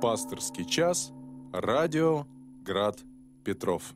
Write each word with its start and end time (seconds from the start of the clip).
Пасторский 0.00 0.66
час. 0.66 1.10
Радио 1.54 2.26
Град 2.62 2.98
Петров. 3.44 3.94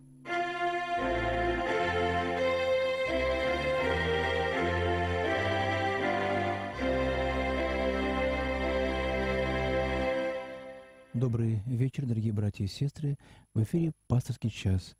Добрый 11.12 11.62
вечер, 11.66 12.06
дорогие 12.06 12.32
братья 12.32 12.64
и 12.64 12.66
сестры. 12.66 13.18
В 13.52 13.62
эфире 13.64 13.92
«Пасторский 14.08 14.48
час» 14.48 14.96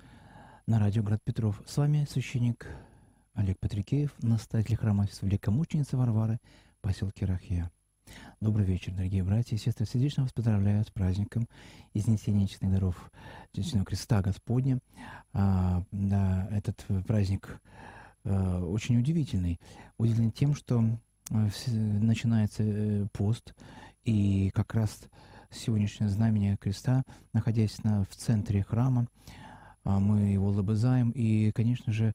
на 0.66 0.78
радио 0.78 1.02
«Град 1.02 1.20
Петров». 1.24 1.62
С 1.66 1.78
вами 1.78 2.06
священник 2.10 2.66
Олег 3.32 3.58
Патрикеев, 3.58 4.12
настоятель 4.22 4.76
храма 4.76 5.08
Великомученицы 5.22 5.96
Варвары, 5.96 6.38
поселке 6.82 7.24
Рахия. 7.24 7.70
Добрый 8.42 8.64
вечер, 8.64 8.94
дорогие 8.94 9.22
братья 9.22 9.54
и 9.54 9.58
сестры. 9.58 9.84
Сердечно 9.84 10.22
вас 10.22 10.32
поздравляю 10.32 10.82
с 10.82 10.90
праздником 10.90 11.46
изнесения 11.92 12.46
честных 12.46 12.72
даров 12.72 13.12
Честного 13.52 13.84
Креста 13.84 14.22
Господня. 14.22 14.78
А, 15.34 15.84
да, 15.92 16.48
этот 16.50 16.82
праздник 17.06 17.60
а, 18.24 18.64
очень 18.64 18.98
удивительный. 18.98 19.60
Удивительный 19.98 20.30
тем, 20.30 20.54
что 20.54 20.82
а, 21.30 21.48
начинается 21.68 22.62
э, 22.62 23.06
пост, 23.12 23.52
и 24.04 24.50
как 24.54 24.72
раз 24.72 25.02
сегодняшнее 25.50 26.08
знамение 26.08 26.56
креста, 26.56 27.02
находясь 27.34 27.84
на, 27.84 28.06
в 28.06 28.16
центре 28.16 28.62
храма, 28.62 29.06
а, 29.84 30.00
мы 30.00 30.30
его 30.30 30.48
лобызаем. 30.48 31.10
И, 31.10 31.52
конечно 31.52 31.92
же, 31.92 32.14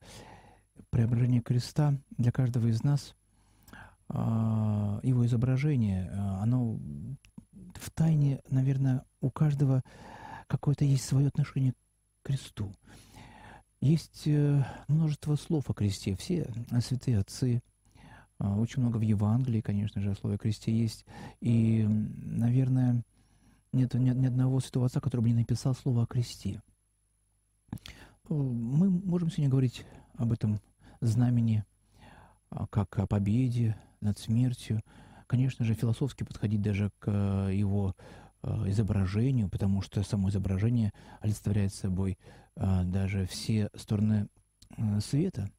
преображение 0.89 1.41
креста 1.41 1.93
для 2.17 2.31
каждого 2.31 2.65
из 2.65 2.81
нас, 2.81 3.13
его 4.09 5.25
изображение, 5.25 6.11
а, 6.13 6.43
оно 6.43 6.79
в 7.73 7.89
тайне, 7.91 8.41
наверное, 8.49 9.03
у 9.21 9.31
каждого 9.31 9.83
какое-то 10.47 10.85
есть 10.85 11.05
свое 11.05 11.27
отношение 11.27 11.73
к 11.73 12.27
кресту. 12.27 12.71
Есть 13.81 14.23
э, 14.25 14.63
множество 14.87 15.35
слов 15.35 15.69
о 15.69 15.73
кресте. 15.73 16.15
Все 16.15 16.47
святые 16.81 17.19
отцы, 17.19 17.61
очень 18.39 18.81
много 18.81 18.97
в 18.97 19.01
Евангелии, 19.01 19.61
конечно 19.61 20.01
же, 20.01 20.11
о 20.11 20.15
слове 20.15 20.37
кресте 20.37 20.75
есть. 20.75 21.05
И, 21.39 21.85
наверное, 21.87 23.03
нет 23.71 23.93
ни, 23.93 24.09
ни 24.09 24.25
одного 24.25 24.59
святого 24.59 24.87
отца, 24.87 24.99
который 24.99 25.21
бы 25.21 25.29
не 25.29 25.35
написал 25.35 25.73
слово 25.73 26.03
о 26.03 26.07
кресте. 26.07 26.61
Мы 28.27 28.89
можем 28.89 29.29
сегодня 29.29 29.49
говорить 29.49 29.85
об 30.15 30.31
этом 30.31 30.59
знамени, 30.99 31.63
а, 32.49 32.67
как 32.67 32.97
о 32.99 33.07
победе 33.07 33.77
над 34.01 34.17
смертью. 34.17 34.81
Конечно 35.27 35.65
же, 35.65 35.73
философски 35.73 36.23
подходить 36.23 36.61
даже 36.61 36.91
к 36.99 37.07
э, 37.07 37.51
его 37.53 37.95
э, 38.43 38.69
изображению, 38.69 39.49
потому 39.49 39.81
что 39.81 40.03
само 40.03 40.29
изображение 40.29 40.91
олицетворяет 41.19 41.73
собой 41.73 42.17
э, 42.55 42.83
даже 42.83 43.25
все 43.25 43.69
стороны 43.75 44.27
света. 44.99 45.49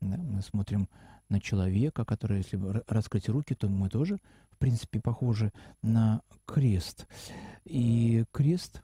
Да, 0.00 0.16
мы 0.16 0.40
смотрим 0.40 0.88
на 1.28 1.40
человека, 1.40 2.04
который, 2.04 2.38
если 2.38 2.58
раскрыть 2.86 3.28
руки, 3.28 3.54
то 3.54 3.68
мы 3.68 3.88
тоже, 3.88 4.18
в 4.50 4.56
принципе, 4.56 5.00
похожи 5.00 5.52
на 5.82 6.22
крест. 6.46 7.06
И 7.64 8.24
крест 8.32 8.82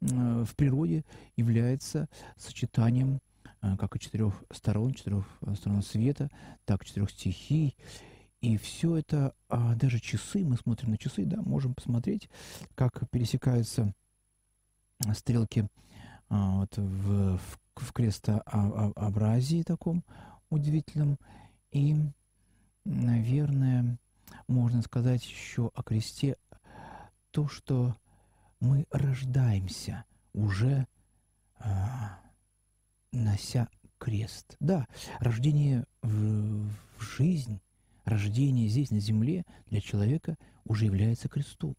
в 0.00 0.54
природе 0.56 1.04
является 1.36 2.08
сочетанием 2.36 3.20
как 3.60 3.96
и 3.96 4.00
четырех 4.00 4.42
сторон, 4.52 4.94
четырех 4.94 5.24
э, 5.42 5.54
сторон 5.54 5.82
света, 5.82 6.30
так 6.64 6.84
четырех 6.84 7.10
стихий. 7.10 7.76
И 8.40 8.56
все 8.56 8.96
это, 8.96 9.34
а 9.48 9.74
даже 9.74 10.00
часы, 10.00 10.44
мы 10.44 10.56
смотрим 10.56 10.90
на 10.90 10.98
часы, 10.98 11.26
да, 11.26 11.42
можем 11.42 11.74
посмотреть, 11.74 12.30
как 12.74 13.08
пересекаются 13.10 13.92
стрелки 15.14 15.68
а, 16.30 16.60
вот 16.60 16.76
в, 16.76 17.36
в, 17.36 17.58
в 17.76 17.92
крестообразии 17.92 19.62
таком 19.62 20.04
удивительном. 20.48 21.18
И, 21.70 21.96
наверное, 22.84 23.98
можно 24.48 24.80
сказать 24.82 25.24
еще 25.24 25.70
о 25.74 25.82
кресте 25.82 26.36
то, 27.30 27.46
что 27.46 27.96
мы 28.60 28.86
рождаемся 28.90 30.04
уже 30.32 30.86
а, 31.58 32.19
нося 33.12 33.68
крест. 33.98 34.56
Да, 34.60 34.86
рождение 35.18 35.84
в, 36.02 36.68
в 36.96 37.02
жизнь, 37.02 37.60
рождение 38.04 38.68
здесь, 38.68 38.90
на 38.90 39.00
земле, 39.00 39.44
для 39.66 39.80
человека 39.80 40.36
уже 40.64 40.86
является 40.86 41.28
крестом. 41.28 41.76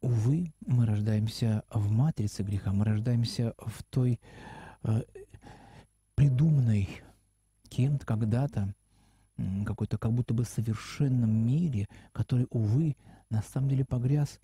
Увы, 0.00 0.52
мы 0.64 0.86
рождаемся 0.86 1.64
в 1.70 1.90
матрице 1.90 2.42
греха, 2.42 2.72
мы 2.72 2.84
рождаемся 2.84 3.54
в 3.58 3.82
той 3.84 4.20
э, 4.82 5.02
придуманной 6.14 6.88
кем-то 7.68 8.06
когда-то, 8.06 8.74
какой-то 9.64 9.98
как 9.98 10.12
будто 10.12 10.32
бы 10.34 10.44
совершенном 10.44 11.30
мире, 11.30 11.88
который, 12.12 12.46
увы, 12.50 12.96
на 13.30 13.42
самом 13.42 13.68
деле 13.68 13.84
погряз 13.84 14.40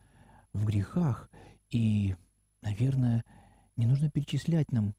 в 0.52 0.64
грехах. 0.64 1.30
И, 1.70 2.14
наверное, 2.60 3.24
не 3.76 3.86
нужно 3.86 4.10
перечислять 4.10 4.70
нам 4.72 4.94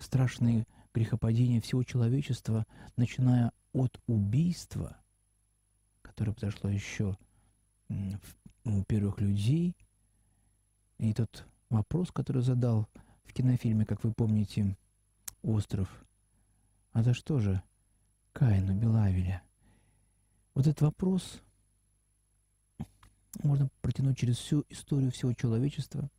страшные 0.00 0.66
грехопадения 0.94 1.60
всего 1.60 1.84
человечества, 1.84 2.66
начиная 2.96 3.52
от 3.72 4.00
убийства, 4.06 4.96
которое 6.02 6.32
произошло 6.32 6.70
еще 6.70 7.16
у 8.64 8.82
первых 8.84 9.20
людей, 9.20 9.76
и 10.98 11.12
тот 11.14 11.46
вопрос, 11.70 12.10
который 12.10 12.42
задал 12.42 12.88
в 13.24 13.32
кинофильме, 13.32 13.84
как 13.84 14.04
вы 14.04 14.12
помните, 14.12 14.76
«Остров», 15.42 15.88
а 16.92 17.02
за 17.02 17.14
что 17.14 17.38
же 17.38 17.62
Каин 18.32 18.68
убил 18.70 18.96
Авеля? 18.96 19.42
Вот 20.54 20.66
этот 20.66 20.80
вопрос 20.80 21.40
можно 23.42 23.68
протянуть 23.80 24.18
через 24.18 24.38
всю 24.38 24.64
историю 24.68 25.12
всего 25.12 25.32
человечества, 25.32 26.10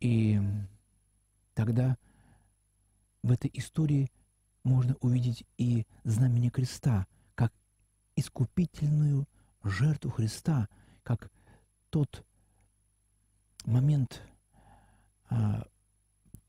и 0.00 0.40
тогда– 1.54 1.96
в 3.22 3.30
этой 3.30 3.50
истории 3.54 4.10
можно 4.64 4.96
увидеть 5.00 5.44
и 5.58 5.86
знамение 6.04 6.50
креста, 6.50 7.06
как 7.34 7.52
искупительную 8.16 9.26
жертву 9.62 10.10
Христа, 10.10 10.68
как 11.02 11.30
тот 11.90 12.24
момент 13.64 14.22
а, 15.30 15.66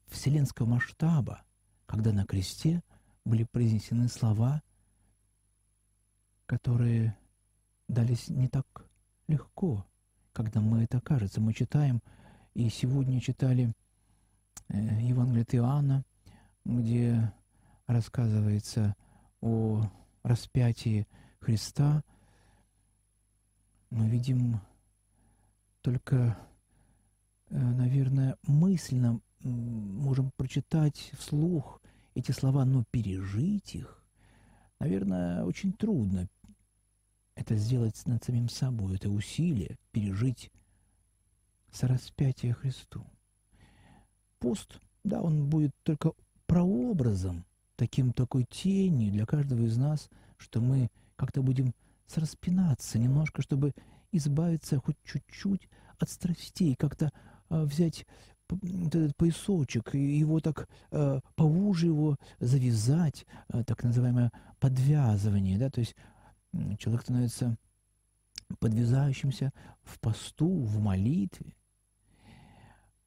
вселенского 0.07 0.67
масштаба, 0.67 1.44
когда 1.85 2.12
на 2.12 2.25
кресте 2.25 2.83
были 3.25 3.44
произнесены 3.44 4.07
слова, 4.07 4.62
которые 6.45 7.17
дались 7.88 8.29
не 8.29 8.47
так 8.47 8.85
легко, 9.28 9.85
когда 10.33 10.62
мы 10.62 10.83
это 10.83 11.00
кажется. 11.01 11.41
Мы 11.41 11.53
читаем, 11.53 12.01
и 12.53 12.69
сегодня 12.69 13.19
читали 13.22 13.73
э, 14.69 15.01
Евангелие 15.01 15.44
от 15.44 15.56
Иоанна, 15.56 16.06
где 16.66 17.31
рассказывается 17.88 18.96
о 19.41 19.90
распятии 20.24 21.07
Христа, 21.40 22.03
мы 23.90 24.07
видим 24.09 24.62
только, 25.81 26.38
э, 27.50 27.57
наверное, 27.57 28.38
мысленно 28.44 29.19
можем 29.44 30.31
прочитать 30.31 31.12
вслух 31.18 31.81
эти 32.16 32.31
слова, 32.31 32.66
но 32.66 32.85
пережить 32.91 33.75
их, 33.75 34.01
наверное, 34.80 35.44
очень 35.44 35.74
трудно. 35.74 36.30
Это 37.35 37.56
сделать 37.56 38.01
над 38.06 38.24
самим 38.24 38.47
собой, 38.47 38.95
это 38.95 39.09
усилие 39.09 39.78
пережить 39.91 40.51
сораспятие 41.71 42.54
Христу. 42.54 43.06
Пост, 44.39 44.80
да, 45.04 45.21
он 45.21 45.50
будет 45.50 45.71
только 45.83 46.13
прообразом, 46.45 47.45
таким 47.75 48.13
такой 48.13 48.45
тенью 48.45 49.12
для 49.12 49.25
каждого 49.25 49.62
из 49.63 49.78
нас, 49.78 50.10
что 50.38 50.62
мы 50.62 50.90
как-то 51.16 51.42
будем 51.42 51.74
сраспинаться 52.07 53.00
немножко, 53.00 53.42
чтобы 53.42 53.74
избавиться 54.12 54.80
хоть 54.80 54.98
чуть-чуть 55.04 55.68
от 56.00 56.10
страстей, 56.10 56.75
как-то 56.75 57.12
э, 57.50 57.63
взять 57.63 58.06
этот 58.50 59.16
поясочек, 59.16 59.95
и 59.95 60.18
его 60.18 60.40
так 60.40 60.69
э, 60.92 61.19
поуже 61.36 61.88
его 61.88 62.18
завязать, 62.40 63.25
э, 63.50 63.63
так 63.63 63.84
называемое 63.84 64.31
подвязывание, 64.60 65.57
да, 65.57 65.69
то 65.69 65.80
есть 65.80 65.96
человек 66.78 67.01
становится 67.01 67.57
подвязающимся 68.60 69.51
в 69.81 70.00
посту, 70.00 70.63
в 70.63 70.80
молитве. 70.80 71.56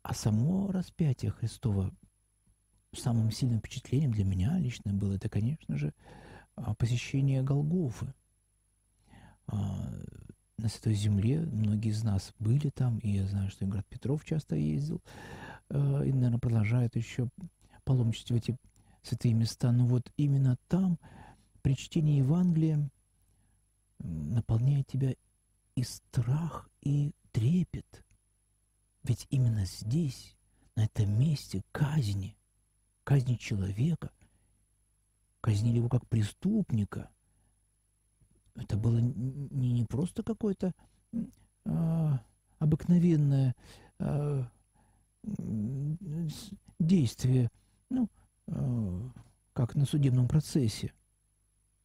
А 0.03 0.15
само 0.15 0.71
распятие 0.73 1.31
Христова 1.31 1.93
самым 2.96 3.31
сильным 3.31 3.60
впечатлением 3.60 4.12
для 4.12 4.25
меня 4.25 4.58
лично 4.58 4.93
было 4.93 5.14
это, 5.14 5.28
конечно 5.28 5.76
же, 5.76 5.93
а, 6.56 6.75
посещение 6.75 7.43
Голгофы. 7.43 8.12
А, 9.48 9.90
на 10.58 10.69
Святой 10.69 10.94
Земле. 10.94 11.40
Многие 11.40 11.90
из 11.90 12.02
нас 12.02 12.32
были 12.38 12.70
там, 12.70 12.98
и 12.98 13.10
я 13.10 13.26
знаю, 13.26 13.50
что 13.50 13.64
и 13.64 13.69
Град 13.69 13.87
Петров 13.87 14.25
часто 14.25 14.56
ездил, 14.56 15.02
э, 15.69 15.76
и, 16.06 16.12
наверное, 16.12 16.38
продолжает 16.38 16.96
еще 16.96 17.28
паломничать 17.84 18.31
в 18.31 18.34
эти 18.34 18.56
святые 19.02 19.34
места. 19.34 19.70
Но 19.72 19.87
вот 19.87 20.10
именно 20.16 20.56
там, 20.69 20.98
при 21.62 21.76
чтении 21.76 22.19
Евангелия, 22.19 22.88
наполняет 23.98 24.87
тебя 24.87 25.14
и 25.75 25.82
страх, 25.82 26.69
и 26.82 27.12
трепет. 27.32 28.04
Ведь 29.02 29.26
именно 29.31 29.64
здесь, 29.64 30.37
на 30.75 30.84
этом 30.84 31.19
месте 31.19 31.62
казни, 31.72 32.37
казни 33.06 33.37
человека, 33.37 34.11
казнили 35.41 35.76
его 35.76 35.88
как 35.88 36.08
преступника. 36.08 37.08
Это 38.56 38.76
было 38.76 38.99
не, 38.99 39.70
не 39.70 39.85
просто 39.85 40.25
какое-то 40.25 40.73
а, 41.67 42.20
обыкновенное 42.58 43.55
а, 44.00 44.50
действие, 46.81 47.49
ну, 47.91 48.11
а, 48.49 49.12
как 49.53 49.76
на 49.76 49.87
судебном 49.87 50.26
процессе. 50.26 50.93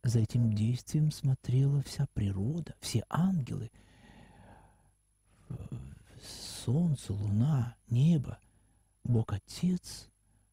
За 0.03 0.17
этим 0.17 0.53
действием 0.53 1.11
смотрела 1.11 1.83
вся 1.83 2.07
природа, 2.15 2.73
все 2.79 3.03
ангелы, 3.09 3.69
солнце, 6.65 7.13
луна, 7.13 7.75
небо, 7.89 8.39
Бог 9.03 9.33
Отец 9.33 10.10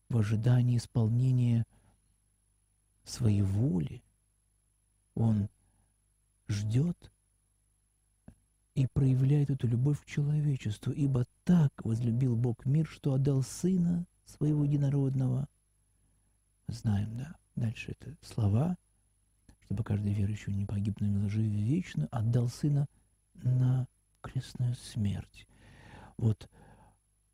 в 0.09 0.17
ожидании 0.17 0.77
исполнения 0.77 1.67
своей 3.05 3.43
воли. 3.43 4.03
Он 5.15 5.49
ждет 6.49 7.11
и 8.75 8.87
проявляет 8.87 9.51
эту 9.51 9.67
любовь 9.67 10.01
к 10.01 10.07
человечеству, 10.07 10.93
ибо 10.93 11.25
так 11.45 11.73
возлюбил 11.85 12.37
Бог 12.37 12.65
мир, 12.65 12.87
что 12.87 13.15
отдал 13.15 13.43
Сына 13.43 14.07
Своего 14.25 14.65
Единородного. 14.65 15.49
Знаем, 16.69 17.17
да, 17.17 17.35
дальше 17.57 17.93
это 17.93 18.17
слова– 18.23 18.77
чтобы 19.69 19.85
каждый 19.85 20.15
верующий 20.15 20.55
не 20.55 20.65
погиб, 20.65 20.99
но 20.99 21.07
имел 21.09 21.29
жизнь 21.29 21.61
вечную, 21.61 22.09
отдал 22.11 22.49
Сына 22.49 22.87
на 23.35 23.87
крестную 24.23 24.75
смерть. 24.77 25.47
Вот 26.17 26.49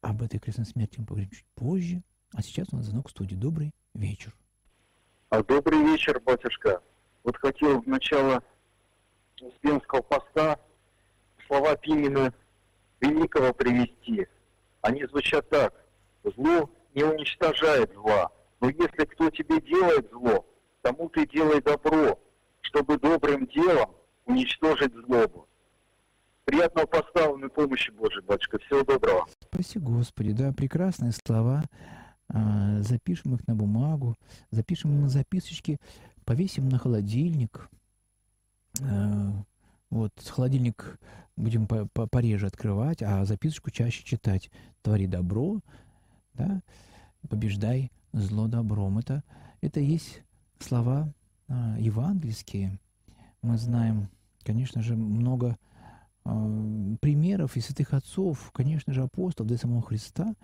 об 0.01 0.21
этой 0.21 0.41
крестной 0.41 0.65
смерти 0.67 0.99
мы 0.99 1.07
поговорим 1.07 1.31
чуть 1.31 1.47
позже. 1.55 2.03
А 2.35 2.43
сейчас 2.43 2.67
у 2.73 2.77
нас 2.77 2.87
звонок 2.87 3.09
в 3.09 3.11
студии. 3.13 3.37
Добрый 3.37 3.73
вечер. 3.95 4.35
А 5.31 5.43
добрый 5.43 5.79
вечер, 5.85 6.21
батюшка. 6.21 6.83
Вот 7.23 7.37
хотел 7.37 7.81
в 7.81 7.87
начало 7.87 8.43
Успенского 9.41 10.03
поста 10.03 10.59
слова 11.47 11.77
Пимена 11.77 12.35
Великого 13.01 13.55
привести. 13.55 14.27
Они 14.83 15.07
звучат 15.07 15.49
так. 15.49 15.75
Зло 16.25 16.69
не 16.95 17.05
уничтожает 17.05 17.93
зла, 17.95 18.31
но 18.61 18.69
если 18.69 19.05
кто 19.05 19.31
тебе 19.31 19.61
делает 19.61 20.11
зло, 20.11 20.45
тому 20.83 21.09
ты 21.11 21.27
делай 21.29 21.61
добро, 21.61 22.19
чтобы 22.63 22.99
добрым 22.99 23.47
делом 23.47 23.95
уничтожить 24.27 24.93
злобу. 24.93 25.47
Приятного 26.45 26.87
поставленной 26.87 27.49
помощи 27.49 27.91
Божьей, 27.91 28.23
батюшка. 28.23 28.59
Всего 28.59 28.83
доброго. 28.83 29.27
Спасибо, 29.53 29.91
Господи. 29.93 30.33
Да, 30.33 30.53
прекрасные 30.53 31.13
слова. 31.13 31.63
А, 32.35 32.83
запишем 32.83 33.37
их 33.37 33.47
на 33.47 33.55
бумагу, 33.55 34.17
запишем 34.51 35.01
на 35.01 35.09
записочки, 35.09 35.79
повесим 36.25 36.69
на 36.69 36.79
холодильник. 36.79 37.71
А, 38.83 39.33
вот, 39.89 40.13
холодильник 40.19 40.99
будем 41.37 41.69
пореже 41.69 42.49
открывать, 42.49 43.03
а 43.03 43.25
записочку 43.25 43.71
чаще 43.71 44.03
читать. 44.03 44.51
Твори 44.83 45.07
добро, 45.07 45.61
да, 46.35 46.61
побеждай 47.29 47.93
зло 48.13 48.49
добром. 48.49 48.99
Это, 48.99 49.23
это 49.61 49.79
есть 49.79 50.25
слова 50.59 51.15
а, 51.47 51.77
евангельские, 51.79 52.81
мы 53.43 53.59
знаем, 53.59 54.09
конечно 54.43 54.83
же, 54.83 54.97
много 54.97 55.57
а, 56.25 56.97
примеров 57.01 57.57
и 57.57 57.61
святых 57.61 57.95
отцов, 57.95 58.51
конечно 58.53 58.93
же, 58.93 59.03
апостолов, 59.03 59.51
да 59.51 59.55
и 59.55 59.59
самого 59.59 59.83
Христа, 59.83 60.35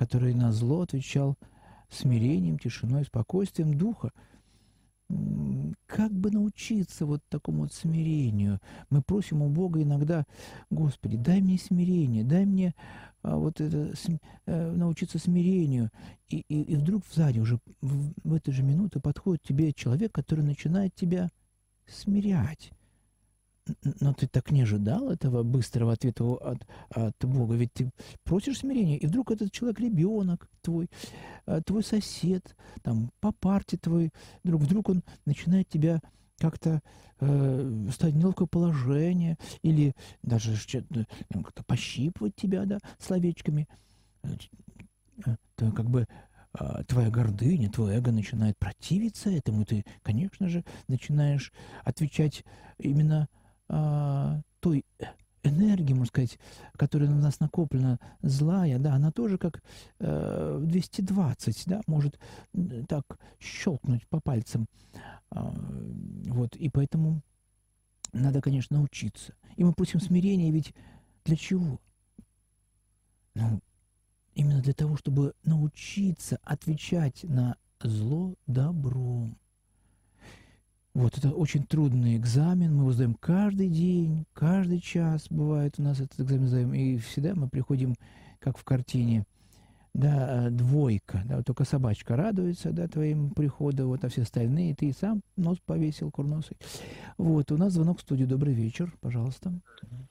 который 0.00 0.32
на 0.32 0.50
зло 0.50 0.80
отвечал 0.80 1.36
смирением, 1.90 2.58
тишиной, 2.58 3.04
спокойствием 3.04 3.76
духа. 3.76 4.12
Как 5.84 6.10
бы 6.10 6.30
научиться 6.30 7.04
вот 7.04 7.20
такому 7.28 7.64
вот 7.64 7.74
смирению? 7.74 8.60
Мы 8.88 9.02
просим 9.02 9.42
у 9.42 9.50
Бога 9.50 9.82
иногда, 9.82 10.24
Господи, 10.70 11.18
дай 11.18 11.42
мне 11.42 11.58
смирение, 11.58 12.24
дай 12.24 12.46
мне 12.46 12.74
а, 13.22 13.36
вот 13.36 13.60
это, 13.60 13.92
э, 14.46 14.72
научиться 14.72 15.18
смирению. 15.18 15.90
И, 16.30 16.44
и, 16.48 16.62
и 16.62 16.76
вдруг 16.76 17.02
сзади 17.12 17.38
уже 17.38 17.58
в, 17.82 18.14
в 18.24 18.32
эту 18.32 18.52
же 18.52 18.62
минуту 18.62 19.02
подходит 19.02 19.42
тебе 19.42 19.74
человек, 19.74 20.12
который 20.12 20.46
начинает 20.46 20.94
тебя 20.94 21.28
смирять. 21.86 22.72
Но 24.00 24.14
ты 24.14 24.26
так 24.26 24.50
не 24.50 24.62
ожидал 24.62 25.10
этого 25.10 25.42
быстрого 25.42 25.92
ответа 25.92 26.24
от, 26.24 26.66
от 26.90 27.16
Бога, 27.24 27.54
ведь 27.54 27.72
ты 27.72 27.90
просишь 28.24 28.58
смирения, 28.58 28.96
и 28.96 29.06
вдруг 29.06 29.30
этот 29.30 29.52
человек 29.52 29.80
ребенок 29.80 30.48
твой, 30.62 30.88
э, 31.46 31.60
твой 31.64 31.84
сосед, 31.84 32.56
там, 32.82 33.10
по 33.20 33.32
парте 33.32 33.76
твой, 33.76 34.10
вдруг, 34.42 34.62
вдруг 34.62 34.88
он 34.88 35.02
начинает 35.26 35.68
тебя 35.68 36.00
как-то 36.38 36.80
э, 37.20 37.86
стать 37.92 38.14
в 38.14 38.16
неловкое 38.16 38.48
положение 38.48 39.36
или 39.62 39.94
даже 40.22 40.54
э, 40.54 41.04
как-то 41.28 41.62
пощипывать 41.64 42.34
тебя, 42.34 42.64
да, 42.64 42.78
словечками, 42.98 43.68
э, 44.22 44.30
то 45.54 45.70
как 45.72 45.90
бы 45.90 46.06
а, 46.52 46.82
твоя 46.84 47.10
гордыня, 47.10 47.70
твое 47.70 47.98
эго 47.98 48.10
начинает 48.10 48.58
противиться 48.58 49.30
этому, 49.30 49.64
ты, 49.64 49.84
конечно 50.02 50.48
же, 50.48 50.64
начинаешь 50.88 51.52
отвечать 51.84 52.44
именно 52.78 53.28
а, 53.72 54.40
той 54.58 54.84
энергии, 55.44 55.92
можно 55.92 56.06
сказать, 56.06 56.38
которая 56.76 57.08
на 57.08 57.16
нас 57.16 57.38
накоплена, 57.38 57.98
злая, 58.20 58.78
да, 58.78 58.94
она 58.94 59.12
тоже 59.12 59.38
как 59.38 59.62
э, 60.00 60.58
220, 60.60 61.62
да, 61.66 61.80
может 61.86 62.18
так 62.88 63.04
щелкнуть 63.38 64.06
по 64.08 64.20
пальцам. 64.20 64.66
А, 65.30 65.54
вот, 66.26 66.56
и 66.56 66.68
поэтому 66.68 67.22
надо, 68.12 68.42
конечно, 68.42 68.76
научиться. 68.76 69.34
И 69.56 69.62
мы 69.62 69.72
просим 69.72 70.00
смирения, 70.00 70.50
ведь 70.50 70.74
для 71.24 71.36
чего? 71.36 71.80
Ну, 73.34 73.60
именно 74.34 74.60
для 74.60 74.74
того, 74.74 74.96
чтобы 74.96 75.34
научиться 75.44 76.40
отвечать 76.42 77.22
на 77.22 77.56
зло 77.80 78.34
добром. 78.48 79.38
Вот 81.00 81.16
это 81.16 81.30
очень 81.30 81.64
трудный 81.64 82.18
экзамен, 82.18 82.74
мы 82.74 82.82
его 82.82 82.92
сдаем 82.92 83.14
каждый 83.14 83.68
день, 83.68 84.26
каждый 84.34 84.80
час 84.80 85.28
бывает 85.30 85.76
у 85.78 85.82
нас 85.82 85.98
этот 85.98 86.20
экзамен 86.20 86.46
сдаем, 86.46 86.74
и 86.74 86.98
всегда 86.98 87.34
мы 87.34 87.48
приходим, 87.48 87.94
как 88.38 88.58
в 88.58 88.64
картине, 88.64 89.24
да, 89.94 90.48
э, 90.48 90.50
двойка, 90.50 91.22
да, 91.24 91.42
только 91.42 91.64
собачка 91.64 92.16
радуется, 92.16 92.70
да, 92.70 92.86
твоим 92.86 93.30
приходу, 93.30 93.86
вот, 93.86 94.04
а 94.04 94.10
все 94.10 94.22
остальные, 94.22 94.74
ты 94.74 94.92
сам 94.92 95.22
нос 95.36 95.56
повесил 95.64 96.10
курносый. 96.10 96.58
Вот, 97.16 97.50
у 97.50 97.56
нас 97.56 97.72
звонок 97.72 98.00
в 98.00 98.02
студию, 98.02 98.28
добрый 98.28 98.52
вечер, 98.52 98.92
пожалуйста, 99.00 99.54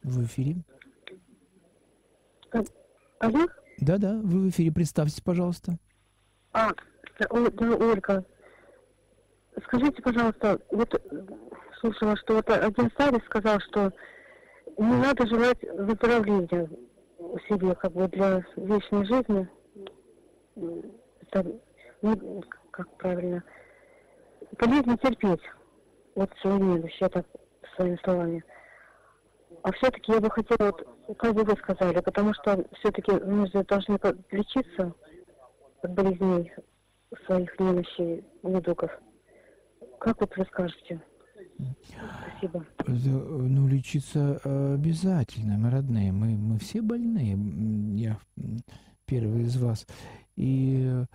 в 0.02 0.24
эфире. 0.24 0.64
Алло? 3.20 3.46
Да-да, 3.80 4.20
вы 4.24 4.40
в 4.40 4.50
эфире, 4.50 4.72
представьтесь, 4.72 5.22
пожалуйста. 5.22 5.78
А, 6.52 6.72
да, 7.20 7.28
Ольга. 7.30 8.26
Скажите, 9.64 10.02
пожалуйста, 10.02 10.60
вот 10.72 11.02
слушала, 11.80 12.16
что 12.18 12.36
вот 12.36 12.50
один 12.50 12.90
старец 12.92 13.24
сказал, 13.26 13.60
что 13.60 13.92
не 14.78 14.96
надо 14.98 15.28
желать 15.28 15.62
выздоровления 15.62 16.70
себе 17.48 17.76
как 17.76 17.92
бы 17.94 18.08
для 18.08 18.44
вечной 18.56 19.06
жизни, 19.06 19.50
это, 21.22 21.60
ну, 22.02 22.44
как 22.72 22.90
правильно, 22.98 23.44
полезно 24.58 24.98
терпеть. 24.98 25.42
Вот 26.16 26.30
свою 26.42 26.58
немощь, 26.58 26.98
это 27.02 27.24
своими 27.76 28.00
словами. 28.04 28.44
А 29.64 29.72
все-таки 29.74 30.12
я 30.12 30.20
бы 30.20 30.30
хотела, 30.30 30.72
вот, 30.72 31.18
как 31.18 31.34
бы 31.34 31.44
вы 31.44 31.56
сказали, 31.58 32.00
потому 32.02 32.34
что 32.34 32.66
все-таки 32.80 33.12
мы 33.12 33.48
же 33.48 33.64
должны 33.64 34.00
лечиться 34.32 34.94
от 35.82 35.92
болезней 35.92 36.54
своих 37.26 37.60
немощей, 37.60 38.24
недугов. 38.44 38.92
Как 40.00 40.22
вот 40.22 40.36
вы 40.38 40.46
скажете? 40.46 41.02
Спасибо. 42.38 42.66
Ну, 42.88 43.68
лечиться 43.68 44.40
э, 44.44 44.74
обязательно, 44.76 45.58
мы 45.58 45.70
родные. 45.70 46.12
Мы, 46.12 46.38
мы 46.38 46.58
все 46.58 46.82
больные. 46.82 47.38
Я 47.98 48.18
первый 49.06 49.44
из 49.44 49.58
вас. 49.58 49.86
И, 50.38 51.06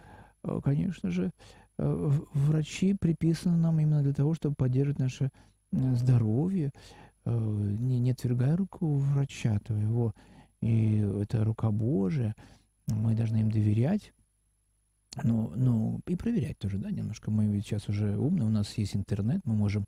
э, 0.42 0.60
конечно 0.62 1.10
же, 1.10 1.30
э, 1.78 2.10
врачи 2.34 2.94
приписаны 2.94 3.56
нам 3.56 3.80
именно 3.80 4.02
для 4.02 4.12
того, 4.12 4.34
чтобы 4.34 4.54
поддерживать 4.54 4.98
наше 4.98 5.30
здоровье, 5.72 6.70
не, 7.24 7.98
не 7.98 8.12
отвергай 8.12 8.54
руку 8.54 8.98
врача 8.98 9.58
твоего, 9.58 10.12
и 10.60 10.98
это 11.22 11.42
рука 11.42 11.72
Божия, 11.72 12.36
мы 12.86 13.16
должны 13.16 13.38
им 13.38 13.50
доверять, 13.50 14.12
ну, 15.22 15.52
ну, 15.54 16.00
и 16.06 16.16
проверять 16.16 16.58
тоже, 16.58 16.78
да, 16.78 16.90
немножко. 16.90 17.30
Мы 17.30 17.46
ведь 17.46 17.66
сейчас 17.66 17.88
уже 17.88 18.16
умные, 18.16 18.46
у 18.46 18.50
нас 18.50 18.76
есть 18.78 18.96
интернет, 18.96 19.40
мы 19.44 19.54
можем 19.54 19.86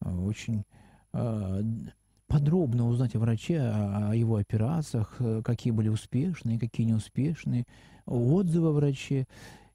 очень 0.00 0.64
подробно 2.32 2.88
узнать 2.88 3.14
о 3.14 3.18
враче, 3.18 3.60
о, 3.60 4.14
его 4.14 4.36
операциях, 4.36 5.16
э, 5.18 5.42
какие 5.44 5.70
были 5.70 5.90
успешные, 5.90 6.58
какие 6.58 6.86
неуспешные, 6.86 7.66
отзывы 8.06 8.68
о 8.68 8.72
враче 8.72 9.26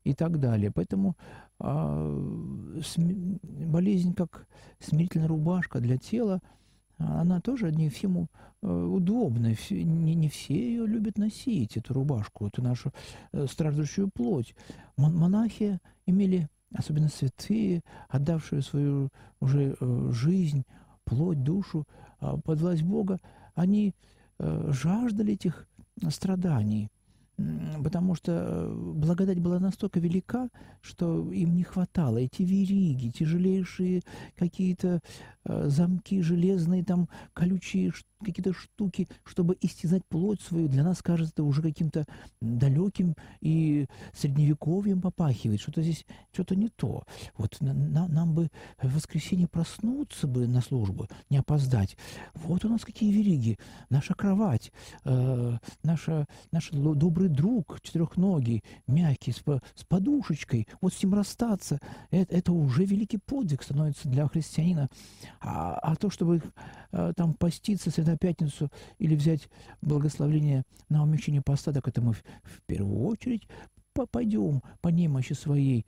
и 0.04 0.16
так 0.16 0.39
далее. 0.39 0.72
Поэтому 0.74 1.16
см, 1.60 3.39
болезнь 3.44 4.13
как 4.13 4.48
смирительная 4.80 5.27
рубашка 5.27 5.80
для 5.80 5.98
тела, 5.98 6.42
она 6.98 7.39
тоже 7.42 7.72
не 7.72 7.89
всем 7.89 8.27
э, 8.62 8.68
удобна. 8.68 9.54
Не, 9.70 10.16
не 10.16 10.30
все 10.30 10.56
ее 10.56 10.88
любят 10.88 11.18
носить, 11.18 11.77
эту 11.77 11.94
рубашку, 11.94 12.48
эту 12.48 12.62
нашу 12.62 12.92
э, 13.32 13.46
страждущую 13.48 14.10
плоть. 14.13 14.56
Монахи 14.98 15.80
имели, 16.06 16.50
особенно 16.74 17.10
святые, 17.10 17.84
отдавшие 18.10 18.62
свою 18.62 19.10
уже 19.39 19.75
жизнь, 20.12 20.66
плоть, 21.08 21.44
душу 21.44 21.86
а, 22.20 22.38
под 22.38 22.60
власть 22.62 22.84
Бога, 22.84 23.20
они 23.56 23.94
э, 24.39 24.72
жаждали 24.72 25.34
этих 25.34 25.68
страданий, 26.10 26.89
потому 27.84 28.15
что 28.15 28.32
э, 28.32 28.74
благодать 28.74 29.39
была 29.39 29.60
настолько 29.60 30.00
велика, 30.00 30.50
что 30.82 31.32
им 31.32 31.56
не 31.56 31.63
хватало. 31.63 32.17
Эти 32.17 32.41
вериги, 32.41 33.10
тяжелейшие 33.10 34.01
какие-то 34.36 35.01
э, 35.46 35.70
замки 35.70 36.22
железные, 36.22 36.84
там 36.84 37.10
колючие 37.34 37.91
какие-то 38.24 38.54
штуки, 38.54 39.08
чтобы 39.24 39.58
истязать 39.62 40.06
плоть 40.06 40.42
свою, 40.42 40.68
для 40.68 40.84
нас 40.84 41.02
кажется 41.02 41.44
уже 41.44 41.62
каким-то 41.62 42.06
далеким 42.42 43.16
и 43.42 43.88
средневековьем 44.14 45.02
попахивает. 45.02 45.62
Что-то 45.62 45.82
здесь, 45.82 46.06
что-то 46.34 46.56
не 46.56 46.70
то. 46.70 47.04
Вот 47.38 47.58
на, 47.62 48.08
нам 48.08 48.34
бы 48.34 48.50
в 48.82 48.96
воскресенье 48.96 49.48
проснуться 49.48 50.28
бы 50.28 50.48
на 50.48 50.62
службу, 50.62 51.08
не 51.30 51.38
опоздать. 51.38 51.98
Вот 52.34 52.66
у 52.66 52.70
нас 52.70 52.84
какие 52.84 53.12
вериги. 53.12 53.58
Наша 53.90 54.14
кровать, 54.14 54.72
э, 55.06 55.58
наша, 55.84 56.26
наш 56.52 56.70
добрый 56.72 57.30
друг, 57.30 57.80
четырехногий, 57.82 58.64
мягкий, 58.88 59.32
с, 59.32 59.44
с 59.76 59.84
подушечкой. 59.84 60.68
Вот 60.82 60.94
с 60.94 61.04
ним 61.04 61.14
расстаться, 61.14 61.80
это, 62.12 62.36
это 62.36 62.52
уже 62.52 62.86
великий 62.86 63.18
подвиг 63.18 63.64
становится 63.64 64.08
для 64.10 64.28
христианина. 64.28 64.90
А, 65.40 65.76
а 65.76 65.96
то, 65.96 66.10
чтобы 66.10 66.42
э, 66.92 67.14
там 67.16 67.34
поститься, 67.34 67.92
на 68.08 68.18
пятницу 68.18 68.72
или 68.98 69.16
взять 69.16 69.50
благословение 69.82 70.64
на 70.90 71.04
умещение 71.04 71.42
поста, 71.42 71.72
так 71.72 71.88
это 71.88 72.02
мы 72.02 72.14
в, 72.14 72.24
в 72.44 72.62
первую 72.66 73.06
очередь 73.06 73.48
пойдем 74.06 74.62
по 74.82 74.90
немощи 74.90 75.34
своей. 75.34 75.86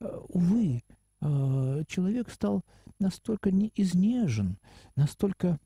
Э, 0.00 0.18
увы, 0.28 0.82
э, 1.20 1.82
человек 1.86 2.30
стал 2.30 2.62
настолько 2.98 3.50
не 3.50 3.72
изнежен, 3.74 4.58
настолько, 4.96 5.58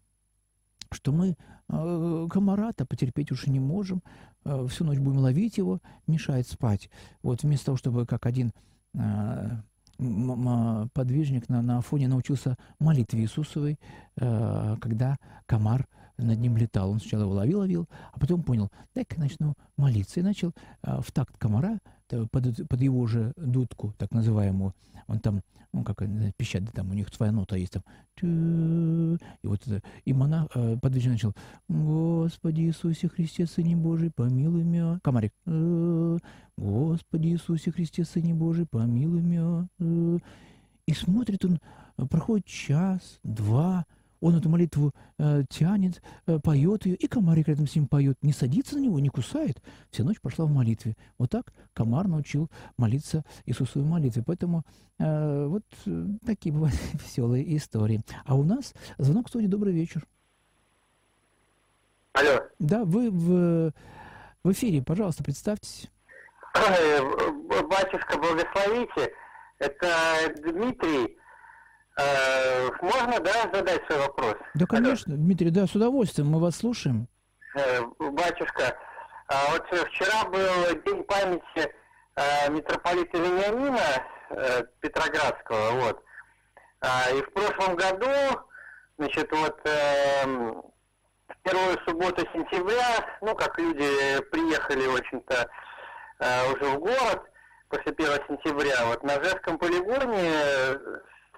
что 0.91 1.13
мы 1.13 1.37
э, 1.69 2.29
комара-то 2.31 2.87
потерпеть 2.87 3.33
уже 3.33 3.51
не 3.51 3.61
можем, 3.61 4.03
всю 4.69 4.85
ночь 4.85 4.99
будем 4.99 5.21
ловить 5.21 5.57
его, 5.57 5.81
мешает 6.07 6.47
спать. 6.47 6.91
Вот 7.23 7.43
вместо 7.43 7.67
того, 7.67 7.79
чтобы 7.79 8.05
как 8.05 8.27
один 8.27 8.53
подвижник 10.93 11.49
на, 11.49 11.63
на 11.63 11.79
Афоне 11.79 12.09
научился 12.09 12.57
молитве 12.79 13.23
Иисусовой, 13.23 13.79
когда 14.17 15.17
комар 15.47 15.87
над 16.17 16.39
ним 16.39 16.57
летал. 16.57 16.91
Он 16.91 17.01
сначала 17.01 17.23
его 17.23 17.33
ловил-ловил, 17.33 17.89
а 18.13 18.19
потом 18.19 18.43
понял, 18.43 18.71
дай-ка 18.95 19.19
начну 19.19 19.55
молиться. 19.77 20.21
И 20.21 20.23
начал 20.23 20.53
а, 20.83 21.01
в 21.01 21.11
такт 21.13 21.37
комара, 21.39 21.81
под, 22.09 22.69
под 22.69 22.81
его 22.81 23.07
же 23.07 23.33
дудку, 23.37 23.95
так 23.99 24.13
называемую, 24.13 24.75
он 25.07 25.21
там, 25.21 25.41
ну, 25.73 25.85
как 25.85 26.03
пищать, 26.37 26.65
там 26.73 26.91
у 26.91 26.95
них 26.95 27.09
своя 27.13 27.33
нота 27.33 27.57
есть 27.57 27.73
там. 27.73 27.83
И 28.23 29.47
вот 29.47 29.67
это, 29.67 29.83
и 30.05 30.13
монах, 30.13 30.49
э, 30.55 30.77
подвижный 30.81 31.13
начал, 31.13 31.35
Господи 31.69 32.63
Иисусе 32.63 33.09
Христе, 33.09 33.47
Сыне 33.47 33.77
Божий, 33.77 34.11
помилуй 34.11 34.63
меня. 34.63 35.01
Комарик, 35.03 35.33
Господи 36.57 37.29
Иисусе 37.29 37.73
Христе, 37.73 38.05
Сыне 38.05 38.35
Божий, 38.35 38.67
помилуй 38.67 39.21
меня. 39.21 39.69
И 40.87 40.93
смотрит 40.93 41.45
он, 41.45 41.59
проходит 42.09 42.47
час, 42.47 43.19
два, 43.23 43.85
он 44.25 44.37
эту 44.39 44.49
молитву 44.49 44.95
э, 45.19 45.45
тянет, 45.51 46.03
э, 46.27 46.39
поет 46.39 46.87
ее, 46.87 46.97
и 46.97 47.07
комарик 47.07 47.49
рядом 47.49 47.67
с 47.67 47.77
ним 47.77 47.87
поет. 47.87 48.17
Не 48.23 48.33
садится 48.33 48.77
на 48.77 48.81
него, 48.81 48.99
не 48.99 49.11
кусает. 49.11 49.63
Вся 49.91 50.03
ночь 50.03 50.19
прошла 50.19 50.47
в 50.47 50.51
молитве. 50.51 50.97
Вот 51.19 51.29
так 51.29 51.53
комар 51.75 52.09
научил 52.09 52.51
молиться 52.79 53.23
Иисусовой 53.45 53.87
молитве. 53.87 54.23
Поэтому 54.27 54.63
э, 54.99 55.47
вот 55.47 55.65
э, 55.85 56.07
такие 56.25 56.55
бывают 56.55 56.75
веселые 56.95 57.55
истории. 57.55 58.01
А 58.25 58.35
у 58.35 58.45
нас 58.45 58.73
звонок 58.97 59.27
в 59.27 59.29
студии 59.29 59.47
«Добрый 59.47 59.75
вечер». 59.75 60.07
Алло. 62.15 62.41
Да, 62.59 62.87
вы 62.87 63.11
в, 63.11 63.75
в 64.43 64.53
эфире, 64.53 64.83
пожалуйста, 64.83 65.23
представьтесь. 65.23 65.91
Батюшка, 66.55 68.17
благословите. 68.17 69.13
Это 69.59 70.33
Дмитрий 70.43 71.15
Э, 71.15 71.24
можно, 71.97 73.21
да, 73.21 73.51
задать 73.53 73.83
свой 73.87 73.99
вопрос? 74.01 74.35
Да, 74.55 74.67
конечно, 74.67 75.15
Алло. 75.15 75.23
Дмитрий, 75.23 75.51
да, 75.51 75.67
с 75.67 75.75
удовольствием, 75.75 76.29
мы 76.29 76.41
вас 76.41 76.57
слушаем. 76.57 77.09
Э, 77.55 77.83
батюшка, 77.99 78.77
а 79.29 79.53
вот 79.53 79.67
вчера 79.89 80.25
был 80.25 80.83
день 80.85 81.05
памяти 81.05 81.73
э, 82.17 82.51
митрополита 82.51 83.17
Вениамина 83.19 83.81
Петроградского, 84.81 85.71
вот. 85.81 86.03
А, 86.81 87.11
и 87.11 87.23
в 87.23 87.33
прошлом 87.33 87.77
году, 87.77 88.11
значит, 88.99 89.31
вот 89.31 89.61
в 89.65 91.37
первую 91.43 91.79
субботу 91.87 92.27
сентября, 92.33 93.19
ну, 93.21 93.35
как 93.35 93.57
люди 93.59 94.21
приехали, 94.31 94.87
в 94.87 94.97
общем-то, 94.97 95.49
уже 96.53 96.65
в 96.71 96.79
город 96.81 97.23
после 97.69 97.93
1 97.93 98.07
сентября, 98.29 98.87
вот 98.87 99.03
на 99.05 99.23
Жевском 99.23 99.59
полигоне 99.59 100.33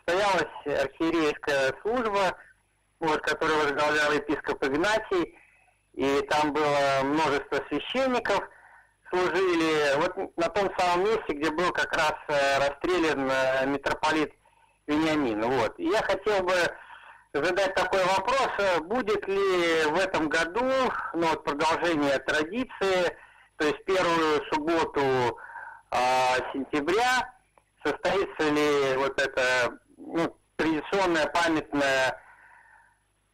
состоялась 0.06 0.84
архиерейская 0.84 1.74
служба, 1.82 2.36
вот, 3.00 3.20
которую 3.22 3.58
возглавлял 3.58 4.12
епископ 4.12 4.62
Игнатий, 4.64 5.36
и 5.94 6.20
там 6.30 6.52
было 6.52 7.02
множество 7.02 7.62
священников, 7.68 8.40
служили 9.10 9.96
вот 9.98 10.36
на 10.36 10.48
том 10.48 10.70
самом 10.78 11.04
месте, 11.04 11.34
где 11.34 11.50
был 11.50 11.70
как 11.72 11.92
раз 11.96 12.14
э, 12.28 12.58
расстрелян 12.58 13.30
э, 13.30 13.66
митрополит 13.66 14.32
Вениамин. 14.86 15.42
Вот. 15.42 15.78
И 15.78 15.84
я 15.84 16.02
хотел 16.02 16.42
бы 16.42 16.54
задать 17.32 17.74
такой 17.74 18.04
вопрос, 18.04 18.50
э, 18.58 18.80
будет 18.80 19.26
ли 19.28 19.84
в 19.90 19.98
этом 19.98 20.28
году 20.28 20.64
ну, 21.14 21.26
вот 21.28 21.44
продолжение 21.44 22.18
традиции, 22.18 23.16
то 23.56 23.66
есть 23.66 23.84
первую 23.84 24.42
субботу 24.52 25.38
э, 25.92 25.98
сентября, 26.52 27.32
состоится 27.84 28.50
ли 28.50 28.96
вот 28.96 29.20
это 29.20 29.78
ну, 30.06 30.36
традиционная 30.56 31.26
памятная 31.26 32.20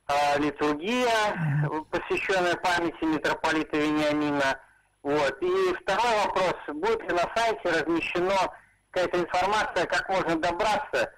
э, 0.09 0.38
литургия, 0.38 1.85
посвященная 1.91 2.57
памяти 2.57 3.05
митрополита 3.05 3.76
Вениамина. 3.76 4.61
Вот. 5.02 5.43
И 5.43 5.75
второй 5.83 6.25
вопрос, 6.25 6.55
будет 6.69 7.02
ли 7.02 7.11
на 7.11 7.31
сайте 7.35 7.69
размещена 7.69 8.52
какая-то 8.91 9.21
информация, 9.21 9.87
как 9.87 10.09
можно 10.09 10.37
добраться 10.37 11.12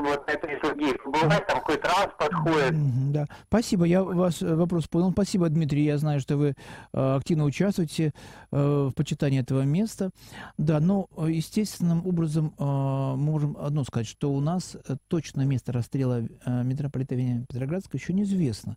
вот 0.00 0.24
это 0.26 0.46
из 0.48 0.60
других 0.60 0.96
бывает, 1.04 1.46
там 1.46 1.58
какой 1.58 1.76
транспорт 1.78 2.34
ходит. 2.34 3.12
Да, 3.12 3.26
спасибо, 3.46 3.84
я 3.84 4.02
вас 4.02 4.42
э, 4.42 4.54
вопрос 4.54 4.86
понял. 4.86 5.12
Спасибо, 5.12 5.48
Дмитрий, 5.48 5.84
я 5.84 5.98
знаю, 5.98 6.20
что 6.20 6.36
вы 6.36 6.54
э, 6.92 7.16
активно 7.16 7.44
участвуете 7.44 8.12
э, 8.50 8.88
в 8.90 8.94
почитании 8.94 9.40
этого 9.40 9.62
места. 9.62 10.10
Да, 10.58 10.80
но 10.80 11.08
естественным 11.26 12.06
образом 12.06 12.54
можем 12.58 13.56
одно 13.58 13.84
сказать, 13.84 14.06
что 14.06 14.32
у 14.32 14.40
нас 14.40 14.76
точно 15.08 15.42
место 15.42 15.72
расстрела 15.72 16.22
митрополита 16.46 17.14
Вениамина 17.14 17.46
Петроградского 17.46 17.98
еще 17.98 18.12
неизвестно. 18.12 18.76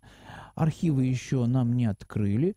Архивы 0.54 1.04
еще 1.04 1.46
нам 1.46 1.74
не 1.74 1.86
открыли. 1.86 2.54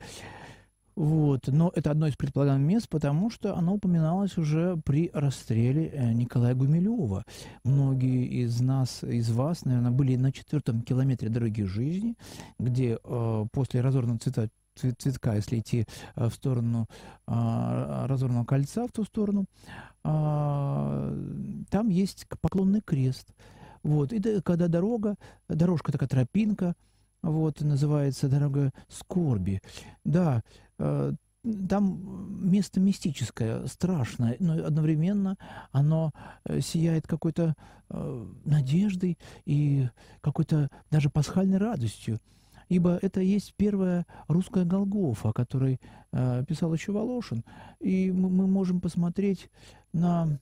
Вот. 0.98 1.48
Но 1.48 1.72
это 1.76 1.92
одно 1.92 2.08
из 2.08 2.16
предполагаемых 2.16 2.68
мест, 2.68 2.90
потому 2.90 3.30
что 3.30 3.56
оно 3.56 3.76
упоминалось 3.76 4.36
уже 4.40 4.78
при 4.78 5.12
расстреле 5.14 5.92
э, 5.94 6.12
Николая 6.12 6.56
Гумилева. 6.56 7.24
Многие 7.64 8.26
из 8.26 8.60
нас, 8.62 9.04
из 9.04 9.30
вас, 9.30 9.64
наверное, 9.64 9.92
были 9.92 10.16
на 10.16 10.32
четвертом 10.32 10.82
километре 10.82 11.30
дороги 11.30 11.62
жизни, 11.62 12.16
где 12.58 12.98
э, 13.04 13.46
после 13.52 13.82
разорванного 13.82 14.18
цвета 14.18 14.50
цветка, 14.74 15.36
если 15.36 15.60
идти 15.60 15.86
э, 16.16 16.30
в 16.30 16.34
сторону 16.34 16.88
э, 17.28 18.06
разорванного 18.08 18.46
кольца, 18.46 18.88
в 18.88 18.92
ту 18.92 19.04
сторону, 19.04 19.46
э, 20.04 21.64
там 21.70 21.90
есть 21.90 22.26
поклонный 22.42 22.82
крест. 22.82 23.36
Вот. 23.84 24.14
И 24.14 24.42
когда 24.42 24.68
дорога, 24.68 25.16
дорожка 25.48 25.92
такая 25.92 26.10
тропинка, 26.10 26.74
вот, 27.22 27.62
называется 27.62 28.30
«Дорога 28.30 28.72
скорби». 28.88 29.62
Да, 30.04 30.44
там 31.70 32.50
место 32.50 32.80
мистическое, 32.80 33.66
страшное, 33.68 34.36
но 34.40 34.54
одновременно 34.66 35.38
оно 35.72 36.12
э, 36.46 36.62
сияет 36.62 37.08
какой-то 37.08 37.56
э, 37.90 38.26
надеждой 38.46 39.18
и 39.46 39.88
какой-то 40.22 40.70
даже 40.92 41.10
пасхальной 41.10 41.58
радостью. 41.58 42.20
Ибо 42.70 43.00
это 43.02 43.22
есть 43.22 43.54
первая 43.56 44.06
русская 44.28 44.66
Голгофа, 44.66 45.30
о 45.30 45.34
которой 45.34 45.80
э, 46.12 46.44
писал 46.48 46.74
еще 46.74 46.92
Волошин. 46.92 47.46
И 47.80 48.12
мы, 48.12 48.48
можем 48.48 48.82
посмотреть 48.82 49.50
на 49.94 50.40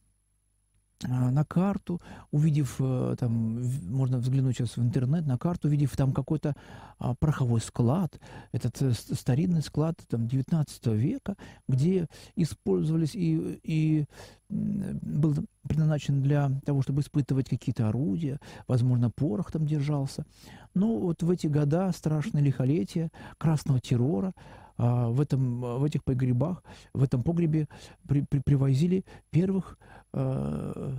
на 1.07 1.45
карту, 1.45 1.99
увидев, 2.31 2.75
э, 2.79 3.15
там, 3.19 3.61
можно 3.89 4.17
взглянуть 4.17 4.57
сейчас 4.57 4.77
в 4.77 4.81
интернет, 4.81 5.25
на 5.25 5.37
карту, 5.37 5.67
увидев 5.67 5.95
там 5.95 6.13
какой-то 6.13 6.55
а, 6.99 7.15
пороховой 7.15 7.61
склад, 7.61 8.19
этот 8.51 8.81
э, 8.81 8.93
старинный 8.93 9.61
склад 9.61 9.99
там, 10.07 10.27
19 10.27 10.87
века, 10.87 11.35
где 11.67 12.07
использовались 12.35 13.15
и, 13.15 13.59
и 13.63 14.05
был 14.49 15.35
предназначен 15.63 16.21
для 16.21 16.51
того, 16.65 16.81
чтобы 16.81 17.01
испытывать 17.01 17.49
какие-то 17.49 17.89
орудия, 17.89 18.39
возможно, 18.67 19.09
порох 19.09 19.51
там 19.51 19.65
держался. 19.65 20.25
Но 20.73 20.97
вот 20.97 21.23
в 21.23 21.29
эти 21.29 21.47
года 21.47 21.91
страшное 21.95 22.41
лихолетие, 22.41 23.09
красного 23.37 23.79
террора, 23.79 24.33
а, 24.77 25.09
в, 25.09 25.21
этом, 25.21 25.61
в 25.61 25.83
этих 25.83 26.03
погребах, 26.03 26.63
в 26.93 27.03
этом 27.03 27.23
погребе 27.23 27.67
при, 28.07 28.21
при, 28.21 28.39
привозили 28.39 29.05
первых 29.31 29.77
э, 30.13 30.93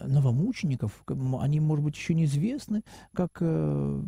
новомучеников. 0.00 1.04
Они, 1.40 1.60
может 1.60 1.84
быть, 1.84 1.96
еще 1.96 2.14
неизвестны, 2.14 2.82
как 3.14 3.38
э, 3.40 4.02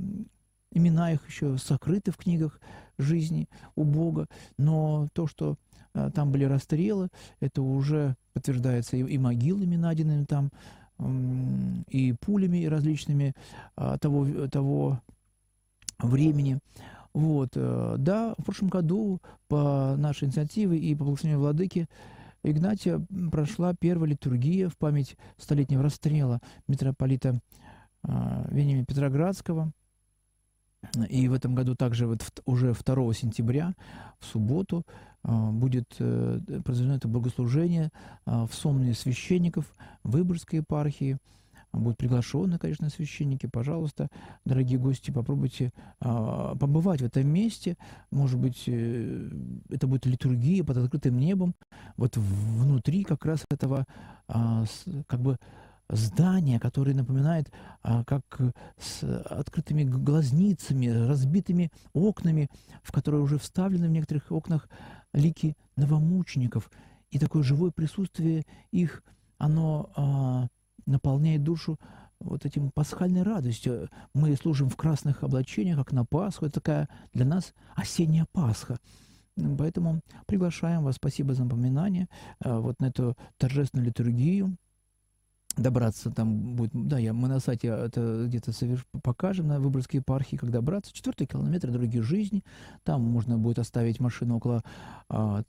имена 0.73 1.13
их 1.13 1.27
еще 1.29 1.57
сокрыты 1.59 2.11
в 2.11 2.17
книгах 2.17 2.61
жизни 2.99 3.49
у 3.77 3.85
Бога, 3.85 4.29
но 4.59 5.09
то, 5.13 5.27
что 5.27 5.57
э, 5.95 6.11
там 6.15 6.31
были 6.31 6.45
расстрелы, 6.45 7.09
это 7.41 7.63
уже 7.63 8.17
подтверждается 8.33 8.97
и, 8.97 9.01
и 9.01 9.19
могилами 9.19 9.77
найденными 9.77 10.25
там, 10.25 10.51
и 11.89 12.15
пулями 12.21 12.67
различными 12.67 13.35
э, 13.77 13.97
того, 14.01 14.49
того 14.49 15.01
времени. 15.99 16.61
Вот, 17.15 17.51
э, 17.55 17.95
да, 17.99 18.35
в 18.39 18.45
прошлом 18.45 18.69
году 18.69 19.23
по 19.47 19.95
нашей 19.97 20.25
инициативе 20.25 20.77
и 20.77 20.95
по 20.97 21.05
благословению 21.05 21.41
Владыки 21.41 21.89
Игнатия 22.43 23.01
прошла 23.31 23.73
первая 23.73 24.11
литургия 24.11 24.69
в 24.69 24.77
память 24.77 25.17
столетнего 25.39 25.85
расстрела 25.85 26.41
митрополита 26.67 27.39
э, 28.03 28.49
Вениамина 28.51 28.85
Петроградского. 28.85 29.71
И 31.09 31.29
в 31.29 31.33
этом 31.33 31.55
году 31.55 31.77
также 31.77 32.07
вот 32.07 32.21
уже 32.45 32.75
2 32.75 33.15
сентября, 33.15 33.75
в 34.19 34.27
субботу, 34.27 34.83
э, 35.23 35.51
будет 35.53 35.89
произведено 35.97 36.97
это 36.97 37.07
богослужение 37.07 37.91
в 38.27 38.51
сонные 38.53 38.95
священников 38.95 39.73
Выборгской 40.03 40.59
епархии– 40.59 41.19
будут 41.77 41.99
приглашены, 41.99 42.59
конечно, 42.59 42.89
священники, 42.89 43.47
пожалуйста, 43.47 44.09
дорогие 44.45 44.79
гости, 44.79 45.11
попробуйте 45.11 45.73
а, 46.01 46.55
побывать 46.57 47.01
в 47.01 47.05
этом 47.05 47.27
месте. 47.27 47.77
Может 48.11 48.39
быть, 48.39 48.65
э, 48.67 49.31
это 49.71 49.87
будет 49.87 50.07
литургия 50.07 50.65
под 50.65 50.77
открытым 50.79 51.19
небом. 51.19 51.55
Вот 51.97 52.17
внутри 52.17 53.05
как 53.05 53.25
раз 53.25 53.45
этого 53.51 53.85
а, 54.29 54.65
с, 54.65 54.85
как 55.07 55.21
бы 55.21 55.39
здания, 55.89 56.59
которое 56.59 56.95
напоминает 56.95 57.51
а, 57.83 58.05
как 58.05 58.41
с 58.79 59.03
открытыми 59.25 59.85
глазницами, 59.85 60.87
разбитыми 60.87 61.71
окнами, 61.93 62.49
в 62.83 62.93
которые 62.93 63.23
уже 63.23 63.39
вставлены 63.39 63.89
в 63.89 63.93
некоторых 63.93 64.31
окнах 64.31 64.69
лики 65.13 65.57
новомучеников. 65.77 66.71
И 67.11 67.19
такое 67.19 67.43
живое 67.43 67.71
присутствие 67.71 68.45
их, 68.73 69.03
оно 69.39 69.91
а, 69.97 70.49
наполняет 70.87 71.43
душу 71.43 71.79
вот 72.21 72.45
этим 72.45 72.71
пасхальной 72.71 73.23
радостью. 73.23 73.89
Мы 74.15 74.35
служим 74.37 74.69
в 74.69 74.77
красных 74.77 75.23
облачениях, 75.23 75.79
как 75.79 75.93
на 75.93 76.05
Пасху. 76.05 76.47
Это 76.47 76.61
такая 76.61 76.89
для 77.13 77.25
нас 77.25 77.55
осенняя 77.75 78.27
Пасха. 78.33 78.79
Поэтому 79.37 80.01
приглашаем 80.27 80.85
вас, 80.85 80.97
спасибо 80.97 81.35
за 81.35 81.45
напоминание, 81.45 82.09
э, 82.45 82.57
вот 82.57 82.79
на 82.81 82.87
эту 82.87 83.17
торжественную 83.37 83.89
литургию. 83.89 84.57
Добраться 85.57 86.11
там 86.11 86.57
будет, 86.57 86.73
да, 86.73 86.99
я, 86.99 87.13
мы 87.13 87.29
на 87.29 87.39
сайте 87.39 87.69
это 87.69 88.27
где-то 88.27 88.53
соверш, 88.53 88.85
покажем 89.03 89.47
на 89.47 89.61
Выборгской 89.61 90.01
епархии, 90.01 90.37
как 90.37 90.51
добраться. 90.51 90.93
Четвертый 90.93 91.29
километр 91.29 91.71
дороги 91.71 91.99
жизни. 92.01 92.43
Там 92.83 93.03
можно 93.03 93.39
будет 93.39 93.61
оставить 93.61 94.01
машину 94.01 94.37
около 94.37 94.65
а, 95.09 95.45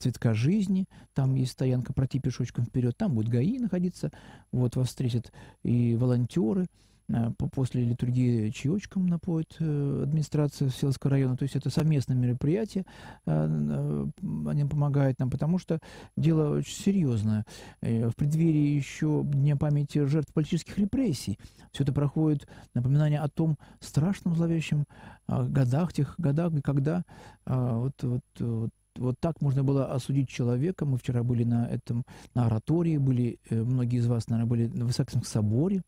цветка 0.00 0.34
жизни, 0.34 0.86
там 1.14 1.34
есть 1.34 1.52
стоянка, 1.52 1.92
пройти 1.92 2.20
пешочком 2.20 2.64
вперед, 2.64 2.96
там 2.96 3.14
будет 3.14 3.28
ГАИ 3.28 3.58
находиться, 3.58 4.10
вот 4.52 4.76
вас 4.76 4.88
встретят 4.88 5.32
и 5.62 5.96
волонтеры, 5.96 6.66
а, 7.12 7.32
после 7.52 7.84
литургии 7.84 8.50
чаечком 8.50 9.06
напоит 9.06 9.54
э, 9.60 10.00
администрация 10.02 10.70
Селского 10.70 11.12
района. 11.12 11.36
То 11.36 11.44
есть 11.44 11.54
это 11.54 11.70
совместное 11.70 12.16
мероприятие, 12.16 12.84
а, 13.26 14.08
они 14.46 14.64
помогают 14.64 15.18
нам, 15.20 15.30
потому 15.30 15.58
что 15.58 15.78
дело 16.16 16.56
очень 16.56 16.74
серьезное. 16.74 17.44
Э, 17.80 18.08
в 18.08 18.16
преддверии 18.16 18.74
еще 18.76 19.22
Дня 19.24 19.56
памяти 19.56 20.04
жертв 20.06 20.32
политических 20.32 20.78
репрессий 20.78 21.38
все 21.72 21.84
это 21.84 21.92
проходит 21.92 22.48
напоминание 22.74 23.20
о 23.20 23.28
том 23.28 23.56
страшном 23.80 24.34
зловещем 24.34 24.84
годах, 25.28 25.92
тех 25.92 26.14
годах, 26.18 26.52
когда 26.62 27.04
вот, 27.44 28.02
вот, 28.02 28.22
вот 28.38 28.70
вот 28.98 29.18
так 29.20 29.40
можно 29.40 29.62
было 29.62 29.92
осудить 29.92 30.28
человека. 30.28 30.84
Мы 30.84 30.98
вчера 30.98 31.22
были 31.22 31.44
на 31.44 31.66
этом, 31.66 32.04
на 32.34 32.46
оратории, 32.46 32.96
были, 32.96 33.38
э, 33.50 33.62
многие 33.62 33.98
из 33.98 34.06
вас, 34.06 34.28
наверное, 34.28 34.48
были 34.48 34.66
на 34.66 34.84
Высоком 34.84 35.22
соборе, 35.22 35.82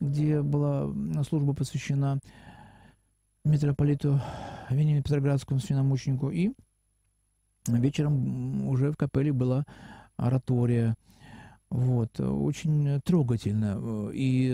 где 0.00 0.42
была 0.42 0.92
служба 1.24 1.54
посвящена 1.54 2.18
митрополиту 3.44 4.20
Вениамину 4.70 5.02
Петроградскому 5.02 5.60
священномученику. 5.60 6.30
И 6.30 6.52
вечером 7.66 8.68
уже 8.68 8.92
в 8.92 8.96
капелле 8.96 9.32
была 9.32 9.64
оратория. 10.16 10.94
Вот, 11.70 12.18
очень 12.18 13.00
трогательно 13.02 14.10
и 14.10 14.50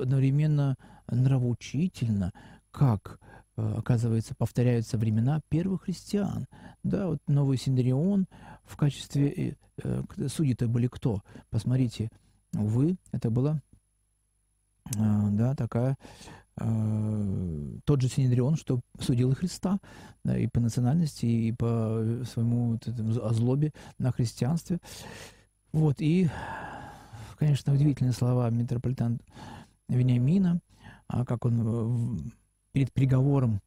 одновременно 0.00 0.76
нравоучительно, 1.06 2.32
как 2.70 3.18
Э, 3.20 3.27
оказывается, 3.58 4.34
повторяются 4.36 4.98
времена 4.98 5.40
первых 5.48 5.82
христиан. 5.82 6.46
Да, 6.84 7.08
вот 7.08 7.18
новый 7.26 7.58
Синдрион 7.58 8.26
в 8.64 8.76
качестве... 8.76 9.56
Э, 9.82 10.02
э 10.18 10.28
судьи-то 10.28 10.68
были 10.68 10.86
кто? 10.86 11.22
Посмотрите, 11.50 12.08
увы, 12.54 12.96
это 13.12 13.30
была, 13.30 13.60
э, 14.96 15.28
да, 15.30 15.54
такая... 15.54 15.96
Э, 16.60 17.78
тот 17.84 18.00
же 18.00 18.08
Синедрион, 18.08 18.56
что 18.56 18.80
судил 19.00 19.32
и 19.32 19.34
Христа, 19.34 19.78
да, 20.24 20.36
и 20.36 20.46
по 20.46 20.60
национальности, 20.60 21.26
и 21.26 21.52
по 21.52 22.24
своему 22.24 22.72
вот 22.72 22.86
этому 22.86 23.24
озлобе 23.24 23.72
на 23.98 24.12
христианстве. 24.12 24.78
Вот, 25.72 26.00
и, 26.00 26.28
конечно, 27.38 27.72
удивительные 27.72 28.12
слова 28.12 28.50
митрополита 28.50 29.18
Вениамина, 29.88 30.60
а 31.06 31.24
как 31.24 31.44
он 31.44 32.32
перед 32.72 32.92
приговором, 32.92 33.60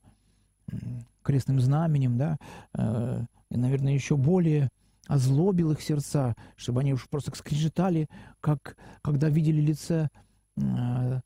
крестным 1.24 1.60
знаменем, 1.60 2.18
да, 2.18 2.38
э, 2.74 3.26
и, 3.50 3.58
наверное, 3.58 3.94
еще 3.94 4.16
более 4.16 4.70
озлобил 5.08 5.72
их 5.72 5.82
сердца, 5.82 6.36
чтобы 6.56 6.82
они 6.82 6.94
уж 6.94 7.08
просто 7.10 7.36
скрежетали, 7.36 8.08
как 8.40 8.78
когда 9.02 9.30
видели 9.30 9.62
лице 9.62 10.10
э, 10.58 11.22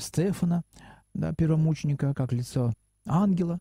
Стефана, 0.00 0.62
да, 1.14 1.32
первомученика, 1.32 2.12
как 2.14 2.32
лицо 2.32 2.72
ангела, 3.06 3.60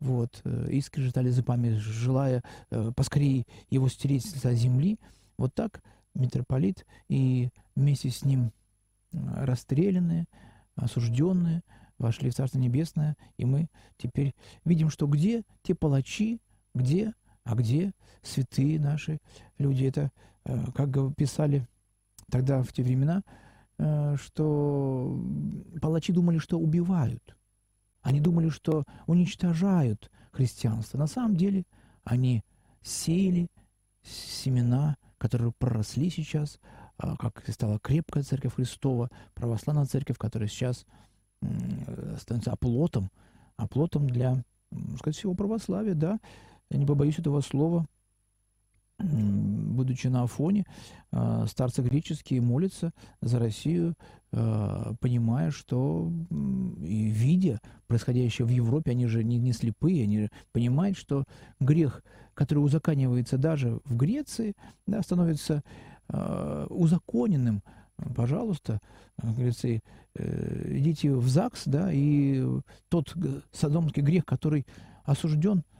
вот, 0.00 0.40
э, 0.44 0.68
и 0.70 0.80
скрежетали 0.80 1.30
зубами, 1.30 1.70
желая 1.76 2.42
э, 2.70 2.92
поскорее 2.94 3.44
его 3.70 3.88
стереть 3.88 4.26
с 4.26 4.34
лица 4.34 4.52
земли. 4.54 4.98
Вот 5.38 5.54
так 5.54 5.82
митрополит 6.14 6.86
и 7.08 7.48
вместе 7.74 8.10
с 8.10 8.24
ним 8.24 8.52
э, 9.12 9.44
расстрелянные, 9.44 10.26
осужденные, 10.76 11.62
вошли 11.98 12.30
в 12.30 12.34
Царство 12.34 12.58
Небесное, 12.58 13.16
и 13.36 13.44
мы 13.44 13.68
теперь 13.96 14.34
видим, 14.64 14.90
что 14.90 15.06
где 15.06 15.42
те 15.62 15.74
палачи, 15.74 16.40
где, 16.74 17.14
а 17.44 17.54
где 17.54 17.92
святые 18.22 18.80
наши 18.80 19.18
люди. 19.58 19.84
Это, 19.84 20.10
э, 20.44 20.66
как 20.74 21.14
писали 21.14 21.66
тогда 22.30 22.62
в 22.62 22.72
те 22.72 22.82
времена, 22.82 23.22
э, 23.78 24.16
что 24.16 25.20
палачи 25.80 26.12
думали, 26.12 26.38
что 26.38 26.58
убивают. 26.58 27.36
Они 28.02 28.20
думали, 28.20 28.48
что 28.48 28.84
уничтожают 29.06 30.10
христианство. 30.32 30.98
На 30.98 31.06
самом 31.06 31.36
деле 31.36 31.64
они 32.02 32.42
сеяли 32.82 33.48
семена, 34.02 34.96
которые 35.16 35.52
проросли 35.52 36.10
сейчас, 36.10 36.58
как 36.96 37.42
стала 37.48 37.78
крепкая 37.78 38.22
церковь 38.22 38.54
Христова, 38.54 39.10
православная 39.34 39.86
церковь, 39.86 40.16
которая 40.18 40.48
сейчас 40.48 40.86
становится 42.18 42.52
оплотом, 42.52 43.10
оплотом 43.56 44.08
для, 44.08 44.42
сказать, 44.98 45.16
всего 45.16 45.34
православия, 45.34 45.94
да, 45.94 46.18
я 46.70 46.78
не 46.78 46.86
побоюсь 46.86 47.18
этого 47.18 47.40
слова, 47.40 47.86
будучи 48.98 50.06
на 50.06 50.22
Афоне, 50.22 50.64
а, 51.10 51.46
старцы 51.46 51.82
греческие 51.82 52.40
молятся 52.40 52.92
за 53.20 53.38
Россию, 53.38 53.94
а, 54.32 54.94
понимая, 55.00 55.50
что 55.50 56.12
и 56.30 57.06
видя 57.06 57.60
происходящее 57.86 58.46
в 58.46 58.50
Европе, 58.50 58.92
они 58.92 59.06
же 59.06 59.24
не, 59.24 59.38
не 59.38 59.52
слепые, 59.52 60.04
они 60.04 60.28
понимают, 60.52 60.96
что 60.96 61.24
грех, 61.60 62.02
который 62.34 62.60
узаканивается 62.60 63.36
даже 63.36 63.80
в 63.84 63.96
Греции, 63.96 64.54
да, 64.86 65.02
становится 65.02 65.62
узаконенным. 66.08 67.62
Пожалуйста, 68.14 68.80
говорится, 69.22 69.68
э, 69.68 70.76
идите 70.78 71.12
в 71.14 71.28
ЗАГС, 71.28 71.62
да, 71.66 71.92
и 71.92 72.44
тот 72.88 73.14
садомский 73.52 74.02
грех, 74.02 74.24
который 74.24 74.66
осужден– 75.04 75.62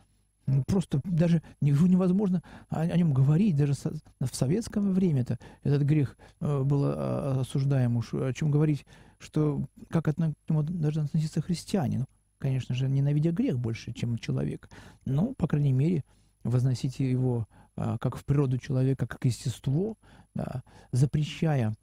Просто 0.67 1.01
даже 1.05 1.43
невозможно 1.61 2.43
о, 2.69 2.85
нем 2.97 3.15
говорить, 3.15 3.57
даже 3.57 3.73
в 3.73 4.35
советское 4.35 4.81
время 4.81 5.23
это, 5.23 5.39
этот 5.63 5.83
грех 5.83 6.19
э, 6.41 6.63
был 6.63 6.83
а, 6.85 7.41
осуждаем, 7.41 7.97
уж 7.97 8.13
о 8.13 8.31
чем 8.35 8.51
говорить, 8.51 8.85
что 9.19 9.65
как 9.89 10.05
к 10.05 10.19
нему 10.19 10.63
должны 10.63 11.03
относиться 11.03 11.41
христиане. 11.41 12.01
Ну, 12.01 12.05
конечно 12.39 12.75
же, 12.75 12.89
ненавидя 12.89 13.33
грех 13.33 13.59
больше, 13.59 13.95
чем 13.95 14.19
человек. 14.19 14.69
Но, 15.07 15.33
по 15.35 15.49
крайней 15.49 15.73
мере, 15.73 16.05
возносите 16.43 17.11
его 17.11 17.49
а, 17.49 17.63
как 17.75 18.17
в 18.17 18.25
природу 18.25 18.59
человека, 18.59 19.07
как 19.07 19.25
естество, 19.25 19.97
да, 20.35 20.63
запрещая 20.93 21.75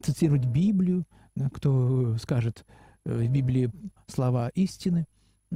цитировать 0.00 0.44
Библию, 0.44 1.04
кто 1.52 2.16
скажет 2.18 2.64
э, 3.04 3.14
в 3.14 3.30
Библии 3.30 3.70
слова 4.06 4.48
истины 4.54 5.06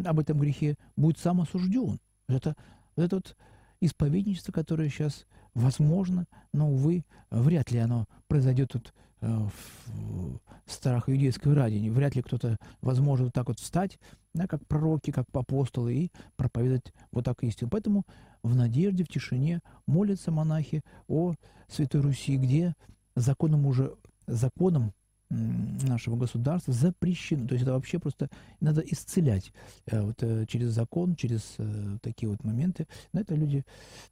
об 0.05 0.19
этом 0.19 0.39
грехе, 0.39 0.77
будет 0.97 1.19
сам 1.19 1.41
осужден. 1.41 2.01
Это, 2.29 2.57
это 2.97 3.17
вот 3.17 3.37
исповедничество, 3.81 4.53
которое 4.53 4.89
сейчас 4.89 5.27
возможно, 5.55 6.27
но, 6.53 6.71
увы, 6.71 7.05
вряд 7.31 7.71
ли 7.71 7.79
оно 7.79 8.07
произойдет 8.29 8.71
тут 8.73 8.95
э, 9.21 9.27
в 9.27 10.41
страх 10.67 11.09
иудейской 11.09 11.55
ради. 11.55 11.89
Вряд 11.89 12.15
ли 12.15 12.23
кто-то 12.23 12.59
возможно 12.81 13.27
вот 13.27 13.35
так 13.35 13.49
вот 13.49 13.59
встать, 13.59 13.99
да, 14.35 14.47
как 14.47 14.67
пророки, 14.67 15.11
как 15.11 15.27
апостолы, 15.33 15.95
и 15.95 16.13
проповедовать 16.37 16.93
вот 17.13 17.25
так 17.25 17.43
истину. 17.43 17.71
Поэтому 17.71 18.05
в 18.47 18.57
надежде, 18.57 19.05
в 19.05 19.09
тишине 19.09 19.61
молятся 19.87 20.31
монахи 20.31 20.83
о 21.09 21.35
Святой 21.69 22.01
Руси, 22.01 22.37
где 22.37 22.75
законом 23.15 23.67
уже 23.67 23.95
законом 24.27 24.93
нашего 25.29 26.17
государства 26.17 26.73
запрещено. 26.73 27.49
То 27.49 27.55
есть 27.55 27.63
это 27.65 27.73
вообще 27.73 27.99
просто 27.99 28.29
надо 28.61 28.81
исцелять 28.83 29.53
э, 29.87 30.01
вот, 30.01 30.23
э, 30.23 30.47
через 30.47 30.71
закон, 30.71 31.17
через 31.17 31.55
э, 31.59 31.99
такие 32.01 32.29
вот 32.29 32.45
моменты. 32.45 32.87
Но 33.13 33.21
это 33.21 33.35
люди, 33.35 33.65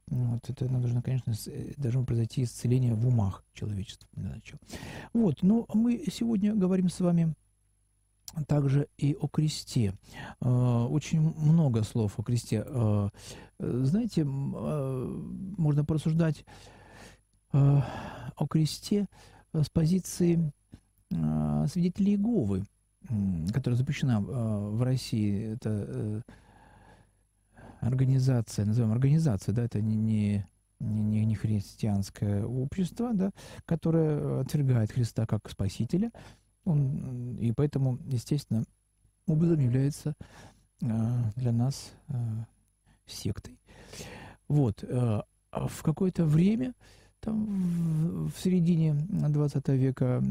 вот, 0.09 0.49
это 0.49 0.65
нужно, 0.67 1.03
конечно, 1.03 1.33
должно 1.77 2.05
произойти 2.05 2.43
исцеление 2.43 2.95
в 2.95 3.07
умах 3.07 3.45
человечества. 3.55 4.09
Вот, 5.13 5.43
но 5.43 5.67
мы 5.73 6.05
сегодня 6.13 6.55
говорим 6.55 6.89
с 6.89 6.99
вами 6.99 7.35
также 8.47 8.89
и 8.99 9.15
о 9.15 9.29
кресте. 9.29 9.95
Очень 10.41 11.21
много 11.21 11.83
слов 11.83 12.19
о 12.19 12.23
кресте. 12.23 12.65
Знаете, 13.59 14.25
можно 14.25 15.85
порассуждать 15.85 16.45
о 17.53 18.47
кресте 18.49 19.07
с 19.53 19.71
позиции 19.71 20.53
а, 21.13 21.67
свидетелей 21.67 22.13
Иеговы, 22.13 22.65
которая 23.53 23.77
запрещена 23.77 24.19
а, 24.19 24.71
в 24.71 24.83
России. 24.83 25.55
Это 25.55 25.71
э, 25.71 26.21
организация, 27.81 28.65
назовем 28.65 28.93
организация, 28.93 29.55
да, 29.55 29.65
это 29.65 29.81
не, 29.81 29.97
не, 29.97 30.45
не, 30.81 31.25
не 31.25 31.35
христианское 31.35 32.45
общество, 32.45 33.13
да, 33.13 33.31
которое 33.67 34.41
отвергает 34.41 34.93
Христа 34.93 35.27
как 35.27 35.49
Спасителя. 35.51 36.11
Он, 36.65 37.37
и 37.37 37.53
поэтому, 37.53 37.99
естественно, 38.07 38.65
образом 39.27 39.61
является 39.61 40.15
а, 40.83 41.31
для 41.37 41.53
нас 41.53 41.93
сектой. 43.07 43.59
Вот. 44.49 44.83
В 44.83 45.83
какое-то 45.83 46.25
время, 46.25 46.75
там, 47.21 48.29
в 48.29 48.39
середине 48.39 48.95
20 48.95 49.69
века, 49.69 50.23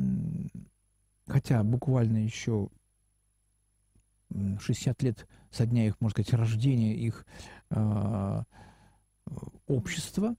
хотя 1.27 1.63
буквально 1.63 2.17
еще 2.17 2.69
60 4.59 5.01
лет 5.03 5.27
со 5.51 5.65
дня 5.65 5.87
их, 5.87 5.99
можно 5.99 6.23
сказать, 6.23 6.33
рождения, 6.33 6.95
их 6.95 7.25
э, 7.69 8.43
общества, 9.67 10.35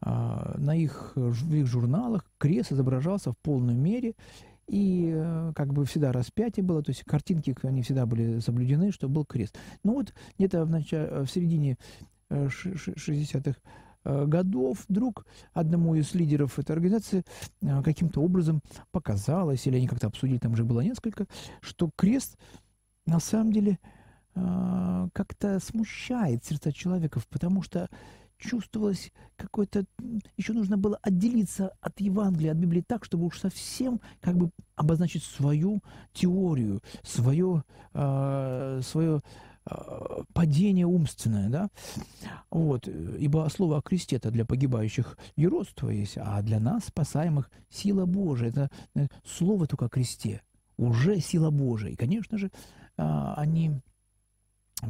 э, 0.00 0.54
на 0.58 0.74
их, 0.74 1.12
в 1.14 1.54
их 1.54 1.66
журналах 1.66 2.30
крест 2.38 2.72
изображался 2.72 3.32
в 3.32 3.38
полной 3.38 3.74
мере, 3.74 4.14
и 4.70 5.12
э, 5.14 5.52
как 5.54 5.72
бы 5.72 5.84
всегда 5.84 6.12
распятие 6.12 6.64
было, 6.64 6.82
то 6.82 6.90
есть 6.90 7.04
картинки, 7.04 7.54
они 7.62 7.82
всегда 7.82 8.06
были 8.06 8.38
соблюдены, 8.38 8.92
что 8.92 9.08
был 9.08 9.24
крест. 9.24 9.58
Ну 9.82 9.94
вот 9.94 10.14
где-то 10.38 10.64
в, 10.64 10.70
начале, 10.70 11.22
в 11.22 11.26
середине 11.26 11.76
60-х 12.30 13.56
Э, 14.02 14.24
годов 14.26 14.84
вдруг 14.88 15.26
одному 15.52 15.94
из 15.94 16.14
лидеров 16.14 16.58
этой 16.58 16.72
организации 16.72 17.22
э, 17.60 17.82
каким-то 17.82 18.22
образом 18.22 18.62
показалось, 18.92 19.66
или 19.66 19.76
они 19.76 19.86
как-то 19.86 20.06
обсудили, 20.06 20.38
там 20.38 20.56
же 20.56 20.64
было 20.64 20.80
несколько, 20.80 21.26
что 21.60 21.90
крест 21.94 22.38
на 23.04 23.20
самом 23.20 23.52
деле 23.52 23.78
э, 24.34 25.08
как-то 25.12 25.60
смущает 25.60 26.44
сердца 26.46 26.72
человеков, 26.72 27.26
потому 27.28 27.62
что 27.62 27.90
чувствовалось 28.40 29.12
какое-то... 29.36 29.84
Еще 30.36 30.52
нужно 30.52 30.76
было 30.76 30.98
отделиться 31.02 31.72
от 31.80 32.00
Евангелия, 32.00 32.52
от 32.52 32.58
Библии 32.58 32.84
так, 32.86 33.04
чтобы 33.04 33.26
уж 33.26 33.38
совсем 33.38 34.00
как 34.20 34.36
бы 34.36 34.50
обозначить 34.76 35.22
свою 35.22 35.82
теорию, 36.12 36.80
свое, 37.02 37.64
э, 37.94 38.80
свое 38.82 39.22
Э, 39.70 40.22
падение 40.32 40.86
умственное, 40.86 41.50
да, 41.50 41.68
вот, 42.50 42.88
ибо 42.88 43.46
слово 43.54 43.78
о 43.78 43.82
кресте 43.82 44.16
это 44.16 44.30
для 44.30 44.46
погибающих 44.46 45.18
юродство 45.36 45.90
есть, 45.90 46.16
а 46.16 46.40
для 46.40 46.58
нас, 46.58 46.86
спасаемых, 46.86 47.50
сила 47.68 48.06
Божия, 48.06 48.48
это 48.48 48.70
э, 48.94 49.06
слово 49.24 49.66
только 49.66 49.84
о 49.84 49.88
кресте, 49.90 50.42
уже 50.78 51.20
сила 51.20 51.50
Божия, 51.50 51.90
и, 51.90 51.96
конечно 51.96 52.38
же, 52.38 52.50
а, 52.96 53.34
они, 53.34 53.72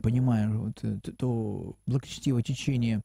понимая 0.03 0.49
вот, 0.49 0.79
э, 0.85 0.99
то 1.01 1.75
благочестивое 1.87 2.45
течение 2.45 3.03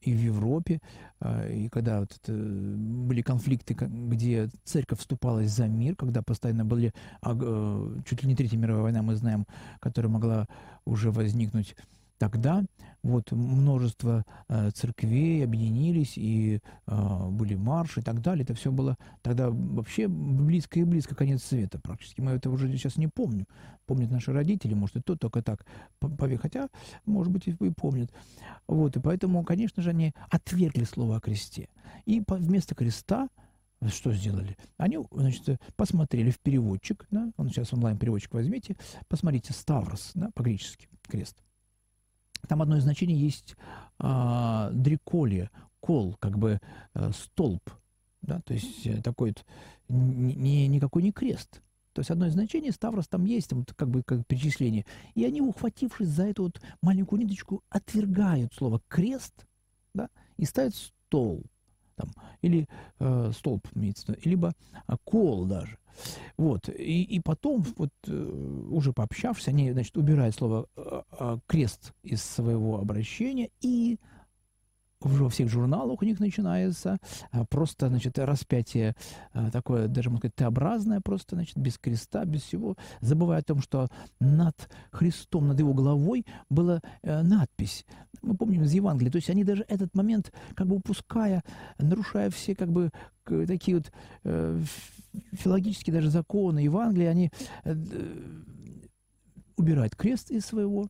и 0.00 0.14
в 0.14 0.18
Европе, 0.18 0.80
а, 1.20 1.46
и 1.46 1.68
когда 1.68 2.00
вот 2.00 2.16
это, 2.22 2.32
были 2.32 3.20
конфликты, 3.20 3.74
где 3.74 4.48
церковь 4.64 5.00
вступалась 5.00 5.50
за 5.50 5.68
мир, 5.68 5.94
когда 5.94 6.22
постоянно 6.22 6.64
были, 6.64 6.94
э, 7.22 8.00
чуть 8.06 8.22
ли 8.22 8.28
не 8.28 8.36
Третья 8.36 8.56
мировая 8.56 8.82
война, 8.84 9.02
мы 9.02 9.16
знаем, 9.16 9.46
которая 9.80 10.10
могла 10.10 10.46
уже 10.86 11.10
возникнуть 11.10 11.76
Тогда 12.20 12.62
вот 13.02 13.32
множество 13.32 14.26
э, 14.48 14.70
церквей 14.72 15.42
объединились, 15.42 16.18
и 16.18 16.60
э, 16.86 17.28
были 17.30 17.54
марши 17.54 18.00
и 18.00 18.02
так 18.02 18.20
далее. 18.20 18.44
Это 18.44 18.52
все 18.52 18.70
было 18.70 18.98
тогда 19.22 19.48
вообще 19.48 20.06
близко 20.06 20.78
и 20.80 20.84
близко 20.84 21.14
конец 21.14 21.42
света 21.44 21.78
практически. 21.78 22.20
Мы 22.20 22.32
это 22.32 22.50
уже 22.50 22.70
сейчас 22.72 22.96
не 22.96 23.06
помним. 23.06 23.46
Помнят 23.86 24.10
наши 24.10 24.34
родители, 24.34 24.74
может, 24.74 24.96
и 24.96 25.00
то 25.00 25.16
только 25.16 25.42
так, 25.42 25.64
хотя, 26.42 26.68
может 27.06 27.32
быть, 27.32 27.48
и 27.48 27.54
помнят. 27.70 28.12
Вот, 28.68 28.98
и 28.98 29.00
поэтому, 29.00 29.42
конечно 29.42 29.82
же, 29.82 29.88
они 29.88 30.12
отвергли 30.28 30.84
слово 30.84 31.16
о 31.16 31.20
кресте. 31.20 31.70
И 32.04 32.22
вместо 32.28 32.74
креста 32.74 33.30
что 33.88 34.12
сделали? 34.12 34.58
Они, 34.76 34.98
значит, 35.10 35.58
посмотрели 35.74 36.30
в 36.30 36.38
переводчик, 36.38 37.06
да, 37.10 37.32
он 37.38 37.48
сейчас 37.48 37.72
онлайн-переводчик 37.72 38.34
возьмите, 38.34 38.76
посмотрите, 39.08 39.54
Ставрос, 39.54 40.10
да, 40.12 40.28
по-гречески, 40.34 40.86
крест– 41.08 41.38
там 42.48 42.62
одно 42.62 42.76
из 42.76 42.82
значений 42.82 43.16
есть 43.16 43.56
э, 43.98 44.70
дриколия, 44.72 45.50
кол, 45.80 46.16
как 46.20 46.38
бы 46.38 46.60
э, 46.94 47.10
столб, 47.12 47.62
да, 48.22 48.40
то 48.40 48.54
есть 48.54 48.86
э, 48.86 49.02
такой 49.02 49.30
вот, 49.30 49.44
не, 49.88 50.68
никакой 50.68 51.02
не 51.02 51.12
крест. 51.12 51.62
То 51.92 52.00
есть 52.00 52.10
одно 52.10 52.26
из 52.26 52.34
значений 52.34 52.70
Ставрос 52.70 53.08
там 53.08 53.24
есть, 53.24 53.48
там 53.50 53.64
как 53.76 53.88
бы 53.88 54.02
как 54.02 54.24
перечисление. 54.26 54.86
И 55.14 55.24
они, 55.24 55.40
ухватившись 55.40 56.08
за 56.08 56.26
эту 56.26 56.44
вот 56.44 56.60
маленькую 56.82 57.20
ниточку, 57.20 57.62
отвергают 57.68 58.54
слово 58.54 58.80
крест, 58.86 59.46
да, 59.92 60.08
и 60.36 60.44
ставят 60.44 60.74
стол, 60.76 61.42
там, 61.96 62.10
или 62.42 62.68
э, 63.00 63.32
столб, 63.34 63.66
имеется, 63.74 64.16
либо 64.24 64.54
э, 64.86 64.96
кол 65.04 65.46
даже. 65.46 65.78
Вот. 66.36 66.68
И, 66.68 67.02
и 67.02 67.20
потом, 67.20 67.64
вот, 67.76 67.90
э, 68.06 68.66
уже 68.70 68.92
пообщавшись, 68.92 69.48
они, 69.48 69.72
значит, 69.72 69.96
убирают 69.96 70.34
слово 70.34 70.66
э, 70.76 71.02
э, 71.18 71.38
«крест» 71.46 71.92
из 72.02 72.22
своего 72.22 72.78
обращения 72.78 73.50
и 73.60 73.98
во 75.00 75.28
всех 75.30 75.48
журналах 75.48 76.02
у 76.02 76.04
них 76.04 76.20
начинается 76.20 76.98
а, 77.32 77.44
просто, 77.44 77.88
значит, 77.88 78.18
распятие 78.18 78.94
а, 79.32 79.50
такое, 79.50 79.88
даже, 79.88 80.10
можно 80.10 80.20
сказать, 80.20 80.34
Т-образное 80.34 81.00
просто, 81.00 81.36
значит, 81.36 81.56
без 81.56 81.78
креста, 81.78 82.24
без 82.24 82.42
всего, 82.42 82.76
забывая 83.00 83.40
о 83.40 83.42
том, 83.42 83.62
что 83.62 83.88
над 84.20 84.68
Христом, 84.92 85.48
над 85.48 85.58
его 85.58 85.72
головой 85.72 86.26
была 86.50 86.82
э, 87.02 87.22
надпись. 87.22 87.86
Мы 88.22 88.36
помним 88.36 88.64
из 88.64 88.72
Евангелия. 88.72 89.10
То 89.10 89.16
есть 89.16 89.30
они 89.30 89.44
даже 89.44 89.64
этот 89.68 89.94
момент, 89.94 90.32
как 90.54 90.66
бы 90.66 90.76
упуская, 90.76 91.42
нарушая 91.78 92.30
все, 92.30 92.54
как 92.54 92.70
бы, 92.70 92.90
такие 93.24 93.78
вот 93.78 93.90
э, 94.24 94.60
филологические 95.32 95.94
даже 95.94 96.10
законы 96.10 96.60
Евангелия, 96.60 97.10
они 97.10 97.30
э, 97.64 97.74
убирают 99.56 99.96
крест 99.96 100.30
из 100.30 100.46
своего 100.46 100.88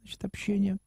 значит, 0.00 0.24
общения. 0.24 0.78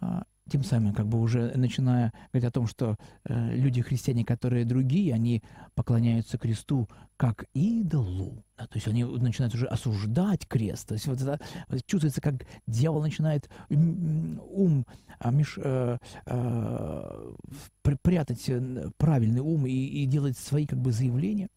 А, 0.00 0.24
тем 0.50 0.64
самым 0.64 0.94
как 0.94 1.06
бы 1.06 1.20
уже 1.20 1.52
начиная 1.56 2.12
говорить 2.32 2.48
о 2.48 2.52
том, 2.52 2.66
что 2.66 2.96
э, 3.24 3.54
люди-христиане, 3.54 4.24
которые 4.24 4.64
другие, 4.64 5.14
они 5.14 5.42
поклоняются 5.74 6.38
кресту 6.38 6.88
как 7.16 7.44
идолу. 7.54 8.44
То 8.66 8.76
есть 8.76 8.88
они 8.88 9.04
начинают 9.04 9.54
уже 9.54 9.66
осуждать 9.66 10.46
крест. 10.46 10.88
То 10.88 10.94
есть 10.94 11.06
вот 11.06 11.20
это 11.20 11.38
чувствуется, 11.86 12.20
как 12.20 12.46
дьявол 12.66 13.02
начинает 13.02 13.48
ум 13.70 14.86
а, 15.18 15.30
меж, 15.30 15.58
э, 15.58 15.98
э, 16.26 17.32
прятать 18.02 18.48
э, 18.48 18.90
правильный 18.96 19.40
ум 19.40 19.66
и, 19.66 19.72
и 19.72 20.06
делать 20.06 20.36
свои 20.38 20.66
как 20.66 20.78
бы 20.78 20.92
заявления. 20.92 21.48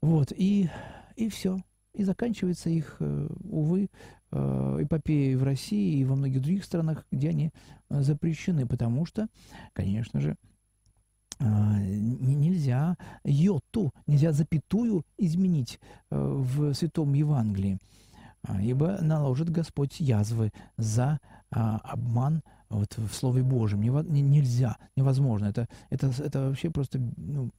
Вот, 0.00 0.32
и, 0.34 0.70
и 1.16 1.28
все. 1.28 1.58
И 1.94 2.04
заканчивается 2.04 2.70
их, 2.70 2.96
э, 3.00 3.28
увы, 3.44 3.88
Э, 4.30 4.78
эпопеи 4.80 5.34
в 5.34 5.42
России 5.42 5.98
и 5.98 6.04
во 6.04 6.14
многих 6.14 6.42
других 6.42 6.64
странах, 6.64 7.06
где 7.10 7.30
они 7.30 7.50
запрещены, 7.88 8.66
потому 8.66 9.06
что, 9.06 9.28
конечно 9.72 10.20
же, 10.20 10.36
нельзя 11.40 12.96
йоту, 13.24 13.92
нельзя 14.06 14.32
запятую 14.32 15.04
изменить 15.16 15.78
в 16.10 16.74
Святом 16.74 17.14
Евангелии, 17.14 17.78
а, 18.42 18.60
ибо 18.62 18.98
наложит 19.00 19.50
Господь 19.50 20.00
язвы 20.00 20.52
за 20.76 21.20
а, 21.50 21.78
обман 21.78 22.42
вот, 22.68 22.96
в 22.96 23.12
Слове 23.14 23.42
Божьем. 23.42 23.82
Нельзя, 23.82 24.76
невозможно. 24.96 25.46
Это, 25.46 25.68
это, 25.90 26.12
это 26.18 26.48
вообще 26.48 26.70
просто 26.70 27.00
ну, 27.16 27.50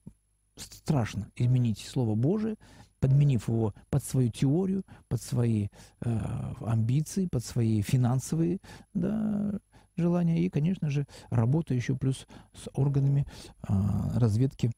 страшно 0.56 1.30
изменить 1.36 1.80
Слово 1.80 2.16
Божие, 2.16 2.56
подменив 3.00 3.48
его 3.48 3.74
под 3.90 4.04
свою 4.04 4.30
теорию, 4.30 4.84
под 5.08 5.22
свои 5.22 5.70
э, 6.02 6.54
амбиции, 6.62 7.28
под 7.28 7.46
свои 7.46 7.82
финансовые 7.82 8.60
да, 8.94 9.54
желания 10.00 10.42
и, 10.42 10.50
конечно 10.50 10.90
же, 10.90 11.06
работа 11.30 11.74
еще 11.74 11.96
плюс 11.96 12.28
с 12.54 12.70
органами 12.74 13.26
э, 13.68 13.74
разведки 14.16 14.72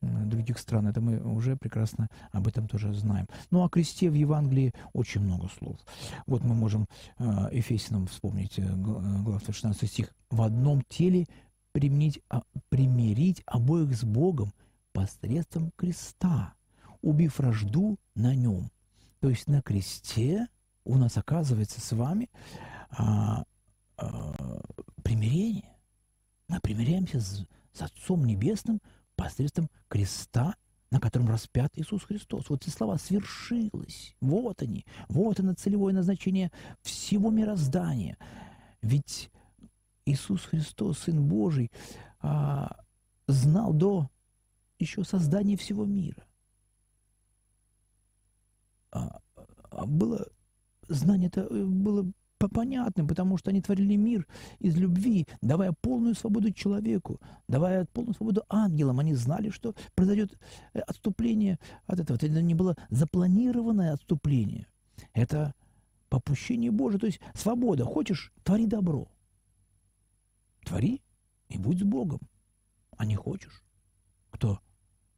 других 0.00 0.58
стран. 0.58 0.86
Это 0.86 1.00
мы 1.00 1.20
уже 1.20 1.56
прекрасно 1.56 2.08
об 2.30 2.46
этом 2.46 2.68
тоже 2.68 2.92
знаем. 2.94 3.26
Ну, 3.50 3.64
о 3.64 3.68
кресте 3.68 4.10
в 4.10 4.14
Евангелии 4.14 4.72
очень 4.92 5.20
много 5.20 5.48
слов. 5.58 5.76
Вот 6.26 6.44
мы 6.44 6.54
можем 6.54 6.86
э, 7.18 7.48
Ефесиным 7.52 8.06
вспомнить, 8.06 8.58
э, 8.58 8.74
глава 8.74 9.40
16 9.40 9.90
стих. 9.90 10.14
«В 10.30 10.42
одном 10.42 10.82
теле 10.88 11.26
применить, 11.72 12.20
а, 12.28 12.42
примирить 12.68 13.42
обоих 13.46 13.96
с 13.96 14.04
Богом 14.04 14.52
посредством 14.92 15.70
креста, 15.76 16.54
убив 17.02 17.38
вражду 17.38 17.98
на 18.14 18.34
нем. 18.34 18.70
То 19.20 19.30
есть 19.30 19.48
на 19.48 19.62
кресте 19.62 20.48
у 20.84 20.96
нас 20.96 21.16
оказывается 21.16 21.80
с 21.80 21.92
вами 21.92 22.30
а, 23.98 24.34
а, 24.38 24.60
примирение. 25.02 25.76
Мы 26.48 26.60
примиряемся 26.60 27.20
с, 27.20 27.44
с 27.72 27.82
Отцом 27.82 28.24
Небесным 28.24 28.80
посредством 29.16 29.68
креста, 29.88 30.54
на 30.90 31.00
котором 31.00 31.28
распят 31.28 31.72
Иисус 31.76 32.04
Христос. 32.04 32.48
Вот 32.48 32.62
эти 32.62 32.70
слова 32.70 32.96
«свершилось». 32.96 34.14
Вот 34.20 34.62
они. 34.62 34.86
Вот 35.08 35.40
оно 35.40 35.54
целевое 35.54 35.92
назначение 35.92 36.50
всего 36.82 37.30
мироздания. 37.30 38.16
Ведь 38.80 39.30
Иисус 40.06 40.44
Христос, 40.44 41.00
Сын 41.00 41.28
Божий, 41.28 41.70
а, 42.20 42.76
знал 43.26 43.72
до 43.72 44.08
еще 44.78 45.04
создания 45.04 45.56
всего 45.56 45.84
мира. 45.84 46.24
А, 48.92 49.20
а 49.70 49.86
было 49.86 50.26
знание 50.88 51.28
это 51.28 51.42
э, 51.42 51.64
было 51.64 52.10
понятным, 52.46 53.08
потому 53.08 53.36
что 53.36 53.50
они 53.50 53.60
творили 53.60 53.96
мир 53.96 54.26
из 54.60 54.76
любви, 54.76 55.26
давая 55.42 55.72
полную 55.72 56.14
свободу 56.14 56.52
человеку, 56.52 57.20
давая 57.48 57.86
полную 57.86 58.14
свободу 58.14 58.44
ангелам. 58.48 59.00
Они 59.00 59.14
знали, 59.14 59.50
что 59.50 59.74
произойдет 59.96 60.38
э, 60.74 60.78
отступление 60.80 61.58
от 61.86 61.98
этого. 61.98 62.16
Это 62.16 62.28
не 62.28 62.54
было 62.54 62.76
запланированное 62.90 63.94
отступление. 63.94 64.68
Это 65.12 65.54
попущение 66.08 66.70
Божие, 66.70 67.00
то 67.00 67.06
есть 67.06 67.20
свобода. 67.34 67.84
Хочешь, 67.84 68.32
твори 68.44 68.66
добро. 68.66 69.08
Твори 70.64 71.02
и 71.48 71.58
будь 71.58 71.80
с 71.80 71.82
Богом. 71.82 72.20
А 72.96 73.04
не 73.04 73.16
хочешь? 73.16 73.64
Кто? 74.30 74.60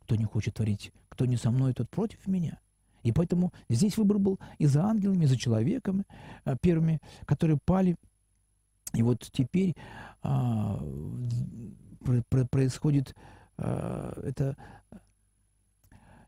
Кто 0.00 0.16
не 0.16 0.24
хочет 0.24 0.54
творить? 0.54 0.92
Кто 1.10 1.26
не 1.26 1.36
со 1.36 1.50
мной, 1.50 1.74
тот 1.74 1.90
против 1.90 2.26
меня– 2.26 2.58
и 3.02 3.12
поэтому 3.12 3.52
здесь 3.68 3.96
выбор 3.96 4.18
был 4.18 4.38
и 4.58 4.66
за 4.66 4.84
ангелами, 4.84 5.24
и 5.24 5.28
за 5.28 5.36
человеками, 5.36 6.04
а, 6.08 6.14
первыми, 6.60 7.00
которые 7.26 7.58
пали. 7.64 7.96
И 8.94 9.02
вот 9.02 9.28
теперь 9.32 9.76
а, 10.22 10.82
происходит 12.50 13.14
а, 13.56 14.20
это 14.22 14.56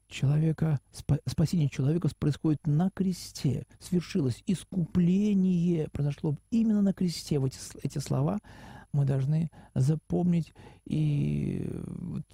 человека, 0.07 0.79
спасение 1.27 1.69
человека 1.71 2.09
происходит 2.19 2.67
на 2.67 2.91
кресте, 2.91 3.67
свершилось 3.81 4.43
искупление, 4.47 5.89
произошло 5.89 6.37
именно 6.51 6.83
на 6.83 6.93
кресте. 6.93 7.39
Вот 7.39 7.53
эти, 7.53 7.87
эти 7.87 7.99
слова 7.99 8.39
мы 8.93 9.07
должны 9.07 9.51
запомнить. 9.75 10.53
И 10.85 11.67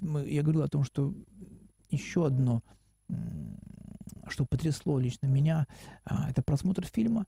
мы, 0.00 0.28
я 0.28 0.42
говорил 0.42 0.62
о 0.62 0.68
том, 0.68 0.82
что 0.84 1.14
еще 1.90 2.26
одно 2.26 2.62
что 4.30 4.44
потрясло 4.44 4.98
лично 4.98 5.26
меня, 5.26 5.66
а, 6.04 6.30
это 6.30 6.42
просмотр 6.42 6.84
фильма 6.86 7.26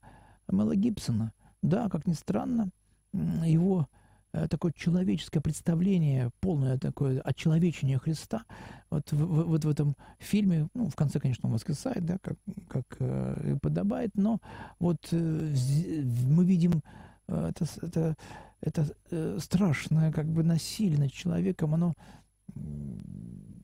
Мела 0.51 0.77
Гибсона. 0.77 1.33
Да, 1.63 1.89
как 1.89 2.07
ни 2.07 2.15
странно, 2.15 2.71
его 3.13 3.89
э, 4.33 4.49
такое 4.49 4.73
человеческое 4.73 5.41
представление, 5.41 6.31
полное 6.41 6.79
такое 6.79 7.21
отчеловечение 7.21 7.99
Христа, 7.99 8.45
вот 8.89 9.13
в, 9.13 9.17
в, 9.17 9.45
вот 9.45 9.65
в 9.65 9.69
этом 9.69 9.97
фильме, 10.19 10.69
ну, 10.75 10.89
в 10.89 10.97
конце, 10.97 11.21
конечно, 11.21 11.49
он 11.49 11.55
воскресает, 11.55 12.05
да, 12.07 12.19
как, 12.23 12.39
как 12.69 12.85
э, 12.99 13.59
подобает, 13.61 14.13
но 14.15 14.41
вот 14.79 15.09
э, 15.11 15.17
мы 15.17 16.45
видим 16.45 16.83
э, 17.29 17.51
это, 17.51 17.67
это, 17.83 18.17
это 18.63 18.87
э, 19.11 19.39
страшное 19.39 20.13
как 20.13 20.27
бы 20.27 20.43
насилие 20.43 20.99
над 20.99 21.13
человеком, 21.13 21.75
оно 21.75 21.95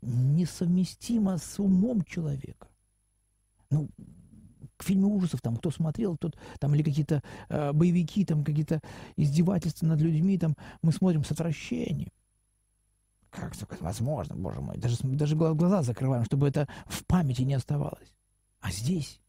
несовместимо 0.03 1.39
с 1.39 1.59
умом 1.59 2.03
человека 2.03 2.69
ну, 3.71 3.89
к 4.77 4.85
фильму 4.85 5.15
ужасов, 5.15 5.41
там, 5.41 5.57
кто 5.57 5.71
смотрел, 5.71 6.17
тот, 6.17 6.37
там, 6.59 6.75
или 6.75 6.83
какие-то 6.83 7.23
э, 7.49 7.73
боевики, 7.73 8.25
там, 8.25 8.45
какие-то 8.45 8.81
издевательства 9.17 9.87
над 9.87 10.01
людьми, 10.01 10.39
там, 10.39 10.55
мы 10.83 10.93
смотрим 10.93 11.25
с 11.25 11.31
отвращением. 11.31 12.11
Как 13.31 13.57
такое 13.57 13.79
возможно, 13.81 14.35
боже 14.35 14.61
мой? 14.61 14.79
Даже, 14.79 14.97
даже 15.03 15.37
глаза 15.37 15.83
закрываем, 15.83 16.25
чтобы 16.25 16.49
это 16.49 16.69
в 16.87 17.05
памяти 17.05 17.43
не 17.43 17.55
оставалось. 17.55 18.15
А 18.61 18.71
здесь 18.71 19.21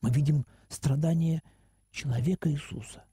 мы 0.00 0.10
видим 0.10 0.46
страдания 0.68 1.42
человека 1.90 2.50
Иисуса. 2.50 3.04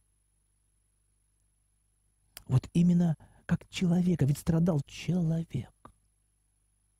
Вот 2.47 2.69
именно 2.73 3.17
как 3.45 3.67
человека, 3.69 4.25
ведь 4.25 4.37
страдал 4.37 4.81
человек. 4.85 5.71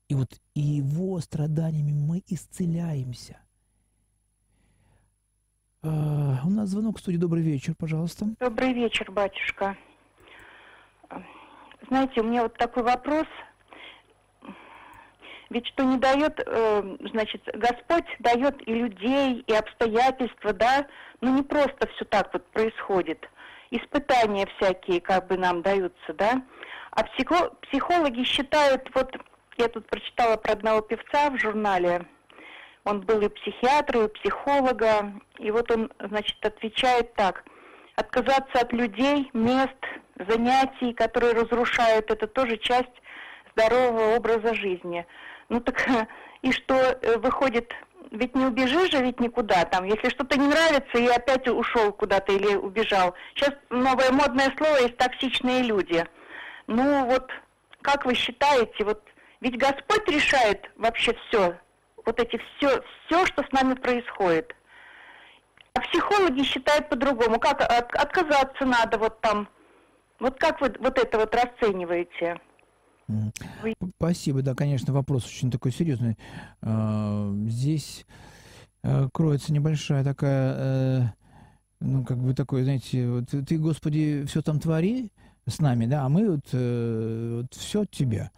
И 0.07 0.15
вот 0.15 0.39
его 0.53 1.19
страданиями 1.19 1.91
мы 1.91 2.23
исцеляемся. 2.27 3.39
А, 5.85 6.39
у 6.45 6.49
нас 6.49 6.69
звонок 6.69 6.97
в 6.97 6.99
студии. 6.99 7.17
Добрый 7.17 7.43
вечер, 7.43 7.75
пожалуйста. 7.77 8.25
Добрый 8.39 8.73
вечер, 8.73 9.11
батюшка. 9.11 9.77
Знаете, 11.87 12.21
у 12.21 12.23
меня 12.23 12.43
вот 12.43 12.57
такой 12.57 12.81
вопрос. 12.81 13.27
Ведь 15.51 15.67
что 15.67 15.83
не 15.83 15.97
дает, 15.97 16.41
э, 16.43 16.97
значит, 17.11 17.47
Господь 17.53 18.05
дает 18.19 18.67
и 18.67 18.73
людей, 18.73 19.43
и 19.45 19.53
обстоятельства, 19.53 20.53
да, 20.53 20.87
ну 21.21 21.35
не 21.35 21.43
просто 21.43 21.87
все 21.95 22.05
так 22.05 22.33
вот 22.33 22.45
происходит. 22.47 23.29
Испытания 23.69 24.47
всякие 24.57 25.01
как 25.01 25.27
бы 25.27 25.37
нам 25.37 25.61
даются, 25.61 26.13
да. 26.17 26.41
А 26.89 27.03
психо 27.03 27.51
психологи 27.61 28.23
считают, 28.23 28.89
вот 28.95 29.15
я 29.57 29.67
тут 29.67 29.85
прочитала 29.85 30.37
про 30.37 30.53
одного 30.53 30.81
певца 30.81 31.29
в 31.29 31.37
журнале, 31.37 32.07
он 32.85 33.01
был 33.01 33.19
и 33.21 33.29
психиатр, 33.29 34.03
и 34.03 34.07
психолога. 34.07 35.13
И 35.39 35.51
вот 35.51 35.69
он, 35.71 35.91
значит, 35.99 36.37
отвечает 36.45 37.13
так. 37.15 37.43
Отказаться 37.95 38.59
от 38.61 38.71
людей, 38.73 39.29
мест, 39.33 39.77
занятий, 40.27 40.93
которые 40.93 41.33
разрушают, 41.33 42.09
это 42.11 42.27
тоже 42.27 42.57
часть 42.57 43.01
здорового 43.51 44.15
образа 44.15 44.53
жизни. 44.53 45.05
Ну 45.49 45.59
так 45.59 45.85
и 46.41 46.51
что 46.51 46.75
э, 46.75 47.17
выходит, 47.17 47.73
ведь 48.11 48.35
не 48.35 48.45
убежишь 48.45 48.91
же 48.91 49.01
ведь 49.01 49.19
никуда 49.19 49.65
там, 49.65 49.85
если 49.85 50.09
что-то 50.09 50.37
не 50.37 50.47
нравится 50.47 50.97
и 50.97 51.07
опять 51.07 51.47
ушел 51.47 51.91
куда-то 51.91 52.33
или 52.33 52.55
убежал. 52.55 53.15
Сейчас 53.33 53.53
новое 53.69 54.11
модное 54.11 54.53
слово 54.57 54.77
есть 54.77 54.97
токсичные 54.97 55.63
люди. 55.63 56.05
Ну 56.67 57.05
вот, 57.05 57.31
как 57.81 58.05
вы 58.05 58.13
считаете, 58.13 58.83
вот 58.83 59.01
ведь 59.41 59.57
Господь 59.57 60.07
решает 60.09 60.69
вообще 60.75 61.15
все, 61.27 61.55
вот 62.05 62.19
эти 62.19 62.41
все, 62.57 62.81
все, 63.05 63.25
что 63.25 63.43
с 63.43 63.51
нами 63.51 63.73
происходит. 63.73 64.55
А 65.73 65.81
психологи 65.81 66.43
считают 66.43 66.89
по-другому. 66.89 67.39
Как 67.39 67.61
от, 67.61 67.93
отказаться 67.95 68.65
надо 68.65 68.97
вот 68.97 69.19
там. 69.21 69.49
Вот 70.19 70.39
как 70.39 70.61
вы 70.61 70.73
вот 70.79 70.97
это 70.97 71.17
вот 71.17 71.35
расцениваете? 71.35 72.39
Спасибо, 73.97 74.41
да, 74.41 74.55
конечно, 74.55 74.93
вопрос 74.93 75.25
очень 75.25 75.51
такой 75.51 75.71
серьезный. 75.71 76.17
А, 76.61 77.31
здесь 77.47 78.05
э, 78.83 79.09
кроется 79.13 79.53
небольшая 79.53 80.03
такая, 80.03 80.55
э, 80.57 81.01
ну, 81.81 82.03
как 82.03 82.17
бы 82.17 82.33
такой, 82.33 82.63
знаете, 82.63 83.07
вот 83.07 83.25
ты, 83.29 83.57
Господи, 83.59 84.25
все 84.25 84.41
там 84.41 84.59
твори 84.59 85.11
с 85.45 85.59
нами, 85.59 85.85
да, 85.85 86.05
а 86.05 86.09
мы 86.09 86.31
вот, 86.31 86.45
э, 86.53 87.41
вот 87.41 87.53
все 87.53 87.81
от 87.81 87.91
тебя. 87.91 88.31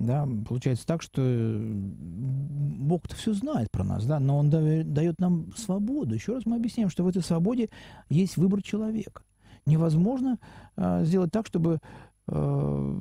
Да, 0.00 0.28
получается 0.46 0.86
так, 0.86 1.02
что 1.02 1.22
Бог-то 1.22 3.14
все 3.14 3.32
знает 3.32 3.70
про 3.70 3.84
нас, 3.84 4.04
да, 4.04 4.18
но 4.18 4.38
Он 4.38 4.50
дает 4.50 5.20
нам 5.20 5.52
свободу. 5.56 6.14
Еще 6.14 6.34
раз 6.34 6.46
мы 6.46 6.56
объясняем, 6.56 6.90
что 6.90 7.04
в 7.04 7.08
этой 7.08 7.22
свободе 7.22 7.70
есть 8.08 8.36
выбор 8.36 8.62
человека. 8.62 9.22
Невозможно 9.66 10.38
э, 10.76 11.04
сделать 11.04 11.30
так, 11.32 11.46
чтобы 11.46 11.78
э, 12.26 12.94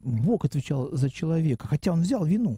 Бог 0.00 0.44
отвечал 0.44 0.90
за 0.92 1.10
человека, 1.10 1.66
хотя 1.66 1.92
он 1.92 2.02
взял 2.02 2.24
вину. 2.24 2.56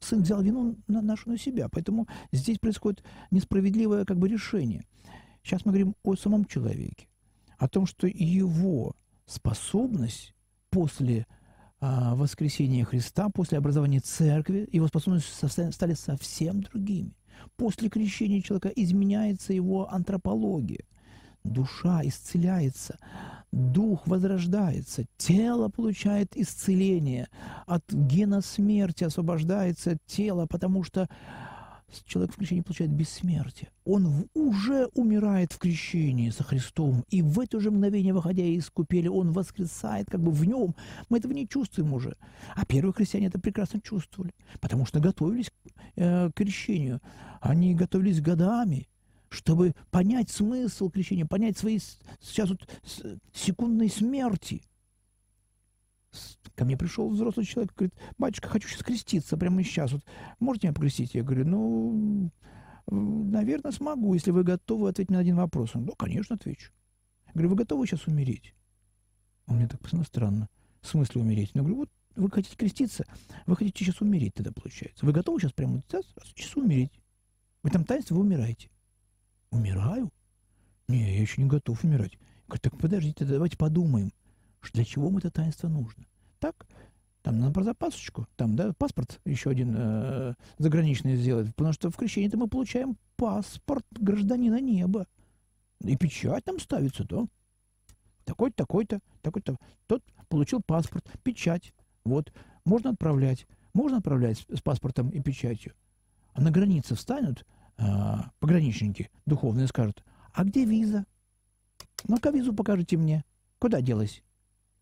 Сын 0.00 0.22
взял 0.22 0.42
вину 0.42 0.76
на 0.88 1.00
нашу 1.00 1.30
на 1.30 1.38
себя. 1.38 1.68
Поэтому 1.68 2.06
здесь 2.32 2.58
происходит 2.58 3.02
несправедливое 3.30 4.04
как 4.04 4.18
бы 4.18 4.28
решение. 4.28 4.84
Сейчас 5.42 5.64
мы 5.64 5.72
говорим 5.72 5.94
о 6.02 6.14
самом 6.16 6.44
человеке, 6.44 7.08
о 7.56 7.68
том, 7.68 7.86
что 7.86 8.06
его 8.06 8.94
способность 9.26 10.34
после 10.70 11.26
воскресения 11.80 12.84
Христа, 12.84 13.28
после 13.28 13.58
образования 13.58 14.00
церкви, 14.00 14.68
его 14.72 14.88
способности 14.88 15.70
стали 15.70 15.94
совсем 15.94 16.62
другими. 16.62 17.12
После 17.56 17.88
крещения 17.88 18.42
человека 18.42 18.68
изменяется 18.68 19.52
его 19.52 19.92
антропология. 19.92 20.84
Душа 21.44 22.00
исцеляется, 22.02 22.98
дух 23.52 24.06
возрождается, 24.06 25.04
тело 25.16 25.68
получает 25.68 26.36
исцеление, 26.36 27.28
от 27.66 27.84
гена 27.90 28.40
смерти 28.40 29.04
освобождается 29.04 29.98
тело, 30.06 30.46
потому 30.46 30.82
что 30.82 31.08
человек 32.06 32.32
в 32.32 32.36
крещении 32.36 32.62
получает 32.62 32.90
бессмертие. 32.90 33.70
Он 33.84 34.28
уже 34.34 34.86
умирает 34.94 35.52
в 35.52 35.58
крещении 35.58 36.30
со 36.30 36.44
Христом, 36.44 37.04
и 37.08 37.22
в 37.22 37.40
это 37.40 37.60
же 37.60 37.70
мгновение, 37.70 38.12
выходя 38.12 38.44
из 38.44 38.68
купели, 38.70 39.08
он 39.08 39.32
воскресает 39.32 40.08
как 40.10 40.20
бы 40.20 40.30
в 40.30 40.44
нем. 40.44 40.74
Мы 41.08 41.18
этого 41.18 41.32
не 41.32 41.48
чувствуем 41.48 41.92
уже. 41.92 42.16
А 42.54 42.66
первые 42.66 42.92
христиане 42.92 43.28
это 43.28 43.40
прекрасно 43.40 43.80
чувствовали, 43.80 44.32
потому 44.60 44.86
что 44.86 45.00
готовились 45.00 45.50
э, 45.96 46.30
к 46.30 46.34
крещению. 46.34 47.00
Они 47.40 47.74
готовились 47.74 48.20
годами, 48.20 48.88
чтобы 49.30 49.74
понять 49.90 50.30
смысл 50.30 50.90
крещения, 50.90 51.26
понять 51.26 51.58
свои 51.58 51.78
сейчас 52.20 52.50
вот 52.50 52.68
секундной 53.32 53.88
смерти. 53.88 54.62
Ко 56.54 56.64
мне 56.64 56.76
пришел 56.76 57.08
взрослый 57.08 57.46
человек, 57.46 57.72
говорит, 57.74 57.94
батюшка, 58.18 58.48
хочу 58.48 58.68
сейчас 58.68 58.82
креститься 58.82 59.36
прямо 59.36 59.62
сейчас. 59.62 59.92
Вот 59.92 60.04
можете 60.40 60.66
меня 60.66 60.74
покрестить? 60.74 61.14
Я 61.14 61.22
говорю, 61.22 61.46
ну, 61.46 62.32
наверное, 62.90 63.70
смогу, 63.70 64.14
если 64.14 64.30
вы 64.30 64.42
готовы 64.42 64.88
ответить 64.88 65.10
на 65.10 65.18
один 65.18 65.36
вопрос. 65.36 65.76
Он, 65.76 65.84
да, 65.84 65.92
конечно, 65.96 66.36
отвечу. 66.36 66.72
Я 67.26 67.32
говорю, 67.34 67.50
вы 67.50 67.56
готовы 67.56 67.86
сейчас 67.86 68.06
умереть? 68.06 68.54
Он 69.46 69.56
мне 69.56 69.68
так 69.68 69.80
посмотрел 69.80 70.06
странно. 70.06 70.48
В 70.80 70.88
смысле 70.88 71.20
умереть? 71.20 71.50
Я 71.54 71.60
говорю, 71.60 71.76
вот 71.76 71.90
вы 72.16 72.30
хотите 72.30 72.56
креститься, 72.56 73.04
вы 73.46 73.54
хотите 73.54 73.84
сейчас 73.84 74.00
умереть 74.00 74.34
тогда, 74.34 74.50
получается. 74.52 75.06
Вы 75.06 75.12
готовы 75.12 75.40
сейчас 75.40 75.52
прямо 75.52 75.82
сейчас, 75.88 76.04
сейчас 76.24 76.56
умереть? 76.56 77.00
В 77.62 77.68
этом 77.68 77.84
таинстве 77.84 78.16
вы 78.16 78.22
умираете. 78.22 78.70
Умираю? 79.50 80.10
Не, 80.88 81.14
я 81.14 81.20
еще 81.20 81.40
не 81.40 81.48
готов 81.48 81.84
умирать. 81.84 82.18
Говорю, 82.46 82.60
так 82.62 82.78
подождите, 82.78 83.24
давайте 83.24 83.56
подумаем, 83.56 84.12
для 84.72 84.84
чего 84.84 85.10
мы 85.10 85.18
это 85.20 85.30
таинство 85.30 85.68
нужно. 85.68 86.04
Так, 86.38 86.66
там 87.22 87.38
надо 87.38 87.52
про 87.52 87.64
запасочку, 87.64 88.26
там, 88.36 88.56
да, 88.56 88.72
паспорт 88.72 89.20
еще 89.24 89.50
один 89.50 89.74
э, 89.76 90.34
заграничный 90.58 91.16
сделать, 91.16 91.54
потому 91.54 91.72
что 91.72 91.90
в 91.90 91.96
крещении-то 91.96 92.36
мы 92.36 92.48
получаем 92.48 92.96
паспорт 93.16 93.84
гражданина 93.90 94.60
неба. 94.60 95.06
И 95.80 95.96
печать 95.96 96.44
там 96.44 96.58
ставится, 96.58 97.04
да. 97.04 97.26
Такой-то, 98.24 98.56
такой-то, 98.56 99.00
такой-то. 99.22 99.56
Тот 99.86 100.02
получил 100.28 100.60
паспорт, 100.60 101.06
печать. 101.22 101.72
Вот, 102.04 102.32
можно 102.64 102.90
отправлять. 102.90 103.46
Можно 103.74 103.98
отправлять 103.98 104.44
с 104.52 104.60
паспортом 104.60 105.10
и 105.10 105.20
печатью. 105.20 105.74
А 106.34 106.40
на 106.40 106.50
границе 106.50 106.94
встанут– 106.94 107.44
а, 107.78 108.30
пограничники 108.40 109.10
духовные 109.24 109.68
скажут, 109.68 110.04
а 110.32 110.44
где 110.44 110.64
виза? 110.64 111.04
Ну-ка 112.08 112.30
визу 112.30 112.52
покажите 112.52 112.96
мне. 112.96 113.24
Куда 113.58 113.80
делась? 113.80 114.22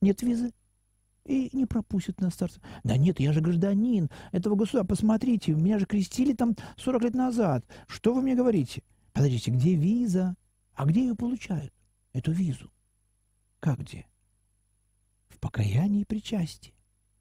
Нет 0.00 0.22
визы? 0.22 0.52
И 1.24 1.50
не 1.52 1.66
пропустят 1.66 2.20
на 2.20 2.30
старца. 2.30 2.60
Да 2.84 2.96
нет, 2.96 3.18
я 3.18 3.32
же 3.32 3.40
гражданин 3.40 4.10
этого 4.30 4.54
государства. 4.54 4.94
Посмотрите, 4.94 5.52
меня 5.52 5.78
же 5.78 5.86
крестили 5.86 6.32
там 6.32 6.54
40 6.76 7.02
лет 7.02 7.14
назад. 7.14 7.64
Что 7.88 8.14
вы 8.14 8.22
мне 8.22 8.36
говорите? 8.36 8.82
Подождите, 9.12 9.50
где 9.50 9.74
виза? 9.74 10.36
А 10.74 10.84
где 10.84 11.00
ее 11.00 11.16
получают? 11.16 11.72
Эту 12.12 12.32
визу? 12.32 12.70
Как 13.60 13.80
где? 13.80 14.06
В 15.28 15.40
покаянии 15.40 16.02
и 16.02 16.04
причастии. 16.04 16.74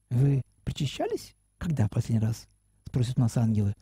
Вы 0.09 0.43
причащались? 0.63 1.35
Когда 1.57 1.87
последний 1.87 2.25
раз? 2.25 2.47
Спросят 2.85 3.17
нас 3.17 3.37
ангелы. 3.37 3.73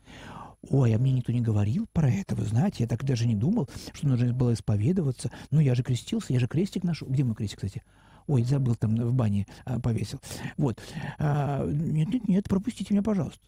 Ой, 0.70 0.96
а 0.96 1.00
мне 1.00 1.12
никто 1.12 1.34
не 1.34 1.42
говорил 1.42 1.88
про 1.92 2.10
это, 2.10 2.36
вы 2.36 2.46
знаете, 2.46 2.84
я 2.84 2.88
так 2.88 3.04
даже 3.04 3.28
не 3.28 3.36
думал, 3.36 3.70
что 3.94 4.08
нужно 4.08 4.34
было 4.34 4.54
исповедоваться. 4.54 5.30
Ну, 5.52 5.60
я 5.60 5.76
же 5.76 5.84
крестился, 5.84 6.32
я 6.32 6.40
же 6.40 6.48
крестик 6.48 6.84
нашел. 6.84 7.08
Где 7.10 7.26
мой 7.26 7.36
крестик, 7.36 7.58
кстати? 7.58 7.84
Ой, 8.28 8.44
забыл, 8.44 8.76
там 8.76 8.96
в 8.96 9.14
бане 9.14 9.46
а, 9.66 9.80
повесил. 9.80 10.20
Вот. 10.58 10.82
А, 11.20 11.66
нет, 11.66 12.10
нет, 12.10 12.28
нет, 12.28 12.50
пропустите 12.50 12.94
меня, 12.94 13.04
пожалуйста. 13.04 13.46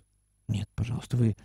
Нет, 0.47 0.69
пожалуйста, 0.75 1.17
вы 1.17 1.35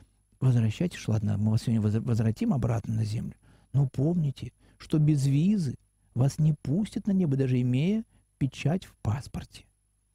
возвращайтесь, 0.40 1.07
ладно, 1.09 1.38
мы 1.38 1.53
вас 1.53 1.62
сегодня 1.62 1.81
возвратим 1.81 2.53
обратно 2.53 2.95
на 2.95 3.05
землю. 3.05 3.35
Но 3.73 3.88
помните, 3.88 4.53
что 4.79 4.99
без 4.99 5.27
визы 5.27 5.77
вас 6.14 6.38
не 6.38 6.55
пустят 6.55 7.07
на 7.07 7.12
небо, 7.12 7.37
даже 7.37 7.61
имея 7.61 8.05
печать 8.38 8.85
в 8.85 8.95
паспорте. 9.03 9.64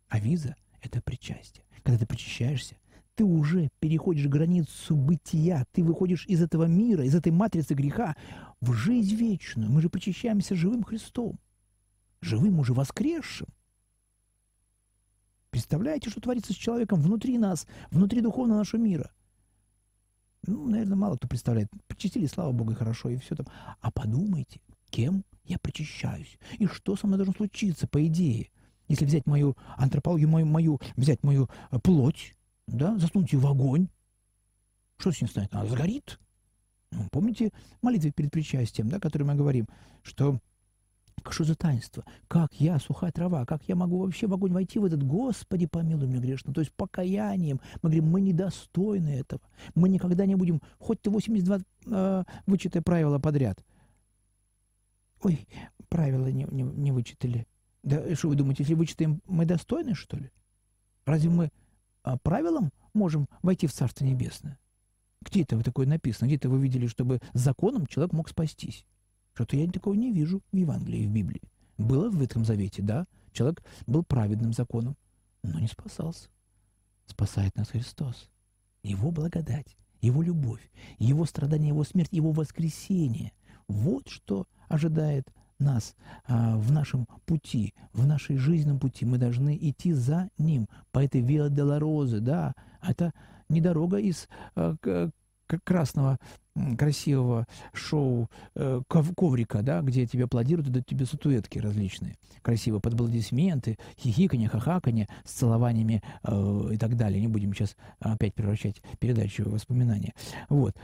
А 0.10 0.19
виза— 0.19 0.56
это 0.82 1.01
причастие. 1.01 1.63
Когда 1.84 1.99
ты 1.99 2.06
причащаешься, 2.06 2.75
ты 3.15 3.23
уже 3.23 3.69
переходишь 3.80 4.28
границу 4.28 4.95
бытия, 4.95 5.65
ты 5.71 5.84
выходишь 5.84 6.25
из 6.28 6.41
этого 6.41 6.65
мира, 6.65 7.06
из 7.06 7.15
этой 7.15 7.32
матрицы 7.32 7.73
греха 7.73 8.15
в 8.62 8.73
жизнь 8.73 9.15
вечную. 9.15 9.71
Мы 9.71 9.82
же 9.82 9.89
почищаемся 9.89 10.56
живым 10.56 10.84
Христом, 10.84 11.39
живым 12.25 12.59
уже 12.59 12.73
воскресшим. 12.73 13.47
Представляете, 15.51 16.09
что 16.09 16.19
творится 16.19 16.51
с 16.51 16.57
человеком 16.57 17.01
внутри 17.01 17.38
нас, 17.38 17.65
внутри 17.91 18.21
духовного 18.21 18.59
нашего 18.59 18.81
мира? 18.81 19.11
Ну, 20.47 20.67
наверное, 20.67 20.97
мало 20.97 21.15
кто 21.15 21.27
представляет. 21.27 21.69
Почистили, 21.88 22.25
слава 22.25 22.51
Богу, 22.51 22.71
и 22.71 22.75
хорошо, 22.75 23.09
и 23.09 23.17
все 23.17 23.35
там. 23.35 23.47
А 23.79 23.91
подумайте, 23.91 24.59
кем 24.89 25.23
я 25.45 25.57
причащаюсь? 25.57 26.38
И 26.59 26.67
что 26.67 26.95
со 26.95 27.07
мной 27.07 27.17
должно 27.17 27.33
случиться, 27.33 27.88
по 27.88 28.05
идее? 28.05 28.49
Если 28.88 29.05
взять 29.05 29.25
мою 29.25 29.55
антропологию, 29.77 30.29
мою, 30.29 30.45
мою 30.45 30.79
взять 30.95 31.23
мою 31.23 31.49
э, 31.71 31.79
плоть, 31.79 32.35
да, 32.67 32.97
засунуть 32.97 33.31
ее 33.33 33.39
в 33.39 33.47
огонь. 33.47 33.87
Что 34.97 35.12
с 35.12 35.21
ней 35.21 35.27
станет? 35.27 35.54
Она 35.54 35.65
сгорит. 35.65 36.19
Ну, 36.91 37.08
помните 37.12 37.52
молитвы 37.81 38.12
перед 38.12 38.31
причастием, 38.31 38.89
да, 38.89 39.00
которой 39.00 39.23
мы 39.23 39.35
говорим, 39.35 39.67
что 40.04 40.39
что 41.32 41.44
за 41.44 41.56
таинство? 41.56 42.06
Как 42.28 42.54
я, 42.60 42.80
сухая 42.80 43.12
трава, 43.12 43.46
как 43.46 43.63
я 43.67 43.76
могу 43.76 44.00
вообще 44.00 44.28
в 44.28 44.34
огонь 44.34 44.52
войти 44.52 44.80
в 44.80 44.86
этот 44.86 45.04
Господи, 45.04 45.65
помилуй 45.65 46.08
меня 46.08 46.19
грешно. 46.19 46.54
То 46.54 46.62
есть 46.62 46.71
покаянием. 46.73 47.60
Мы 47.82 47.90
говорим, 47.90 48.06
мы 48.06 48.21
недостойны 48.21 49.10
этого. 49.10 49.42
Мы 49.73 49.90
никогда 49.90 50.26
не 50.26 50.36
будем, 50.36 50.62
хоть 50.80 51.02
ты 51.02 51.10
82 51.10 51.60
э, 51.88 52.23
вычитай 52.46 52.82
правила 52.82 53.19
подряд. 53.19 53.63
Ой, 55.21 55.48
правила 55.90 56.28
не, 56.28 56.46
не, 56.52 56.63
не 56.63 56.92
вычитали. 56.92 57.48
Да 57.84 58.15
что 58.15 58.30
вы 58.30 58.36
думаете, 58.36 58.63
если 58.63 58.73
вычитаем, 58.73 59.21
мы 59.28 59.46
достойны, 59.46 59.94
что 59.94 60.17
ли? 60.17 60.32
Разве 61.06 61.30
мы 61.30 61.52
а, 62.04 62.17
правилам 62.17 62.71
можем 62.94 63.28
войти 63.42 63.67
в 63.67 63.73
Царство 63.73 64.06
Небесное? 64.06 64.60
Где 65.21 65.44
это 65.44 65.60
такое 65.62 65.88
написано? 65.88 66.28
Где-то 66.28 66.50
вы 66.50 66.60
видели, 66.60 66.88
чтобы 66.88 67.19
законом 67.34 67.88
человек 67.88 68.13
мог 68.13 68.30
спастись? 68.30 68.86
Что-то 69.36 69.58
я 69.58 69.69
такого 69.69 69.94
не 69.96 70.13
вижу 70.13 70.42
в 70.52 70.56
Евангелии, 70.56 71.06
в 71.06 71.12
Библии. 71.12 71.42
Было 71.77 72.10
в 72.10 72.15
Ветхом 72.15 72.46
Завете, 72.46 72.81
да. 72.81 73.06
Человек 73.33 73.62
был 73.86 74.02
праведным 74.04 74.54
законом, 74.54 74.96
но 75.44 75.60
не 75.60 75.67
спасался. 75.67 76.29
Спасает 77.06 77.54
нас 77.58 77.69
Христос. 77.69 78.29
Его 78.81 79.12
благодать, 79.12 79.75
Его 80.00 80.21
любовь, 80.21 80.71
Его 81.00 81.25
страдания, 81.25 81.67
Его 81.67 81.83
смерть, 81.83 82.13
Его 82.13 82.31
воскресение. 82.31 83.33
Вот 83.67 84.08
что 84.08 84.48
ожидает 84.69 85.27
нас 85.60 85.96
а, 86.27 86.56
в 86.58 86.71
нашем 86.71 87.06
пути, 87.25 87.73
в 87.92 88.08
нашей 88.08 88.38
жизненном 88.38 88.79
пути. 88.79 89.04
Мы 89.06 89.17
должны 89.17 89.58
идти 89.60 89.92
за 89.92 90.29
Ним 90.38 90.69
по 90.94 91.04
этой 91.04 91.19
Виа 91.19 91.50
Деларозе, 91.50 92.19
да. 92.19 92.54
Это 92.81 93.12
не 93.50 93.60
дорога 93.60 93.98
из 93.98 94.29
а, 94.56 94.77
красного 95.63 96.19
красивого 96.77 97.48
шоу 97.73 98.29
э, 98.56 98.81
коврика, 98.87 99.62
да, 99.62 99.81
где 99.81 100.06
тебе 100.06 100.23
аплодируют, 100.23 100.71
дают 100.71 100.85
тебе 100.85 101.06
статуэтки 101.06 101.60
различные, 101.60 102.15
красивые 102.41 102.81
под 102.81 102.93
аплодисменты, 102.93 103.77
хихиканье, 104.00 104.48
хахаканье 104.48 105.08
с 105.25 105.33
целованиями 105.33 106.02
э, 106.23 106.69
и 106.73 106.77
так 106.77 106.96
далее. 106.96 107.19
Не 107.19 107.27
будем 107.27 107.54
сейчас 107.54 107.75
опять 108.00 108.33
превращать 108.33 108.81
передачу 109.00 109.43
в 109.43 109.52
воспоминания. 109.52 110.13
Вот. 110.50 110.75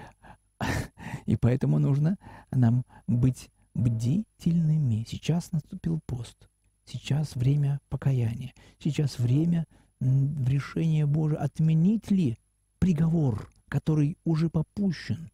И 1.25 1.37
поэтому 1.37 1.79
нужно 1.79 2.17
нам 2.51 2.83
быть 3.07 3.49
бдительными. 3.73 5.05
Сейчас 5.07 5.51
наступил 5.51 6.01
пост. 6.05 6.49
Сейчас 6.85 7.35
время 7.35 7.79
покаяния. 7.89 8.53
Сейчас 8.79 9.19
время 9.19 9.65
в 9.99 10.49
решение 10.49 11.05
Божие. 11.05 11.37
Отменить 11.37 12.11
ли 12.11 12.37
приговор, 12.79 13.49
который 13.71 14.17
уже 14.25 14.49
попущен? 14.49 15.31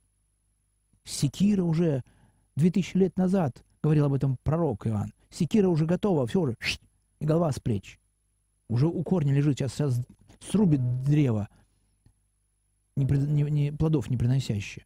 Секира 1.03 1.63
уже 1.63 2.03
2000 2.55 2.97
лет 2.97 3.17
назад, 3.17 3.63
говорил 3.81 4.05
об 4.05 4.13
этом 4.13 4.37
пророк 4.43 4.85
Иоанн. 4.85 5.11
Секира 5.31 5.67
уже 5.67 5.85
готова, 5.85 6.27
все 6.27 6.41
уже, 6.41 6.55
и 7.19 7.25
голова 7.25 7.51
с 7.51 7.59
плеч. 7.59 7.99
Уже 8.69 8.85
у 8.85 9.03
корня 9.03 9.33
лежит, 9.33 9.57
сейчас, 9.57 9.73
сейчас 9.73 10.01
срубит 10.39 11.03
древо, 11.03 11.49
не, 12.95 13.05
не, 13.05 13.43
не, 13.43 13.71
плодов 13.71 14.09
не 14.09 14.17
приносящее. 14.17 14.85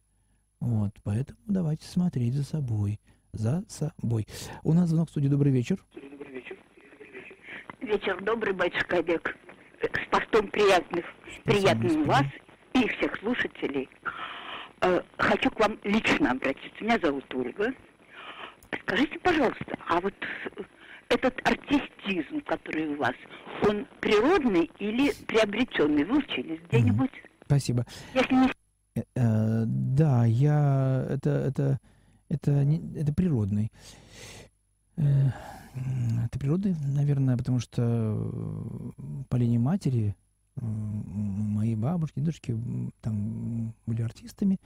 Вот, 0.60 0.92
поэтому 1.02 1.38
давайте 1.46 1.84
смотреть 1.86 2.34
за 2.34 2.44
собой, 2.44 3.00
за 3.32 3.64
собой. 3.68 4.26
У 4.62 4.72
нас 4.72 4.88
звонок 4.88 5.08
в 5.08 5.10
студии. 5.10 5.28
Добрый 5.28 5.52
вечер. 5.52 5.84
Добрый 5.94 6.32
вечер. 6.32 6.56
Вечер 7.80 8.24
добрый, 8.24 8.54
батюшка 8.54 8.98
Олег. 8.98 9.36
С 9.80 10.10
постом 10.10 10.48
приятных, 10.48 11.04
приятным 11.44 12.06
вас 12.06 12.24
и 12.74 12.88
всех 12.88 13.16
слушателей. 13.18 13.88
Э, 14.80 15.00
хочу 15.18 15.50
к 15.50 15.60
вам 15.60 15.78
лично 15.84 16.32
обратиться. 16.32 16.82
Меня 16.82 16.98
зовут 17.02 17.24
Ольга. 17.34 17.72
Скажите, 18.82 19.18
пожалуйста, 19.20 19.76
а 19.88 20.00
вот 20.00 20.14
этот 21.08 21.34
артистизм, 21.46 22.40
который 22.46 22.88
у 22.88 22.96
вас, 22.96 23.14
он 23.68 23.86
природный 24.00 24.70
или 24.78 25.12
приобретенный? 25.26 26.04
Вы 26.04 26.18
учились 26.18 26.60
где-нибудь? 26.68 27.10
Спасибо. 27.44 27.84
Если 28.14 28.34
не... 28.34 28.50
Э, 28.96 29.02
э, 29.14 29.64
да, 29.66 30.24
я... 30.24 31.06
Это, 31.10 31.30
это, 31.30 31.78
это, 32.28 32.64
не, 32.64 32.98
это 32.98 33.12
природный. 33.12 33.70
Э, 34.96 35.02
это 36.26 36.38
природный, 36.38 36.74
наверное, 36.94 37.36
потому 37.36 37.58
что 37.58 38.92
по 39.28 39.36
линии 39.36 39.58
матери 39.58 40.16
мои 40.56 41.74
бабушки, 41.74 42.20
дедушки 42.20 42.58
там 43.00 43.74
были 43.86 44.02
артистами. 44.02 44.58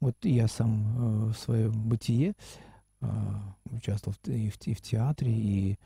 Вот 0.00 0.16
я 0.22 0.48
сам 0.48 1.28
э, 1.28 1.32
в 1.32 1.34
свое 1.34 1.70
бытие 1.70 2.34
э, 3.00 3.06
участвовал 3.66 4.16
и 4.24 4.48
в, 4.48 4.66
и 4.66 4.74
в 4.74 4.80
театре, 4.80 5.32
и 5.32 5.78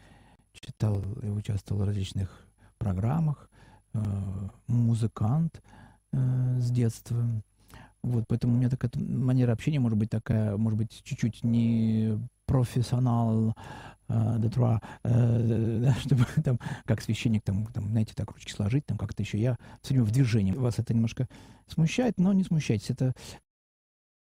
читал, 0.53 1.03
и 1.23 1.29
участвовал 1.29 1.83
в 1.83 1.87
различных 1.87 2.47
программах, 2.79 3.51
э, 3.93 4.01
музыкант 4.69 5.63
с 6.13 6.71
детства. 6.71 7.27
Вот, 8.05 8.25
поэтому 8.29 8.55
у 8.55 8.57
меня 8.57 8.71
такая 8.71 8.93
манера 8.97 9.51
общения 9.51 9.81
может 9.81 9.99
быть 9.99 10.11
такая, 10.11 10.57
может 10.57 10.79
быть, 10.79 11.03
чуть-чуть 11.03 11.43
не 11.43 12.21
профессионал, 12.55 13.57
э, 14.09 14.49
э, 15.03 15.93
чтобы 16.01 16.25
там, 16.45 16.61
как 16.85 17.03
священник, 17.03 17.43
там, 17.43 17.67
там, 17.67 17.89
знаете, 17.89 18.15
так 18.15 18.31
ручки 18.31 18.53
сложить, 18.53 18.87
там 18.87 18.97
как-то 18.97 19.23
еще. 19.23 19.39
Я 19.39 19.57
все 19.83 19.95
время 19.95 20.07
в 20.07 20.13
движении. 20.13 20.53
Вас 20.53 20.79
это 20.79 20.95
немножко 20.95 21.29
смущает, 21.67 22.17
но 22.19 22.33
не 22.33 22.45
смущайтесь. 22.45 22.91
Это, 22.91 23.13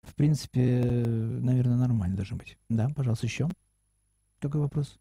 в 0.03 0.15
принципе, 0.15 1.03
наверное, 1.05 1.76
нормально 1.76 2.15
должно 2.15 2.38
быть. 2.38 2.57
Да, 2.69 2.88
пожалуйста, 2.95 3.26
еще. 3.26 3.49
Какой 4.39 4.61
вопрос? 4.61 4.99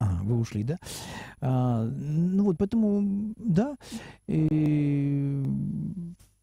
А, 0.00 0.20
вы 0.22 0.36
ушли, 0.38 0.64
да? 0.64 0.78
А, 1.40 1.84
ну 1.84 2.44
вот, 2.44 2.58
поэтому, 2.58 3.34
да, 3.36 3.76
и 4.26 5.44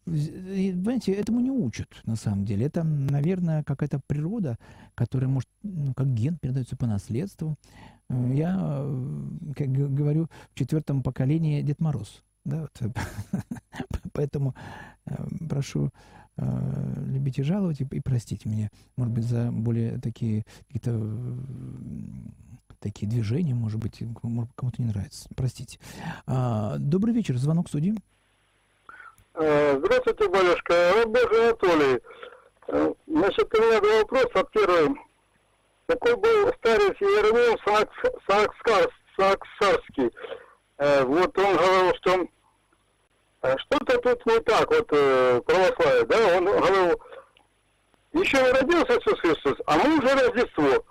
Понимаете, 0.06 1.12
этому 1.12 1.40
не 1.40 1.50
учат, 1.50 1.88
на 2.04 2.14
самом 2.14 2.44
деле. 2.44 2.66
Это, 2.66 2.84
наверное, 2.84 3.64
какая-то 3.64 4.00
природа, 4.06 4.56
которая, 4.94 5.28
может, 5.28 5.48
ну, 5.64 5.94
как 5.94 6.14
ген 6.14 6.38
передается 6.38 6.76
по 6.76 6.86
наследству. 6.86 7.56
Э, 8.08 8.32
я, 8.32 8.56
э, 8.56 9.52
как 9.56 9.68
говорю, 9.68 10.28
в 10.52 10.58
четвертом 10.58 11.02
поколении 11.02 11.60
Дед 11.62 11.80
Мороз. 11.80 12.22
Да, 12.44 12.68
вот. 12.80 12.94
Поэтому 14.12 14.54
э, 15.06 15.14
прошу 15.48 15.90
любить 17.06 17.38
и 17.38 17.42
жаловать 17.42 17.80
и, 17.80 17.84
и 17.84 18.00
простить 18.00 18.44
меня, 18.44 18.68
может 18.98 19.14
быть, 19.14 19.24
за 19.24 19.50
более 19.50 19.98
такие 19.98 20.44
какие-то 20.66 20.92
такие 22.78 23.08
движения, 23.08 23.54
может 23.54 23.80
быть, 23.80 24.02
кому-то 24.54 24.82
не 24.82 24.88
нравится. 24.88 25.30
Простите. 25.34 25.78
А, 26.26 26.76
добрый 26.76 27.14
вечер, 27.14 27.38
звонок 27.38 27.70
судьи. 27.70 27.94
Э, 29.38 29.76
здравствуйте, 29.76 30.28
батюшка. 30.28 30.92
Божий 31.06 31.48
Анатолий. 31.48 32.00
Э, 32.68 32.94
значит, 33.06 33.54
у 33.54 33.62
меня 33.62 33.80
два 33.80 33.98
вопроса. 33.98 34.48
Первый. 34.50 34.96
Такой 35.84 36.16
был 36.16 36.52
старец 36.54 36.96
Еремин 37.00 37.58
Саксарский. 39.18 40.10
Э, 40.78 41.04
вот 41.04 41.38
он 41.38 41.54
говорил, 41.54 41.94
что 41.96 42.26
что-то 43.58 43.98
тут 43.98 44.24
не 44.26 44.40
так, 44.40 44.70
вот 44.70 44.88
православие, 44.88 46.04
да, 46.06 46.36
он 46.38 46.44
говорил, 46.46 47.00
еще 48.14 48.42
не 48.42 48.50
родился 48.52 48.98
Иисус 48.98 49.20
Христос, 49.20 49.58
а 49.66 49.76
мы 49.76 49.98
уже 49.98 50.14
Рождество. 50.14 50.84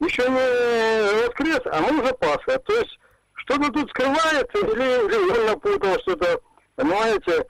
Еще 0.00 0.22
не 0.22 1.26
воскрес, 1.26 1.60
а 1.66 1.80
мы 1.82 2.00
уже 2.00 2.14
Пасха. 2.14 2.58
То 2.60 2.74
есть 2.74 2.98
что-то 3.34 3.72
тут 3.72 3.90
скрывается, 3.90 4.58
или, 4.58 5.06
или 5.06 5.38
он 5.38 5.46
напутал 5.46 5.98
что-то, 6.00 6.40
понимаете? 6.76 7.44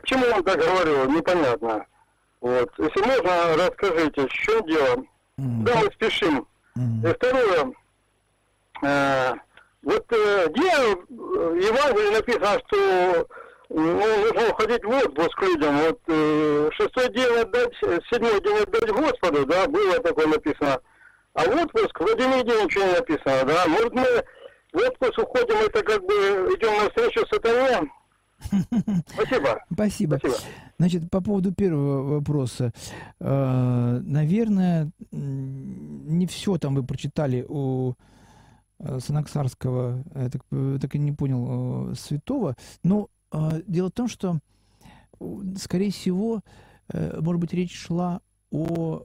Почему 0.00 0.26
он 0.34 0.44
так 0.44 0.58
говорил, 0.58 1.10
непонятно. 1.10 1.86
Вот. 2.40 2.70
Если 2.78 3.00
можно, 3.00 3.56
расскажите, 3.56 4.26
в 4.26 4.32
чем 4.32 4.66
дело? 4.66 4.96
Mm-hmm. 5.38 5.62
Да, 5.64 5.74
мы 5.76 5.90
спешим. 5.92 6.46
Mm-hmm. 6.76 7.10
И 7.10 7.14
второе, 7.14 7.72
э, 8.82 9.34
вот 9.82 10.06
э, 10.12 10.48
где 10.48 10.96
в 11.08 11.54
Евангелии 11.54 12.14
написано, 12.14 12.60
что 12.66 13.26
ну, 13.68 14.22
нужно 14.24 14.48
уходить 14.50 14.84
в 14.84 14.90
отпуск 14.90 15.42
людям. 15.42 15.78
Вот 15.78 16.00
э, 16.08 16.70
шестой 16.74 17.08
день 17.12 17.40
отдать, 17.40 17.74
седьмой 18.10 18.40
день 18.42 18.58
отдать 18.58 18.90
Господу, 18.90 19.46
да, 19.46 19.66
было 19.66 19.98
такое 20.00 20.26
написано. 20.26 20.80
А 21.34 21.44
в 21.44 21.62
отпуск 21.62 22.00
вроде 22.00 22.26
нигде 22.26 22.62
ничего 22.62 22.84
не 22.84 22.92
написано, 22.92 23.44
да. 23.44 23.66
Может 23.66 23.92
мы 23.92 24.06
в 24.72 24.78
отпуск 24.78 25.18
уходим, 25.18 25.56
это 25.56 25.82
как 25.82 26.04
бы 26.04 26.14
идем 26.14 26.76
навстречу 26.82 27.26
сатане, 27.30 27.90
Спасибо. 28.38 29.60
Спасибо. 29.72 30.16
Спасибо. 30.18 30.38
Значит, 30.78 31.10
по 31.10 31.20
поводу 31.20 31.52
первого 31.52 32.16
вопроса. 32.16 32.72
Э, 33.18 34.00
наверное, 34.02 34.90
не 35.10 36.26
все 36.26 36.58
там 36.58 36.74
вы 36.74 36.84
прочитали 36.84 37.44
у 37.48 37.94
э, 38.78 39.00
Санаксарского, 39.00 40.04
я 40.14 40.30
так, 40.30 40.42
так 40.80 40.94
и 40.94 40.98
не 40.98 41.12
понял, 41.12 41.94
святого. 41.94 42.56
Но 42.82 43.08
э, 43.32 43.62
дело 43.66 43.88
в 43.88 43.92
том, 43.92 44.08
что, 44.08 44.38
скорее 45.56 45.90
всего, 45.90 46.42
может 46.92 47.40
быть, 47.40 47.52
речь 47.52 47.76
шла 47.76 48.20
о 48.50 49.02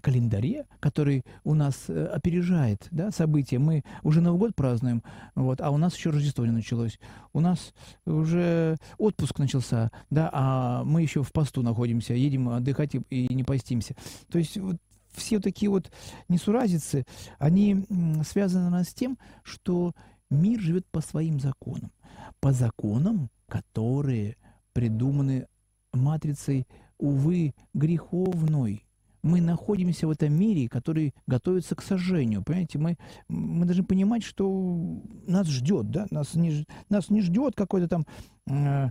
календаре, 0.00 0.66
который 0.80 1.22
у 1.44 1.54
нас 1.54 1.84
э, 1.88 2.06
опережает 2.06 2.86
да, 2.90 3.10
события. 3.10 3.58
Мы 3.58 3.82
уже 4.02 4.20
Новый 4.20 4.38
год 4.38 4.54
празднуем, 4.54 5.02
вот, 5.34 5.60
а 5.60 5.70
у 5.70 5.76
нас 5.76 5.96
еще 5.96 6.10
Рождество 6.10 6.46
не 6.46 6.52
началось. 6.52 6.98
У 7.32 7.40
нас 7.40 7.72
уже 8.06 8.76
отпуск 8.98 9.38
начался, 9.38 9.90
да, 10.10 10.30
а 10.32 10.84
мы 10.84 11.02
еще 11.02 11.22
в 11.22 11.32
посту 11.32 11.62
находимся, 11.62 12.14
едем 12.14 12.48
отдыхать 12.48 12.94
и, 12.94 12.98
и 13.10 13.34
не 13.34 13.44
постимся. 13.44 13.94
То 14.30 14.38
есть 14.38 14.56
вот 14.56 14.76
все 15.12 15.40
такие 15.40 15.70
вот 15.70 15.90
несуразицы, 16.28 17.04
они 17.38 17.84
связаны 18.24 18.84
с 18.84 18.94
тем, 18.94 19.18
что 19.42 19.92
мир 20.30 20.60
живет 20.60 20.86
по 20.90 21.00
своим 21.00 21.40
законам. 21.40 21.92
По 22.40 22.52
законам, 22.52 23.30
которые 23.48 24.36
придуманы 24.72 25.46
матрицей, 25.92 26.66
увы, 26.98 27.54
греховной, 27.74 28.84
Мы 29.22 29.40
находимся 29.40 30.06
в 30.06 30.10
этом 30.10 30.32
мире, 30.32 30.68
который 30.68 31.14
готовится 31.26 31.74
к 31.74 31.82
сожжению. 31.82 32.42
Понимаете, 32.42 32.78
мы, 32.78 32.96
мы 33.28 33.66
должны 33.66 33.84
понимать, 33.84 34.22
что 34.22 35.02
нас 35.26 35.48
ждет, 35.48 35.90
да, 35.90 36.06
нас 36.10 36.34
не, 36.34 36.64
нас 36.88 37.10
не 37.10 37.20
ждет 37.20 37.54
какой-то 37.56 37.88
там 37.88 38.06
э, 38.46 38.90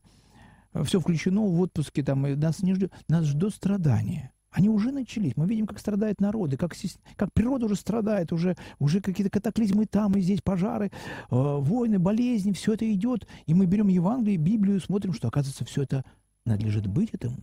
все 0.83 0.99
включено 0.99 1.41
в 1.41 1.59
отпуске, 1.61 2.03
там, 2.03 2.27
и 2.27 2.35
нас 2.35 2.61
не 2.61 2.73
ждет, 2.73 2.91
нас 3.07 3.25
ждет 3.25 3.53
страдания. 3.53 4.31
Они 4.51 4.69
уже 4.69 4.91
начались. 4.91 5.35
Мы 5.35 5.45
видим, 5.45 5.67
как 5.67 5.77
страдают 5.77 6.19
народы, 6.19 6.57
как, 6.57 6.73
как 7.15 7.33
природа 7.33 7.65
уже 7.65 7.75
страдает, 7.75 8.31
уже, 8.31 8.55
уже 8.79 9.01
какие-то 9.01 9.29
катаклизмы 9.29 9.85
там 9.85 10.13
и 10.17 10.21
здесь, 10.21 10.41
пожары, 10.41 10.87
э, 10.87 10.89
войны, 11.29 11.99
болезни, 11.99 12.53
все 12.53 12.73
это 12.73 12.91
идет. 12.91 13.27
И 13.45 13.53
мы 13.53 13.65
берем 13.65 13.87
Евангелие, 13.87 14.37
Библию, 14.37 14.79
смотрим, 14.79 15.13
что, 15.13 15.27
оказывается, 15.27 15.65
все 15.65 15.83
это 15.83 16.03
надлежит 16.45 16.87
быть 16.87 17.09
этому. 17.11 17.37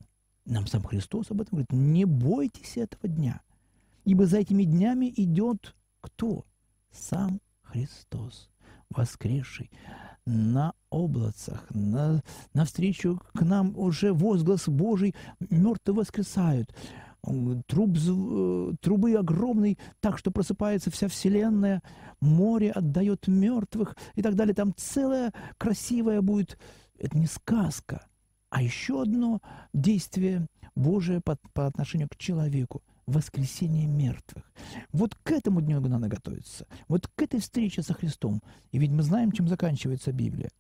Нам 0.45 0.67
сам 0.67 0.83
Христос 0.83 1.31
об 1.31 1.41
этом 1.41 1.53
говорит. 1.53 1.73
Не 1.73 2.05
бойтесь 2.05 2.77
этого 2.77 3.09
дня, 3.09 3.41
ибо 4.05 4.27
за 4.27 4.39
этими 4.39 4.65
днями 4.65 5.13
идет 5.17 5.75
кто? 6.01 6.45
Сам 6.93 7.41
Христос, 7.63 8.51
воскресший 8.91 9.71
на 10.27 10.75
облацах, 10.91 11.67
на, 11.71 12.23
навстречу 12.53 13.21
к 13.35 13.43
нам 13.43 13.77
уже 13.77 14.13
возглас 14.13 14.69
Божий, 14.69 15.15
мертвые 15.51 15.97
воскресают. 15.97 16.75
Труб, 17.67 17.97
трубы 18.83 19.15
огромный, 19.15 19.79
так 20.01 20.19
что 20.19 20.31
просыпается 20.31 20.91
вся 20.91 21.09
вселенная, 21.09 21.83
море 22.21 22.71
отдает 22.71 23.29
мертвых 23.29 23.97
и 24.15 24.21
так 24.21 24.35
далее. 24.35 24.55
Там 24.55 24.75
целая 24.77 25.33
красивая 25.57 26.21
будет, 26.21 26.59
это 26.99 27.17
не 27.17 27.27
сказка, 27.27 28.07
а 28.55 28.63
еще 28.63 29.03
одно 29.03 29.41
действие 29.73 30.47
Божие 30.77 31.21
по, 31.21 31.37
по 31.55 31.67
отношению 31.67 32.09
к 32.09 32.17
человеку– 32.17 32.85
воскресение 33.07 33.89
мертвых. 33.89 34.45
Вот 34.93 35.17
к 35.17 35.33
этому 35.33 35.61
дню 35.61 35.81
надо 35.81 36.07
готовиться. 36.07 36.65
Вот 36.87 37.09
к 37.09 37.21
этой 37.21 37.41
встрече 37.41 37.83
со 37.83 37.95
Христом. 37.95 38.41
И 38.71 38.79
ведь 38.79 38.93
мы 38.93 39.03
знаем, 39.03 39.33
чем 39.33 39.49
заканчивается 39.49 40.13
Библия. 40.13 40.51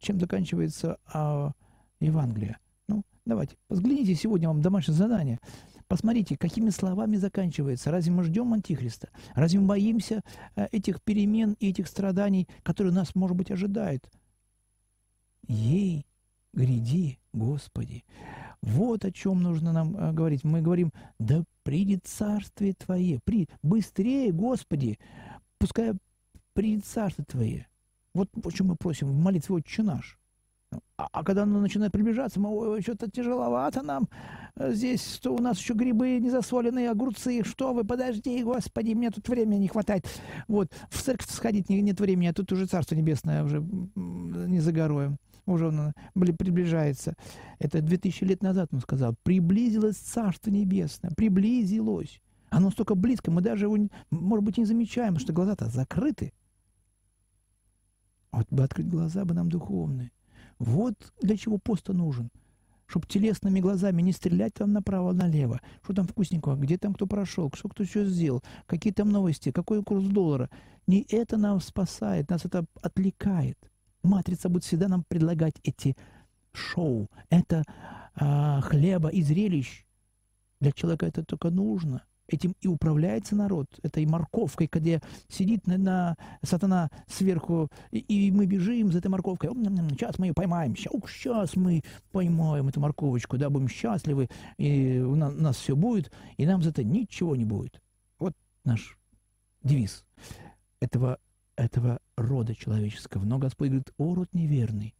Чем 0.00 0.18
заканчивается 0.18 0.98
а, 1.06 1.52
Евангелие. 2.00 2.58
Ну, 2.88 3.04
давайте, 3.24 3.56
взгляните 3.68 4.16
сегодня 4.16 4.48
вам 4.48 4.60
домашнее 4.60 4.96
задание. 4.96 5.38
Посмотрите, 5.86 6.36
какими 6.36 6.70
словами 6.70 7.18
заканчивается. 7.18 7.92
Разве 7.92 8.10
мы 8.10 8.24
ждем 8.24 8.52
Антихриста? 8.52 9.10
Разве 9.36 9.60
мы 9.60 9.66
боимся 9.66 10.22
э, 10.56 10.66
этих 10.72 11.00
перемен 11.02 11.56
и 11.60 11.70
этих 11.70 11.86
страданий, 11.86 12.48
которые 12.64 12.92
нас, 12.92 13.14
может 13.14 13.36
быть, 13.36 13.52
ожидают? 13.52 14.10
Ей 15.46 16.04
гряди, 16.54 17.18
Господи. 17.32 18.04
Вот 18.62 19.04
о 19.04 19.12
чем 19.12 19.42
нужно 19.42 19.72
нам 19.72 19.96
э, 19.96 20.12
говорить. 20.12 20.44
Мы 20.44 20.62
говорим, 20.62 20.92
да 21.18 21.44
придет 21.62 22.06
царствие 22.06 22.74
Твое, 22.74 23.20
при, 23.24 23.48
быстрее, 23.62 24.32
Господи, 24.32 24.98
пускай 25.58 25.92
придет 26.54 26.86
царствие 26.86 27.26
Твое. 27.26 27.68
Вот 28.14 28.30
почему 28.42 28.70
мы 28.70 28.76
просим 28.76 29.10
в 29.10 29.16
молитве 29.16 29.56
«Отче 29.56 29.82
наш». 29.82 30.18
А, 30.96 31.08
а 31.12 31.24
когда 31.24 31.42
оно 31.42 31.60
начинает 31.60 31.92
приближаться, 31.92 32.40
мы, 32.40 32.80
что-то 32.80 33.10
тяжеловато 33.10 33.82
нам 33.82 34.08
э, 34.56 34.72
здесь, 34.72 35.14
что 35.14 35.34
у 35.34 35.38
нас 35.38 35.58
еще 35.58 35.74
грибы 35.74 36.18
не 36.18 36.30
засоленные, 36.30 36.90
огурцы, 36.90 37.44
что 37.44 37.74
вы, 37.74 37.84
подожди, 37.84 38.42
Господи, 38.42 38.94
мне 38.94 39.10
тут 39.10 39.28
времени 39.28 39.60
не 39.60 39.68
хватает. 39.68 40.06
Вот, 40.48 40.72
в 40.90 41.02
церковь 41.02 41.28
сходить 41.28 41.68
нет 41.68 42.00
времени, 42.00 42.28
а 42.28 42.32
тут 42.32 42.50
уже 42.52 42.66
Царство 42.66 42.94
Небесное 42.94 43.44
уже 43.44 43.60
не 43.94 44.60
за 44.60 44.72
горою 44.72 45.18
уже 45.46 45.68
он 45.68 45.92
приближается. 46.14 47.14
Это 47.58 47.80
2000 47.82 48.24
лет 48.24 48.42
назад 48.42 48.68
он 48.72 48.80
сказал. 48.80 49.14
Приблизилось 49.22 49.96
Царство 49.96 50.50
Небесное, 50.50 51.12
приблизилось. 51.16 52.20
Оно 52.50 52.70
столько 52.70 52.94
близко, 52.94 53.30
мы 53.30 53.40
даже 53.42 53.66
его, 53.66 53.76
может 54.10 54.44
быть, 54.44 54.58
не 54.58 54.64
замечаем, 54.64 55.18
что 55.18 55.32
глаза-то 55.32 55.66
закрыты. 55.66 56.32
Вот 58.30 58.46
бы 58.50 58.64
открыть 58.64 58.88
глаза 58.88 59.24
бы 59.24 59.34
нам 59.34 59.48
духовные. 59.48 60.12
Вот 60.58 60.94
для 61.20 61.36
чего 61.36 61.58
пост 61.58 61.88
нужен. 61.88 62.30
Чтобы 62.86 63.06
телесными 63.06 63.60
глазами 63.60 64.02
не 64.02 64.12
стрелять 64.12 64.54
там 64.54 64.72
направо-налево. 64.72 65.60
Что 65.82 65.94
там 65.94 66.06
вкусненького, 66.06 66.56
где 66.56 66.78
там 66.78 66.94
кто 66.94 67.06
прошел, 67.06 67.50
что 67.54 67.68
кто 67.68 67.84
все 67.84 68.04
сделал, 68.04 68.42
какие 68.66 68.92
там 68.92 69.08
новости, 69.08 69.50
какой 69.50 69.82
курс 69.82 70.04
доллара. 70.04 70.50
Не 70.86 71.04
это 71.08 71.36
нас 71.36 71.64
спасает, 71.64 72.30
нас 72.30 72.44
это 72.44 72.66
отвлекает. 72.82 73.58
Матрица 74.04 74.48
будет 74.48 74.64
всегда 74.64 74.88
нам 74.88 75.04
предлагать 75.08 75.54
эти 75.64 75.96
шоу. 76.52 77.10
Это 77.30 77.64
а, 78.14 78.60
хлеба 78.60 79.08
и 79.08 79.22
зрелищ. 79.22 79.84
Для 80.60 80.72
человека 80.72 81.06
это 81.06 81.24
только 81.24 81.50
нужно. 81.50 82.04
Этим 82.26 82.54
и 82.62 82.68
управляется 82.68 83.36
народ, 83.36 83.66
этой 83.82 84.06
морковкой, 84.06 84.70
где 84.72 85.02
сидит 85.28 85.66
на, 85.66 85.76
на 85.76 86.16
сатана 86.42 86.90
сверху, 87.06 87.68
и, 87.90 87.98
и 87.98 88.30
мы 88.30 88.46
бежим 88.46 88.90
за 88.90 88.98
этой 88.98 89.08
морковкой. 89.08 89.50
Сейчас 89.90 90.18
мы 90.18 90.28
ее 90.28 90.32
поймаем, 90.32 90.74
сейчас 90.74 91.54
мы 91.54 91.82
поймаем 92.12 92.68
эту 92.68 92.80
морковочку, 92.80 93.36
да, 93.36 93.50
будем 93.50 93.68
счастливы, 93.68 94.28
и 94.56 95.00
у 95.00 95.14
нас, 95.16 95.34
у 95.34 95.42
нас 95.42 95.56
все 95.56 95.76
будет, 95.76 96.12
и 96.38 96.46
нам 96.46 96.62
за 96.62 96.70
это 96.70 96.82
ничего 96.82 97.36
не 97.36 97.44
будет. 97.44 97.82
Вот 98.18 98.32
наш 98.64 98.96
девиз 99.62 100.02
этого 100.80 101.18
этого 101.56 102.00
рода 102.16 102.54
человеческого. 102.54 103.24
Но 103.24 103.38
Господь 103.38 103.68
говорит, 103.68 103.92
о, 103.98 104.14
род 104.14 104.28
неверный, 104.32 104.94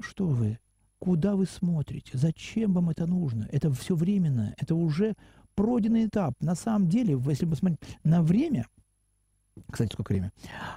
что 0.00 0.26
вы, 0.26 0.58
куда 0.98 1.36
вы 1.36 1.46
смотрите, 1.46 2.16
зачем 2.16 2.72
вам 2.72 2.90
это 2.90 3.06
нужно? 3.06 3.48
Это 3.50 3.70
все 3.72 3.94
временно, 3.94 4.54
это 4.58 4.74
уже 4.74 5.14
пройденный 5.54 6.06
этап. 6.06 6.34
На 6.40 6.54
самом 6.54 6.88
деле, 6.88 7.20
если 7.26 7.46
посмотреть 7.46 7.80
на 8.04 8.22
время, 8.22 8.66
кстати, 9.70 9.92
сколько 9.92 10.12
время, 10.12 10.32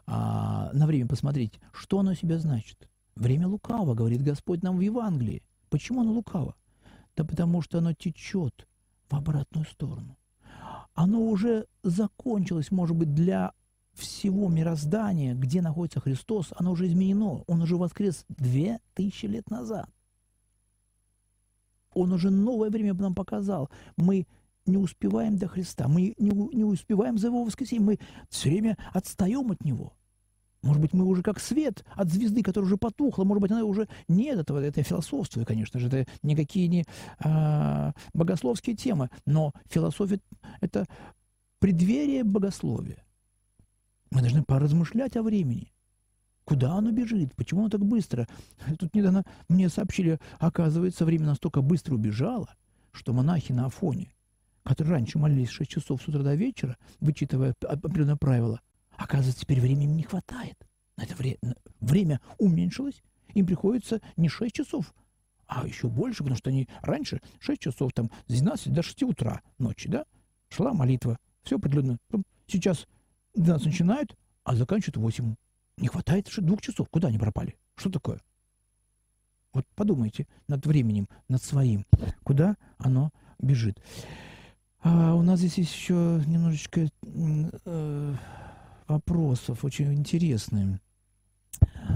а, 0.07 0.71
на 0.73 0.87
время 0.87 1.07
посмотреть, 1.07 1.59
что 1.73 1.99
оно 1.99 2.13
себя 2.13 2.39
значит. 2.39 2.89
Время 3.15 3.47
лукаво, 3.47 3.93
говорит 3.93 4.21
Господь 4.21 4.63
нам 4.63 4.77
в 4.77 4.81
Евангелии. 4.81 5.43
Почему 5.69 6.01
оно 6.01 6.13
лукаво? 6.13 6.55
Да 7.17 7.25
потому 7.25 7.61
что 7.61 7.79
оно 7.79 7.93
течет 7.93 8.65
в 9.09 9.15
обратную 9.15 9.65
сторону. 9.65 10.17
Оно 10.93 11.21
уже 11.21 11.65
закончилось, 11.83 12.71
может 12.71 12.95
быть, 12.95 13.13
для 13.13 13.51
всего 13.99 14.47
мироздания, 14.49 15.35
где 15.35 15.61
находится 15.61 15.99
Христос, 15.99 16.53
оно 16.55 16.71
уже 16.71 16.87
изменено. 16.87 17.43
Он 17.47 17.61
уже 17.61 17.77
воскрес 17.77 18.25
две 18.29 18.79
тысячи 18.93 19.25
лет 19.25 19.49
назад. 19.49 19.89
Он 21.93 22.13
уже 22.13 22.29
новое 22.29 22.69
время 22.69 22.93
нам 22.93 23.13
показал. 23.13 23.69
Мы 23.97 24.25
не 24.65 24.77
успеваем 24.77 25.37
до 25.37 25.47
Христа, 25.47 25.87
мы 25.87 26.13
не, 26.17 26.55
не 26.55 26.63
успеваем 26.63 27.17
за 27.17 27.27
Его 27.27 27.43
воскресенье, 27.43 27.85
мы 27.85 27.99
все 28.29 28.49
время 28.49 28.77
отстаем 28.93 29.51
от 29.51 29.63
Него. 29.63 29.93
Может 30.61 30.81
быть, 30.81 30.93
мы 30.93 31.05
уже 31.05 31.23
как 31.23 31.39
свет 31.39 31.85
от 31.93 32.09
звезды, 32.09 32.43
которая 32.43 32.67
уже 32.67 32.77
потухла, 32.77 33.23
может 33.23 33.41
быть, 33.41 33.51
она 33.51 33.63
уже 33.63 33.87
нет 34.07 34.37
этого, 34.37 34.59
это 34.59 34.83
философство, 34.83 35.43
конечно 35.45 35.79
же, 35.79 35.87
это 35.87 36.05
никакие 36.21 36.67
не 36.67 36.85
а, 37.19 37.93
богословские 38.13 38.75
темы, 38.75 39.09
но 39.25 39.53
философия– 39.69 40.19
это 40.61 40.85
преддверие 41.59 42.23
богословия. 42.23 43.03
Мы 44.11 44.21
должны 44.21 44.43
поразмышлять 44.43 45.15
о 45.17 45.23
времени. 45.23 45.71
Куда 46.43 46.73
оно 46.73 46.91
бежит? 46.91 47.35
Почему 47.35 47.61
оно 47.61 47.69
так 47.69 47.85
быстро? 47.85 48.27
Тут 48.79 48.95
недавно 48.95 49.23
мне 49.47 49.69
сообщили, 49.69 50.19
оказывается, 50.39 51.05
время 51.05 51.27
настолько 51.27 51.61
быстро 51.61 51.93
убежало, 51.95 52.55
что 52.91 53.13
монахи 53.13 53.51
на 53.51 53.67
Афоне, 53.67 54.11
которые 54.63 54.93
раньше 54.93 55.19
молились 55.19 55.49
6 55.49 55.69
часов 55.69 56.01
с 56.01 56.07
утра 56.07 56.23
до 56.23 56.33
вечера, 56.33 56.77
вычитывая 56.99 57.53
определенное 57.61 58.15
правило, 58.15 58.61
оказывается, 58.97 59.41
теперь 59.41 59.61
времени 59.61 59.93
не 59.93 60.03
хватает. 60.03 60.57
Это 60.97 61.15
вре- 61.15 61.39
время 61.79 62.19
уменьшилось, 62.39 63.03
им 63.35 63.45
приходится 63.45 64.01
не 64.17 64.27
6 64.27 64.53
часов, 64.53 64.93
а 65.45 65.67
еще 65.67 65.87
больше, 65.87 66.19
потому 66.19 66.37
что 66.37 66.49
они 66.49 66.67
раньше 66.81 67.21
6 67.39 67.61
часов, 67.61 67.91
там, 67.93 68.09
с 68.27 68.33
12 68.33 68.73
до 68.73 68.81
6 68.81 69.03
утра 69.03 69.41
ночи, 69.59 69.87
да, 69.87 70.05
шла 70.49 70.73
молитва, 70.73 71.17
все 71.43 71.57
определенно. 71.57 71.97
Сейчас 72.47 72.87
12 73.39 73.67
начинают, 73.67 74.17
а 74.43 74.55
заканчивают 74.55 74.97
8. 74.97 75.35
Не 75.77 75.87
хватает 75.87 76.27
же 76.27 76.41
двух 76.41 76.61
часов. 76.61 76.89
Куда 76.89 77.07
они 77.07 77.17
пропали? 77.17 77.55
Что 77.75 77.89
такое? 77.89 78.19
Вот 79.53 79.65
подумайте 79.75 80.27
над 80.47 80.65
временем, 80.65 81.07
над 81.29 81.41
своим. 81.41 81.85
Куда 82.23 82.57
оно 82.77 83.11
бежит? 83.39 83.81
А 84.81 85.15
у 85.15 85.21
нас 85.21 85.39
здесь 85.39 85.57
есть 85.57 85.73
еще 85.73 86.21
немножечко 86.27 86.89
э, 87.65 88.15
вопросов, 88.87 89.63
очень 89.63 89.93
интересные. 89.93 90.81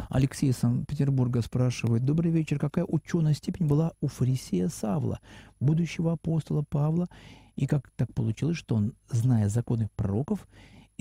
Алексей 0.10 0.50
из 0.50 0.58
Санкт-Петербурга 0.58 1.42
спрашивает. 1.42 2.06
Добрый 2.06 2.32
вечер. 2.32 2.58
Какая 2.58 2.86
ученая 2.86 3.34
степень 3.34 3.68
была 3.68 3.92
у 4.00 4.08
фарисея 4.08 4.70
Савла, 4.70 5.20
будущего 5.60 6.14
апостола 6.14 6.64
Павла? 6.68 7.08
И 7.56 7.68
как 7.68 7.92
так 7.96 8.14
получилось, 8.14 8.58
что 8.58 8.76
он, 8.76 8.94
зная 9.10 9.48
законы 9.50 9.90
пророков, 9.96 10.48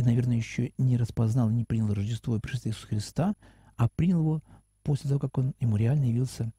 наверное, 0.04 0.36
еще 0.36 0.72
не 0.78 0.96
распознал, 0.96 1.50
не 1.50 1.64
принял 1.64 1.92
Рождество 1.92 2.36
и 2.36 2.40
пришествие 2.40 2.72
Иисуса 2.72 2.88
Христа, 2.88 3.34
а 3.76 3.88
принял 3.88 4.20
его 4.20 4.42
после 4.82 5.08
того, 5.08 5.20
как 5.20 5.38
он 5.38 5.54
ему 5.60 5.76
реально 5.76 6.04
явился. 6.06 6.52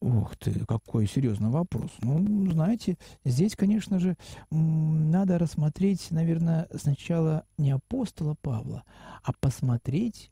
Ох 0.00 0.36
ты, 0.36 0.64
какой 0.64 1.08
серьезный 1.08 1.50
вопрос. 1.50 1.90
Ну, 2.00 2.50
знаете, 2.52 2.96
здесь, 3.24 3.56
конечно 3.56 3.98
же, 3.98 4.16
надо 4.50 5.38
рассмотреть, 5.38 6.10
наверное, 6.10 6.68
сначала 6.76 7.44
не 7.56 7.72
апостола 7.72 8.36
Павла, 8.40 8.84
а 9.24 9.32
посмотреть 9.32 10.30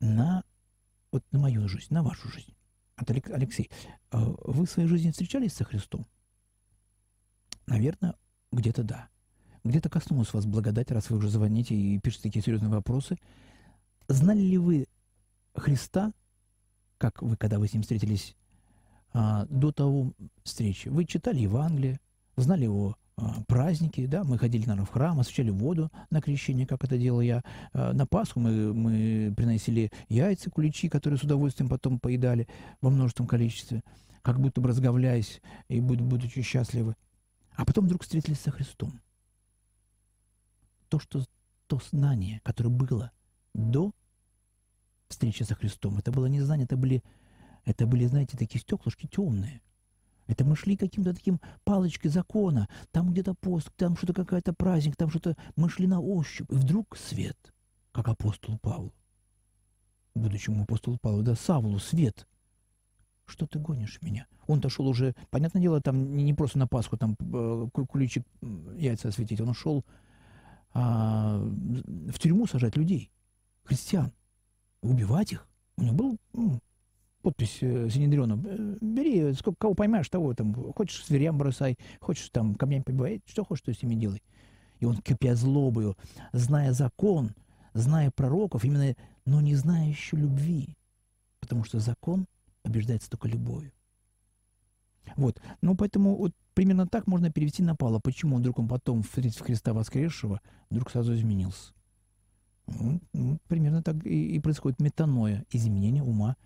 на, 0.00 0.42
вот 1.12 1.22
на 1.32 1.38
мою 1.38 1.68
жизнь, 1.68 1.92
на 1.92 2.02
вашу 2.02 2.28
жизнь. 2.28 2.54
Алексей, 2.96 3.70
а 4.10 4.24
вы 4.24 4.64
в 4.64 4.70
своей 4.70 4.88
жизни 4.88 5.10
встречались 5.10 5.52
со 5.52 5.64
Христом? 5.64 6.06
Наверное, 7.66 8.14
где-то 8.50 8.82
да. 8.82 9.08
Где-то 9.64 9.88
коснулась 9.88 10.32
вас 10.32 10.46
благодать, 10.46 10.90
раз 10.90 11.10
вы 11.10 11.18
уже 11.18 11.28
звоните 11.28 11.74
и 11.74 11.98
пишете 11.98 12.24
такие 12.24 12.42
серьезные 12.42 12.70
вопросы. 12.70 13.16
Знали 14.08 14.40
ли 14.40 14.58
вы 14.58 14.86
Христа, 15.54 16.12
как 16.98 17.22
вы, 17.22 17.36
когда 17.36 17.58
вы 17.58 17.68
с 17.68 17.72
ним 17.72 17.82
встретились 17.82 18.36
а, 19.12 19.46
до 19.46 19.72
того 19.72 20.12
встречи? 20.44 20.88
Вы 20.88 21.04
читали 21.04 21.40
Евангелие, 21.40 22.00
знали 22.36 22.64
его 22.64 22.96
а, 23.16 23.42
праздники, 23.46 24.06
да, 24.06 24.24
мы 24.24 24.38
ходили, 24.38 24.62
наверное, 24.62 24.86
в 24.86 24.90
храм, 24.90 25.18
освещали 25.18 25.50
воду 25.50 25.90
на 26.10 26.20
крещение, 26.20 26.66
как 26.66 26.84
это 26.84 26.96
делал 26.96 27.20
я. 27.20 27.42
А, 27.72 27.92
на 27.92 28.06
Пасху 28.06 28.40
мы, 28.40 28.72
мы 28.72 29.34
приносили 29.36 29.90
яйца, 30.08 30.50
куличи, 30.50 30.88
которые 30.88 31.18
с 31.18 31.22
удовольствием 31.22 31.68
потом 31.68 31.98
поедали 31.98 32.48
во 32.80 32.90
множественном 32.90 33.28
количестве, 33.28 33.82
как 34.22 34.40
будто 34.40 34.60
бы 34.60 34.68
разговляясь 34.68 35.40
и 35.68 35.80
будучи 35.80 36.42
счастливы. 36.42 36.94
А 37.56 37.64
потом 37.64 37.86
вдруг 37.86 38.02
встретились 38.02 38.40
со 38.40 38.52
Христом. 38.52 39.00
То, 40.88 40.98
что 40.98 41.24
то 41.66 41.80
знание, 41.90 42.40
которое 42.44 42.70
было 42.70 43.12
до 43.54 43.92
встречи 45.08 45.42
со 45.42 45.54
Христом, 45.54 45.98
это 45.98 46.12
было 46.12 46.26
не 46.26 46.40
знание, 46.40 46.64
это 46.64 46.76
были, 46.76 47.02
это 47.64 47.86
были, 47.86 48.06
знаете, 48.06 48.36
такие 48.36 48.60
стеклышки 48.60 49.06
темные. 49.06 49.60
Это 50.28 50.44
мы 50.44 50.56
шли 50.56 50.76
каким-то 50.76 51.14
таким 51.14 51.40
палочкой 51.64 52.10
закона. 52.10 52.68
Там 52.90 53.10
где-то 53.10 53.34
пост, 53.34 53.70
там 53.76 53.96
что-то 53.96 54.12
какая-то 54.12 54.52
праздник, 54.52 54.94
там 54.94 55.08
что-то... 55.08 55.36
Мы 55.56 55.70
шли 55.70 55.86
на 55.86 56.00
ощупь. 56.00 56.52
И 56.52 56.54
вдруг 56.54 56.96
свет, 56.98 57.36
как 57.92 58.08
апостолу 58.08 58.58
Павлу. 58.58 58.92
Будущему 60.14 60.64
апостолу 60.64 60.98
Павлу, 61.00 61.22
да, 61.22 61.34
Савлу, 61.34 61.78
свет. 61.78 62.28
Что 63.24 63.46
ты 63.46 63.58
гонишь 63.58 64.00
меня? 64.02 64.26
Он-то 64.46 64.68
шел 64.68 64.86
уже, 64.86 65.14
понятное 65.30 65.62
дело, 65.62 65.80
там 65.80 66.16
не 66.16 66.34
просто 66.34 66.58
на 66.58 66.66
Пасху 66.66 66.96
там 66.98 67.16
э, 67.20 67.68
куличик 67.72 68.26
яйца 68.76 69.08
осветить, 69.08 69.40
он 69.40 69.50
ушел 69.50 69.84
а, 70.72 71.38
в 71.38 72.18
тюрьму 72.18 72.46
сажать 72.46 72.76
людей, 72.76 73.10
христиан, 73.64 74.12
убивать 74.82 75.32
их. 75.32 75.46
У 75.76 75.82
него 75.82 75.94
был 75.94 76.16
ну, 76.32 76.60
подпись 77.22 77.58
э, 77.60 77.88
бери, 78.80 79.32
сколько 79.34 79.58
кого 79.58 79.74
поймаешь, 79.74 80.08
того 80.08 80.34
там, 80.34 80.54
хочешь 80.72 81.06
зверям 81.06 81.38
бросай, 81.38 81.76
хочешь 82.00 82.30
там 82.30 82.54
камнями 82.54 82.82
побивай, 82.82 83.20
что 83.26 83.44
хочешь, 83.44 83.62
что 83.62 83.74
с 83.74 83.82
ними 83.82 83.94
делай. 83.94 84.22
И 84.78 84.84
он, 84.84 84.96
кипя 84.98 85.34
злобою, 85.34 85.96
зная 86.32 86.72
закон, 86.72 87.34
зная 87.74 88.10
пророков, 88.10 88.64
именно, 88.64 88.94
но 89.24 89.40
не 89.40 89.54
зная 89.54 89.88
еще 89.88 90.16
любви. 90.16 90.76
Потому 91.40 91.64
что 91.64 91.80
закон 91.80 92.26
побеждается 92.62 93.10
только 93.10 93.28
любовью. 93.28 93.72
Вот. 95.16 95.40
Ну, 95.60 95.76
поэтому 95.76 96.16
вот 96.16 96.32
примерно 96.54 96.86
так 96.86 97.06
можно 97.06 97.30
перевести 97.30 97.62
на 97.62 97.74
Павла. 97.74 98.00
Почему 98.00 98.36
вдруг 98.36 98.58
он 98.58 98.68
потом, 98.68 99.02
встретив 99.02 99.40
Христа 99.40 99.72
воскресшего, 99.72 100.40
вдруг 100.70 100.90
сразу 100.90 101.14
изменился? 101.14 101.72
Ну, 102.66 103.00
ну, 103.12 103.38
примерно 103.48 103.82
так 103.82 104.04
и, 104.04 104.36
и 104.36 104.40
происходит 104.40 104.80
метаноя, 104.80 105.44
изменение 105.50 106.02
ума. 106.02 106.36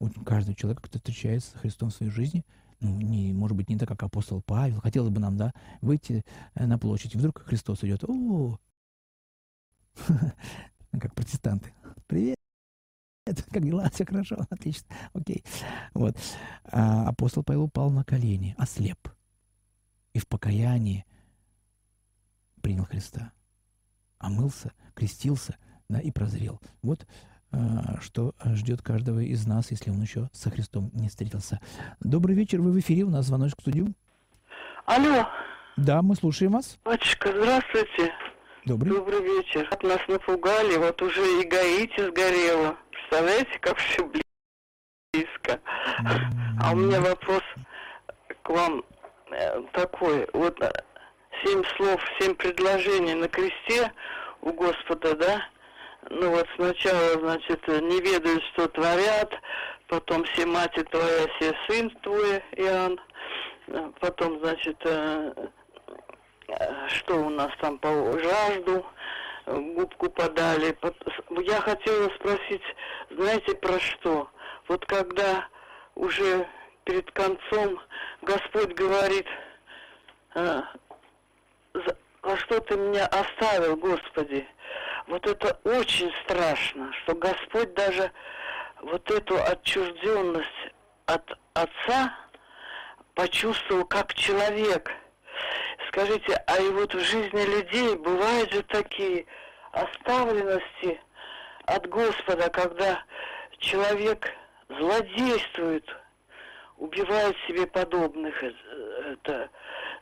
Вот 0.00 0.12
каждый 0.24 0.54
человек, 0.54 0.80
кто 0.80 0.98
встречается 0.98 1.50
с 1.50 1.60
Христом 1.60 1.90
в 1.90 1.94
своей 1.94 2.10
жизни, 2.10 2.44
ну, 2.80 2.98
не, 3.00 3.32
может 3.32 3.56
быть, 3.56 3.68
не 3.68 3.76
так, 3.76 3.88
как 3.88 4.02
апостол 4.02 4.42
Павел. 4.42 4.80
Хотелось 4.80 5.10
бы 5.10 5.20
нам, 5.20 5.36
да, 5.36 5.52
выйти 5.82 6.24
э, 6.54 6.66
на 6.66 6.78
площадь, 6.78 7.14
вдруг 7.14 7.42
Христос 7.42 7.84
идет. 7.84 8.04
О, 8.04 8.58
как 10.92 11.14
протестанты. 11.14 11.72
Привет. 12.06 12.39
Это 13.30 13.44
как 13.44 13.64
дела? 13.64 13.88
Все 13.92 14.04
хорошо, 14.04 14.38
отлично, 14.50 14.86
окей. 15.12 15.44
Вот. 15.94 16.16
А 16.64 17.08
апостол 17.08 17.42
Павел 17.42 17.64
упал 17.64 17.90
на 17.90 18.04
колени, 18.04 18.54
ослеп. 18.58 19.08
И 20.12 20.18
в 20.18 20.26
покаянии 20.26 21.04
принял 22.60 22.84
Христа. 22.84 23.32
Омылся, 24.18 24.72
крестился, 24.94 25.56
да, 25.88 26.00
и 26.00 26.10
прозрел. 26.10 26.60
Вот 26.82 27.06
а, 27.52 28.00
что 28.00 28.34
ждет 28.44 28.82
каждого 28.82 29.20
из 29.20 29.46
нас, 29.46 29.70
если 29.70 29.90
он 29.90 30.00
еще 30.00 30.28
со 30.32 30.50
Христом 30.50 30.90
не 30.92 31.08
встретился. 31.08 31.60
Добрый 32.00 32.34
вечер, 32.36 32.60
вы 32.60 32.72
в 32.72 32.78
эфире, 32.78 33.04
у 33.04 33.10
нас 33.10 33.26
звоночек 33.26 33.58
в 33.58 33.62
студию. 33.62 33.94
Алло. 34.86 35.26
Да, 35.76 36.02
мы 36.02 36.14
слушаем 36.14 36.52
вас. 36.52 36.78
Батюшка, 36.84 37.32
здравствуйте. 37.32 38.12
Добрый. 38.66 38.92
Добрый 38.92 39.22
вечер. 39.22 39.66
От 39.70 39.82
нас 39.82 40.00
напугали, 40.06 40.76
вот 40.76 41.00
уже 41.00 41.22
и 41.40 41.44
Гаити 41.46 42.00
сгорело. 42.00 42.76
Представляете, 42.90 43.58
как 43.58 43.78
все 43.78 44.06
близко. 45.14 45.60
А 46.62 46.72
у 46.72 46.76
меня 46.76 47.00
вопрос 47.00 47.42
к 48.42 48.50
вам 48.50 48.84
э, 49.30 49.62
такой. 49.72 50.28
Вот 50.34 50.60
э, 50.60 50.70
семь 51.42 51.62
слов, 51.76 52.02
семь 52.18 52.34
предложений 52.34 53.14
на 53.14 53.28
кресте 53.28 53.92
у 54.42 54.52
Господа, 54.52 55.14
да? 55.14 55.42
Ну 56.10 56.30
вот 56.30 56.46
сначала, 56.56 57.18
значит, 57.18 57.66
не 57.66 58.00
ведают, 58.00 58.42
что 58.52 58.68
творят, 58.68 59.32
потом 59.88 60.24
все 60.24 60.44
мать 60.44 60.74
твоя, 60.90 61.26
все 61.36 61.54
сын 61.66 61.90
твой, 62.02 62.42
Иоанн, 62.56 63.00
потом, 64.00 64.38
значит, 64.40 64.76
э, 64.84 65.48
что 66.88 67.16
у 67.16 67.30
нас 67.30 67.50
там 67.60 67.78
по 67.78 67.88
жажду, 68.18 68.84
губку 69.46 70.10
подали. 70.10 70.76
Я 71.42 71.60
хотела 71.60 72.08
спросить, 72.14 72.62
знаете, 73.10 73.54
про 73.56 73.78
что? 73.78 74.30
Вот 74.68 74.84
когда 74.86 75.46
уже 75.94 76.46
перед 76.84 77.10
концом 77.12 77.80
Господь 78.22 78.74
говорит, 78.74 79.26
а, 80.34 80.64
что 82.36 82.60
ты 82.60 82.76
меня 82.76 83.06
оставил, 83.06 83.76
Господи? 83.76 84.46
Вот 85.06 85.26
это 85.26 85.58
очень 85.64 86.12
страшно, 86.24 86.92
что 87.02 87.14
Господь 87.14 87.74
даже 87.74 88.12
вот 88.82 89.10
эту 89.10 89.42
отчужденность 89.42 90.72
от 91.06 91.38
Отца 91.54 92.14
почувствовал 93.14 93.84
как 93.84 94.14
человек– 94.14 94.90
Скажите, 95.92 96.40
а 96.46 96.56
и 96.62 96.68
вот 96.70 96.94
в 96.94 97.00
жизни 97.00 97.42
людей 97.42 97.96
бывают 97.96 98.52
же 98.52 98.62
такие 98.62 99.26
оставленности 99.72 101.00
от 101.66 101.88
Господа, 101.88 102.48
когда 102.48 103.02
человек 103.58 104.30
злодействует, 104.68 105.84
убивает 106.76 107.36
себе 107.48 107.66
подобных, 107.66 108.40
э, 108.40 108.52
это, 109.14 109.50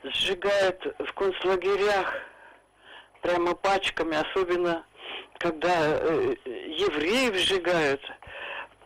сжигает 0.05 0.95
в 0.99 1.11
концлагерях 1.15 2.15
прямо 3.23 3.55
пачками, 3.55 4.15
особенно 4.15 4.85
когда 5.39 5.73
э, 5.75 6.37
евреев 6.45 7.35
сжигают, 7.35 8.03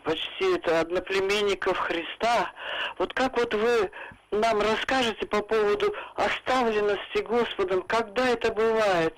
почти 0.04 0.54
это 0.54 0.78
одноплеменников 0.78 1.78
Христа. 1.78 2.52
Вот 2.98 3.12
как 3.12 3.36
вот 3.38 3.54
вы 3.54 3.90
нам 4.32 4.60
расскажете 4.60 5.26
по 5.26 5.42
поводу 5.42 5.94
оставленности 6.16 7.18
Господом, 7.18 7.82
когда 7.82 8.28
это 8.28 8.52
бывает, 8.52 9.14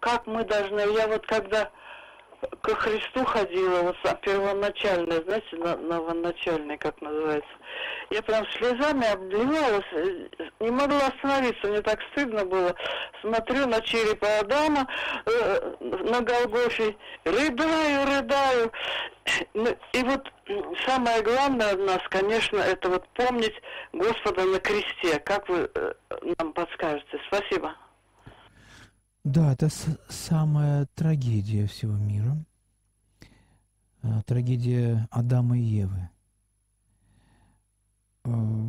как 0.00 0.26
мы 0.26 0.44
должны, 0.44 0.80
я 0.96 1.06
вот 1.06 1.26
когда 1.26 1.70
ко 2.62 2.74
Христу 2.74 3.24
ходила, 3.24 3.82
вот 3.82 3.96
первоначальная, 4.20 5.22
знаете, 5.22 5.56
новоначальная, 5.56 6.76
как 6.76 7.00
называется, 7.00 7.50
я 8.10 8.22
прям 8.22 8.46
слезами 8.52 9.06
обливалась, 9.12 9.84
э, 9.92 10.28
не 10.60 10.70
могла 10.70 11.08
остановиться, 11.08 11.66
мне 11.66 11.82
так 11.82 11.98
стыдно 12.12 12.44
было. 12.44 12.74
Смотрю 13.20 13.66
на 13.66 13.80
череп 13.80 14.22
Адама 14.22 14.86
э, 15.26 15.74
на 15.80 16.20
Голгофе, 16.20 16.96
рыдаю, 17.24 18.06
рыдаю. 18.06 18.72
Ну, 19.54 19.76
и 19.92 20.02
вот 20.04 20.32
самое 20.86 21.22
главное 21.22 21.74
у 21.74 21.84
нас, 21.84 22.00
конечно, 22.10 22.58
это 22.58 22.88
вот 22.88 23.08
помнить 23.14 23.54
Господа 23.92 24.44
на 24.44 24.60
кресте. 24.60 25.18
Как 25.20 25.48
вы 25.48 25.68
э, 25.74 25.92
нам 26.38 26.52
подскажете? 26.52 27.18
Спасибо. 27.26 27.74
Да, 29.26 29.54
это 29.54 29.68
самая 30.08 30.86
трагедия 30.94 31.66
всего 31.66 31.96
мира. 31.96 32.38
А, 34.00 34.22
трагедия 34.22 35.08
Адама 35.10 35.58
и 35.58 35.62
Евы. 35.62 36.08
А, 38.22 38.62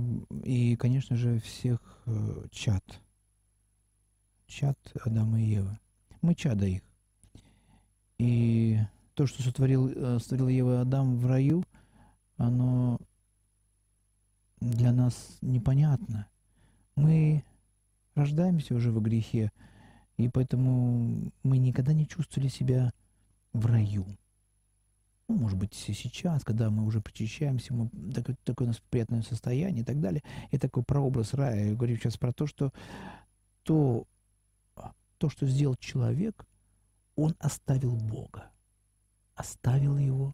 и, 0.44 0.76
конечно 0.76 1.16
же, 1.16 1.40
всех 1.42 1.80
э, 2.08 2.48
чад. 2.50 2.84
Чад 4.48 4.80
Адама 5.06 5.40
и 5.40 5.46
Евы. 5.46 5.78
Мы 6.24 6.34
чада 6.34 6.66
их. 6.66 6.82
И 8.18 8.80
то, 9.14 9.28
что 9.28 9.44
сотворил, 9.44 9.90
э, 9.90 10.18
сотворил 10.18 10.48
Ева 10.48 10.82
Адам 10.82 11.18
в 11.18 11.28
раю, 11.28 11.64
оно 12.38 13.00
для 14.60 14.92
нас 14.92 15.38
непонятно. 15.44 16.26
Мы 16.96 17.44
рождаемся 18.16 18.74
уже 18.74 18.92
в 18.92 19.00
грехе, 19.04 19.52
и 20.18 20.30
поэтому 20.30 21.32
мы 21.44 21.58
никогда 21.58 21.94
не 21.94 22.08
чувствовали 22.08 22.50
себя 22.50 22.92
в 23.54 23.66
раю. 23.66 24.06
Ну, 25.28 25.36
может 25.36 25.58
быть, 25.58 25.74
сейчас, 25.74 26.44
когда 26.44 26.70
мы 26.70 26.86
уже 26.86 27.02
причащаемся, 27.02 27.74
мы, 27.74 27.90
такое, 28.14 28.38
такое 28.44 28.68
у 28.68 28.70
нас 28.70 28.82
приятное 28.90 29.22
состояние 29.22 29.82
и 29.82 29.86
так 29.86 30.00
далее. 30.00 30.24
Это 30.52 30.68
такой 30.68 30.84
прообраз 30.84 31.34
рая. 31.34 31.70
Я 31.70 31.76
говорю 31.76 31.98
сейчас 31.98 32.18
про 32.18 32.32
то, 32.32 32.48
что 32.48 32.72
то, 33.64 34.08
то, 35.18 35.30
что 35.30 35.46
сделал 35.46 35.76
человек, 35.76 36.46
он 37.16 37.36
оставил 37.40 37.96
Бога. 37.96 38.50
Оставил 39.36 39.98
его, 39.98 40.34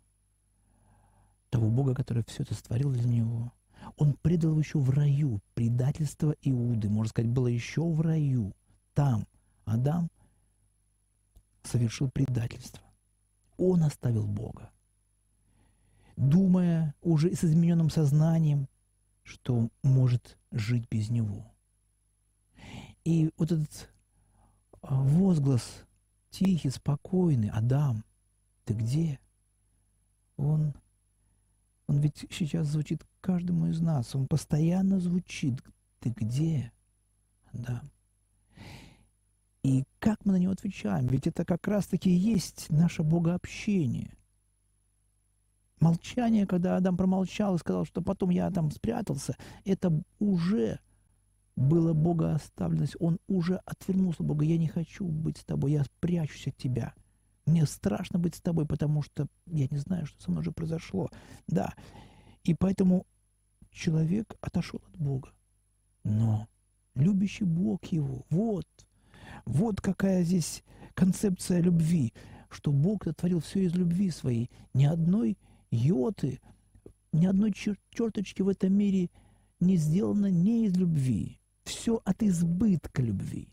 того 1.49 1.69
Бога, 1.69 1.95
который 1.95 2.23
все 2.27 2.43
это 2.43 2.53
створил 2.53 2.91
для 2.91 3.09
него. 3.09 3.51
Он 3.97 4.13
предал 4.13 4.51
его 4.51 4.59
еще 4.59 4.77
в 4.77 4.89
раю. 4.91 5.41
Предательство 5.55 6.36
Иуды, 6.41 6.89
можно 6.89 7.09
сказать, 7.09 7.31
было 7.31 7.47
еще 7.47 7.84
в 7.84 7.99
раю. 8.01 8.53
Там 8.93 9.25
Адам 9.66 10.09
совершил 11.64 12.09
предательство. 12.09 12.84
Он 13.57 13.84
оставил 13.84 14.28
Бога 14.28 14.74
думая 16.16 16.95
уже 17.01 17.34
с 17.36 17.43
измененным 17.43 17.89
сознанием, 17.89 18.68
что 19.24 19.70
может 19.82 20.38
жить 20.51 20.88
без 20.89 21.09
него. 21.09 21.51
И 23.03 23.32
вот 23.38 23.51
этот 23.51 23.91
а, 24.82 24.95
возглас 25.01 25.86
тихий, 26.30 26.70
спокойный, 26.70 27.49
Адам, 27.49 28.03
ты 28.66 28.74
где? 28.74 29.20
Он, 30.38 30.74
он 31.88 31.99
ведь 31.99 32.26
сейчас 32.32 32.68
звучит 32.68 33.05
каждому 33.22 33.68
из 33.68 33.82
нас, 33.82 34.16
он 34.16 34.28
постоянно 34.28 34.99
звучит, 34.99 35.61
ты 35.99 36.09
где, 36.09 36.72
Адам? 37.51 37.89
И 39.64 39.86
как 39.99 40.26
мы 40.26 40.34
на 40.34 40.38
него 40.38 40.51
отвечаем? 40.51 41.07
Ведь 41.07 41.28
это 41.28 41.45
как 41.45 41.68
раз-таки 41.68 42.09
и 42.09 42.18
есть 42.18 42.70
наше 42.70 43.03
богообщение– 43.03 44.14
Молчание, 45.84 46.47
когда 46.47 46.78
Адам 46.78 46.95
промолчал 46.95 47.55
и 47.55 47.57
сказал, 47.57 47.84
что 47.84 48.01
потом 48.01 48.30
я 48.30 48.49
там 48.51 48.72
спрятался, 48.72 49.36
это 49.66 49.91
уже 50.18 50.80
было 51.57 51.91
богооставленность. 51.91 52.95
Он 53.01 53.20
уже 53.28 53.57
отвернулся 53.66 54.24
Бога. 54.24 54.45
Я 54.45 54.57
не 54.57 54.70
хочу 54.70 55.05
быть 55.05 55.39
с 55.39 55.43
тобой, 55.43 55.74
я 55.74 55.84
спрячусь 55.84 56.47
от 56.47 56.55
тебя. 56.55 56.93
Мне 57.45 57.66
страшно 57.66 58.18
быть 58.18 58.36
с 58.36 58.39
тобой, 58.39 58.66
потому 58.66 59.01
что 59.01 59.28
я 59.47 59.68
не 59.70 59.78
знаю, 59.78 60.05
что 60.05 60.24
со 60.24 60.32
мной 60.32 60.39
уже 60.39 60.53
произошло. 60.53 61.09
Да. 61.47 61.74
И 62.45 62.53
поэтому 62.53 63.05
человек 63.70 64.38
отошел 64.39 64.82
от 64.88 64.97
Бога. 64.97 65.32
Но 66.05 66.47
любящий 66.95 67.43
Бог 67.43 67.84
его, 67.88 68.26
вот, 68.30 68.68
вот 69.46 69.82
какая 69.82 70.24
здесь 70.24 70.64
концепция 70.94 71.62
любви, 71.62 72.14
что 72.50 72.72
Бог 72.72 73.04
сотворил 73.04 73.39
все 73.39 73.64
из 73.64 73.74
любви 73.76 74.12
своей. 74.12 74.50
Ни 74.74 74.86
одной 74.86 75.38
йоты, 75.72 76.39
ни 77.12 77.26
одной 77.26 77.52
чер- 77.52 77.80
черточки 77.89 78.41
в 78.41 78.50
этом 78.50 78.74
мире 78.74 79.10
не 79.60 79.78
сделано 79.78 80.28
не 80.28 80.66
из 80.66 80.76
любви. 80.76 81.39
Все 81.64 82.02
от 82.04 82.22
избытка 82.24 83.02
любви. 83.02 83.50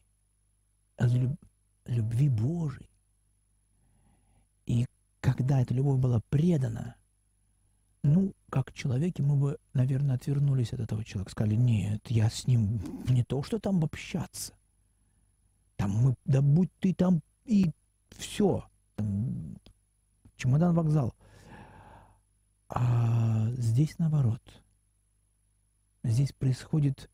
От 0.96 1.12
люб- 1.12 1.40
любви 1.86 2.28
Божией. 2.28 2.90
И 4.66 4.86
когда 5.20 5.60
эта 5.60 5.74
любовь 5.74 6.00
была 6.00 6.20
предана, 6.28 6.96
ну, 8.02 8.32
как 8.48 8.72
человеки, 8.72 9.20
мы 9.20 9.36
бы, 9.36 9.58
наверное, 9.74 10.16
отвернулись 10.16 10.72
от 10.72 10.80
этого 10.80 11.04
человека. 11.04 11.32
Сказали, 11.32 11.54
нет, 11.54 12.00
я 12.08 12.30
с 12.30 12.46
ним 12.46 12.80
не 13.08 13.24
то, 13.24 13.42
что 13.42 13.58
там 13.58 13.84
общаться. 13.84 14.54
Там 15.80 15.92
мы, 15.92 16.14
да 16.26 16.42
будь 16.42 16.70
ты 16.78 16.92
там 16.92 17.22
и 17.46 17.70
все. 18.10 18.68
Там, 18.96 19.56
чемодан, 20.36 20.74
вокзал. 20.74 21.14
А 22.68 23.48
здесь 23.52 23.98
наоборот. 23.98 24.42
Здесь 26.04 26.34
происходит 26.34 27.10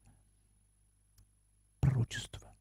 пророчество. 1.79 2.57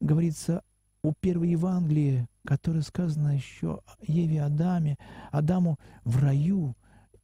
Говорится 0.00 0.64
о 1.02 1.12
первой 1.12 1.50
Евангелии, 1.50 2.26
которое 2.44 2.82
сказано 2.82 3.36
еще 3.36 3.82
Еве 4.00 4.42
Адаме, 4.42 4.98
Адаму 5.30 5.78
в 6.02 6.20
раю, 6.20 6.76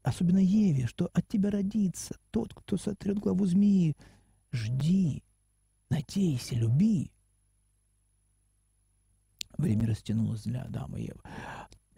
особенно 0.05 0.39
Еве, 0.39 0.87
что 0.87 1.11
от 1.13 1.27
тебя 1.27 1.51
родится 1.51 2.15
тот, 2.31 2.55
кто 2.55 2.77
сотрет 2.77 3.19
главу 3.19 3.47
змеи. 3.47 3.97
Жди, 4.53 5.25
надейся, 5.91 6.55
люби. 6.55 7.11
Время 9.59 9.87
растянулось 9.87 10.43
для 10.43 10.63
Адама 10.63 10.99
и 10.99 11.07
Евы. 11.07 11.21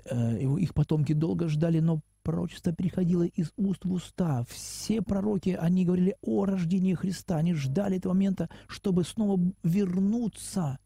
Э, 0.04 0.38
их 0.38 0.74
потомки 0.74 1.12
долго 1.12 1.48
ждали, 1.48 1.80
но 1.80 2.00
пророчество 2.22 2.72
переходило 2.72 3.24
из 3.24 3.52
уст 3.56 3.84
в 3.84 3.92
уста. 3.92 4.44
Все 4.48 5.02
пророки, 5.02 5.56
они 5.58 5.84
говорили 5.84 6.16
о 6.20 6.44
рождении 6.44 6.94
Христа. 6.94 7.36
Они 7.36 7.54
ждали 7.54 7.96
этого 7.96 8.12
момента, 8.12 8.48
чтобы 8.68 9.04
снова 9.04 9.40
вернуться, 9.62 10.78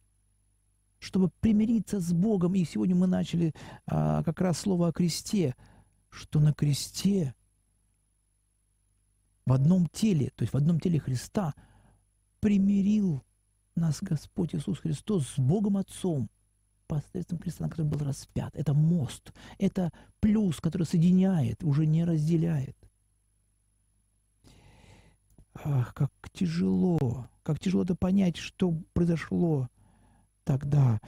чтобы 0.98 1.30
примириться 1.40 2.00
с 2.00 2.12
Богом. 2.12 2.54
И 2.54 2.64
сегодня 2.64 2.94
мы 2.94 3.06
начали 3.06 3.52
а, 3.86 4.22
как 4.22 4.40
раз 4.40 4.58
слово 4.60 4.88
о 4.88 4.92
кресте, 4.92 5.56
что 6.10 6.40
на 6.40 6.52
кресте 6.52 7.34
в 9.44 9.52
одном 9.52 9.88
теле, 9.88 10.30
то 10.36 10.42
есть 10.42 10.52
в 10.52 10.56
одном 10.56 10.78
теле 10.78 11.00
Христа, 11.00 11.54
примирил 12.40 13.22
нас 13.74 13.98
Господь 14.00 14.54
Иисус 14.54 14.78
Христос 14.78 15.26
с 15.28 15.38
Богом 15.38 15.76
Отцом 15.76 16.28
посредством 17.00 17.38
креста, 17.38 17.64
на 17.64 17.70
котором 17.70 17.90
был 17.90 18.04
распят. 18.04 18.54
Это 18.54 18.74
мост, 18.74 19.32
это 19.58 19.90
плюс, 20.20 20.60
который 20.60 20.84
соединяет, 20.84 21.62
уже 21.64 21.86
не 21.86 22.04
разделяет. 22.04 22.76
Ах, 25.54 25.94
как 25.94 26.10
тяжело, 26.32 27.28
как 27.42 27.58
тяжело 27.58 27.84
это 27.84 27.94
понять, 27.94 28.36
что 28.36 28.74
произошло 28.92 29.68
тогда. 30.44 31.00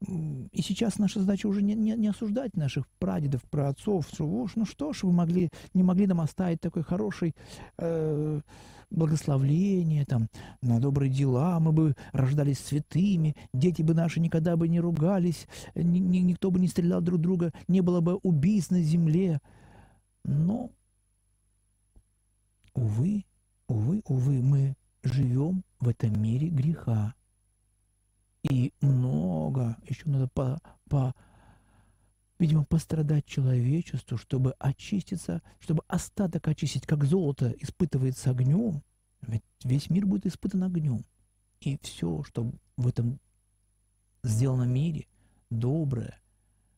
И 0.00 0.62
сейчас 0.62 0.98
наша 0.98 1.20
задача 1.20 1.46
уже 1.46 1.62
не, 1.62 1.74
не, 1.74 1.92
не 1.96 2.08
осуждать 2.08 2.56
наших 2.56 2.86
прадедов, 2.98 3.42
праотцов, 3.50 4.06
что, 4.12 4.46
ну 4.54 4.64
что 4.66 4.92
ж, 4.92 5.04
вы 5.04 5.12
могли, 5.12 5.50
не 5.72 5.82
могли 5.82 6.06
нам 6.06 6.20
оставить 6.20 6.60
такой 6.60 6.82
хороший 6.82 7.34
э, 7.78 8.40
благословление 8.90 10.04
там, 10.04 10.28
на 10.62 10.80
добрые 10.80 11.10
дела, 11.10 11.58
мы 11.60 11.72
бы 11.72 11.96
рождались 12.12 12.58
святыми, 12.58 13.36
дети 13.52 13.82
бы 13.82 13.94
наши 13.94 14.20
никогда 14.20 14.56
бы 14.56 14.68
не 14.68 14.80
ругались, 14.80 15.46
ни, 15.74 15.98
ни, 15.98 16.18
никто 16.18 16.50
бы 16.50 16.58
не 16.58 16.68
стрелял 16.68 17.00
друг 17.00 17.20
друга, 17.20 17.52
не 17.68 17.80
было 17.80 18.00
бы 18.00 18.16
убийств 18.16 18.70
на 18.70 18.80
земле. 18.80 19.40
Но, 20.24 20.70
увы, 22.74 23.24
увы, 23.68 24.02
увы, 24.06 24.42
мы 24.42 24.76
живем 25.02 25.62
в 25.80 25.88
этом 25.88 26.20
мире 26.20 26.48
греха. 26.48 27.14
И 28.42 28.72
много 28.80 29.76
еще 29.88 30.02
надо 30.08 30.28
по, 30.28 30.60
по, 30.88 31.14
видимо, 32.38 32.64
пострадать 32.64 33.26
человечеству, 33.26 34.18
чтобы 34.18 34.54
очиститься, 34.58 35.42
чтобы 35.58 35.82
остаток 35.88 36.46
очистить, 36.48 36.86
как 36.86 37.04
золото 37.04 37.54
испытывается 37.60 38.30
огнем. 38.30 38.82
Ведь 39.22 39.42
весь 39.64 39.90
мир 39.90 40.06
будет 40.06 40.26
испытан 40.26 40.64
огнем. 40.64 41.04
И 41.60 41.78
все, 41.82 42.22
что 42.24 42.52
в 42.76 42.86
этом 42.86 43.18
сделано 44.22 44.64
мире, 44.64 45.06
доброе, 45.50 46.20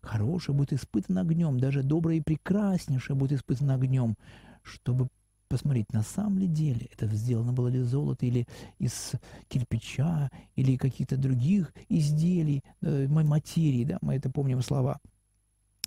хорошее 0.00 0.56
будет 0.56 0.72
испытано 0.72 1.22
огнем, 1.22 1.58
даже 1.58 1.82
доброе 1.82 2.18
и 2.18 2.22
прекраснейшее 2.22 3.16
будет 3.16 3.40
испытано 3.40 3.74
огнем, 3.74 4.16
чтобы 4.62 5.08
посмотреть, 5.48 5.92
на 5.92 6.02
самом 6.02 6.38
ли 6.38 6.46
деле 6.46 6.88
это 6.92 7.06
сделано 7.06 7.52
было 7.52 7.68
ли 7.68 7.80
золото 7.80 8.26
или 8.26 8.46
из 8.78 9.12
кирпича, 9.48 10.30
или 10.56 10.76
каких-то 10.76 11.16
других 11.16 11.72
изделий, 11.88 12.62
э, 12.82 13.08
материи, 13.08 13.84
да, 13.84 13.98
мы 14.02 14.14
это 14.14 14.30
помним 14.30 14.62
слова 14.62 15.00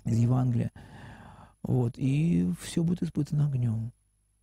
из 0.04 0.18
Евангелия. 0.18 0.72
Вот, 1.62 1.94
и 1.96 2.50
все 2.60 2.82
будет 2.82 3.02
испытано 3.02 3.46
огнем. 3.46 3.92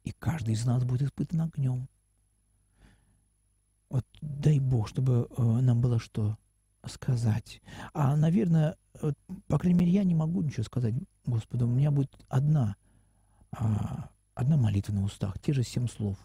И 0.03 0.11
каждый 0.11 0.53
из 0.53 0.65
нас 0.65 0.83
будет 0.83 1.03
испытан 1.03 1.41
огнем. 1.41 1.87
Вот 3.89 4.05
дай 4.21 4.59
Бог, 4.59 4.87
чтобы 4.87 5.27
э, 5.35 5.41
нам 5.41 5.81
было 5.81 5.99
что 5.99 6.37
сказать. 6.85 7.61
А, 7.93 8.15
наверное, 8.15 8.77
вот, 9.01 9.15
по 9.47 9.59
крайней 9.59 9.79
мере, 9.79 9.91
я 9.91 10.03
не 10.03 10.15
могу 10.15 10.41
ничего 10.41 10.63
сказать 10.63 10.93
Господу. 11.25 11.67
У 11.67 11.71
меня 11.71 11.91
будет 11.91 12.15
одна 12.29 12.75
а, 13.51 14.09
Одна 14.39 14.55
молитва 14.55 14.93
на 14.93 15.03
устах, 15.03 15.37
те 15.39 15.51
же 15.51 15.63
семь 15.63 15.89
слов. 15.89 16.17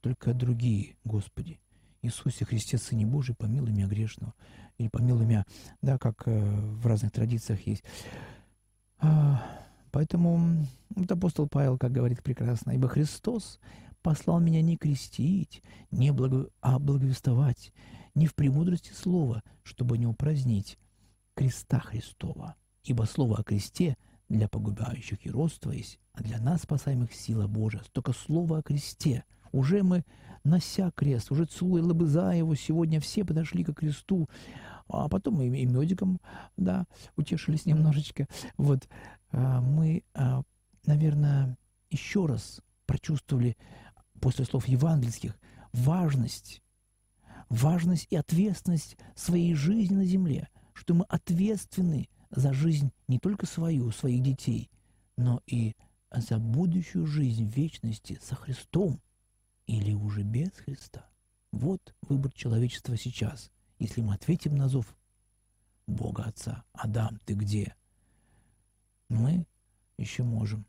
Только 0.00 0.32
другие, 0.32 0.96
Господи. 1.04 1.60
Иисусе 2.02 2.44
Христе, 2.44 2.78
Сыне 2.78 3.06
Божий, 3.06 3.34
помилуй 3.34 3.70
меня 3.70 3.86
грешного. 3.86 4.34
Или 4.78 4.88
помилуй 4.88 5.24
меня, 5.24 5.44
да, 5.80 5.98
как 5.98 6.22
э, 6.26 6.40
в 6.40 6.86
разных 6.86 7.12
традициях 7.12 7.66
есть. 7.66 7.84
А, 8.98 9.62
Поэтому 9.92 10.66
вот 10.96 11.12
апостол 11.12 11.46
Павел, 11.46 11.78
как 11.78 11.92
говорит 11.92 12.22
прекрасно, 12.22 12.72
«Ибо 12.72 12.88
Христос 12.88 13.60
послал 14.02 14.40
меня 14.40 14.62
не 14.62 14.76
крестить, 14.76 15.62
не 15.90 16.12
благо... 16.12 16.48
а 16.62 16.78
благовествовать, 16.78 17.72
не 18.14 18.26
в 18.26 18.34
премудрости 18.34 18.92
слова, 18.92 19.42
чтобы 19.62 19.98
не 19.98 20.06
упразднить 20.06 20.78
креста 21.34 21.78
Христова. 21.78 22.56
Ибо 22.84 23.04
слово 23.04 23.38
о 23.38 23.42
кресте 23.44 23.96
для 24.30 24.48
погубающих 24.48 25.24
и 25.26 25.30
родства 25.30 25.72
есть, 25.72 26.00
а 26.14 26.22
для 26.22 26.40
нас, 26.40 26.62
спасаемых, 26.62 27.12
сила 27.12 27.46
Божия. 27.46 27.82
Только 27.92 28.12
слово 28.12 28.58
о 28.58 28.62
кресте. 28.62 29.24
Уже 29.52 29.82
мы, 29.82 30.04
нося 30.44 30.90
крест, 30.90 31.30
уже 31.30 31.44
целуя 31.44 31.82
его, 32.34 32.54
сегодня 32.54 33.00
все 33.00 33.24
подошли 33.24 33.64
к 33.64 33.72
кресту, 33.74 34.28
а 34.88 35.08
потом 35.08 35.40
и, 35.42 35.46
и 35.46 35.66
медикам, 35.66 36.20
да, 36.56 36.86
утешились 37.16 37.66
немножечко. 37.66 38.26
Вот 38.56 38.88
а, 39.30 39.60
мы, 39.60 40.02
а, 40.14 40.42
наверное, 40.86 41.56
еще 41.90 42.26
раз 42.26 42.60
прочувствовали 42.86 43.56
после 44.20 44.44
слов 44.44 44.66
евангельских 44.68 45.36
важность, 45.72 46.62
важность 47.48 48.06
и 48.10 48.16
ответственность 48.16 48.96
своей 49.14 49.54
жизни 49.54 49.94
на 49.94 50.04
земле, 50.04 50.48
что 50.74 50.94
мы 50.94 51.04
ответственны 51.08 52.08
за 52.30 52.52
жизнь 52.52 52.92
не 53.08 53.18
только 53.18 53.46
свою, 53.46 53.90
своих 53.90 54.22
детей, 54.22 54.70
но 55.16 55.40
и 55.46 55.74
за 56.10 56.38
будущую 56.38 57.06
жизнь 57.06 57.44
вечности 57.44 58.18
со 58.22 58.34
Христом 58.34 59.00
или 59.66 59.92
уже 59.92 60.22
без 60.22 60.50
Христа. 60.50 61.06
Вот 61.52 61.94
выбор 62.02 62.32
человечества 62.32 62.96
сейчас. 62.96 63.50
Если 63.78 64.00
мы 64.00 64.14
ответим 64.14 64.54
на 64.54 64.68
зов 64.68 64.96
Бога 65.86 66.24
Отца, 66.24 66.64
Адам, 66.72 67.18
ты 67.24 67.34
где? 67.34 67.74
Мы 69.08 69.44
еще 69.98 70.22
можем, 70.22 70.64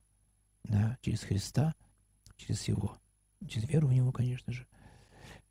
да, 0.63 0.97
через 1.01 1.21
Христа, 1.21 1.75
через 2.35 2.67
Его, 2.67 2.97
через 3.47 3.67
веру 3.69 3.87
в 3.87 3.93
Него, 3.93 4.11
конечно 4.11 4.51
же, 4.51 4.67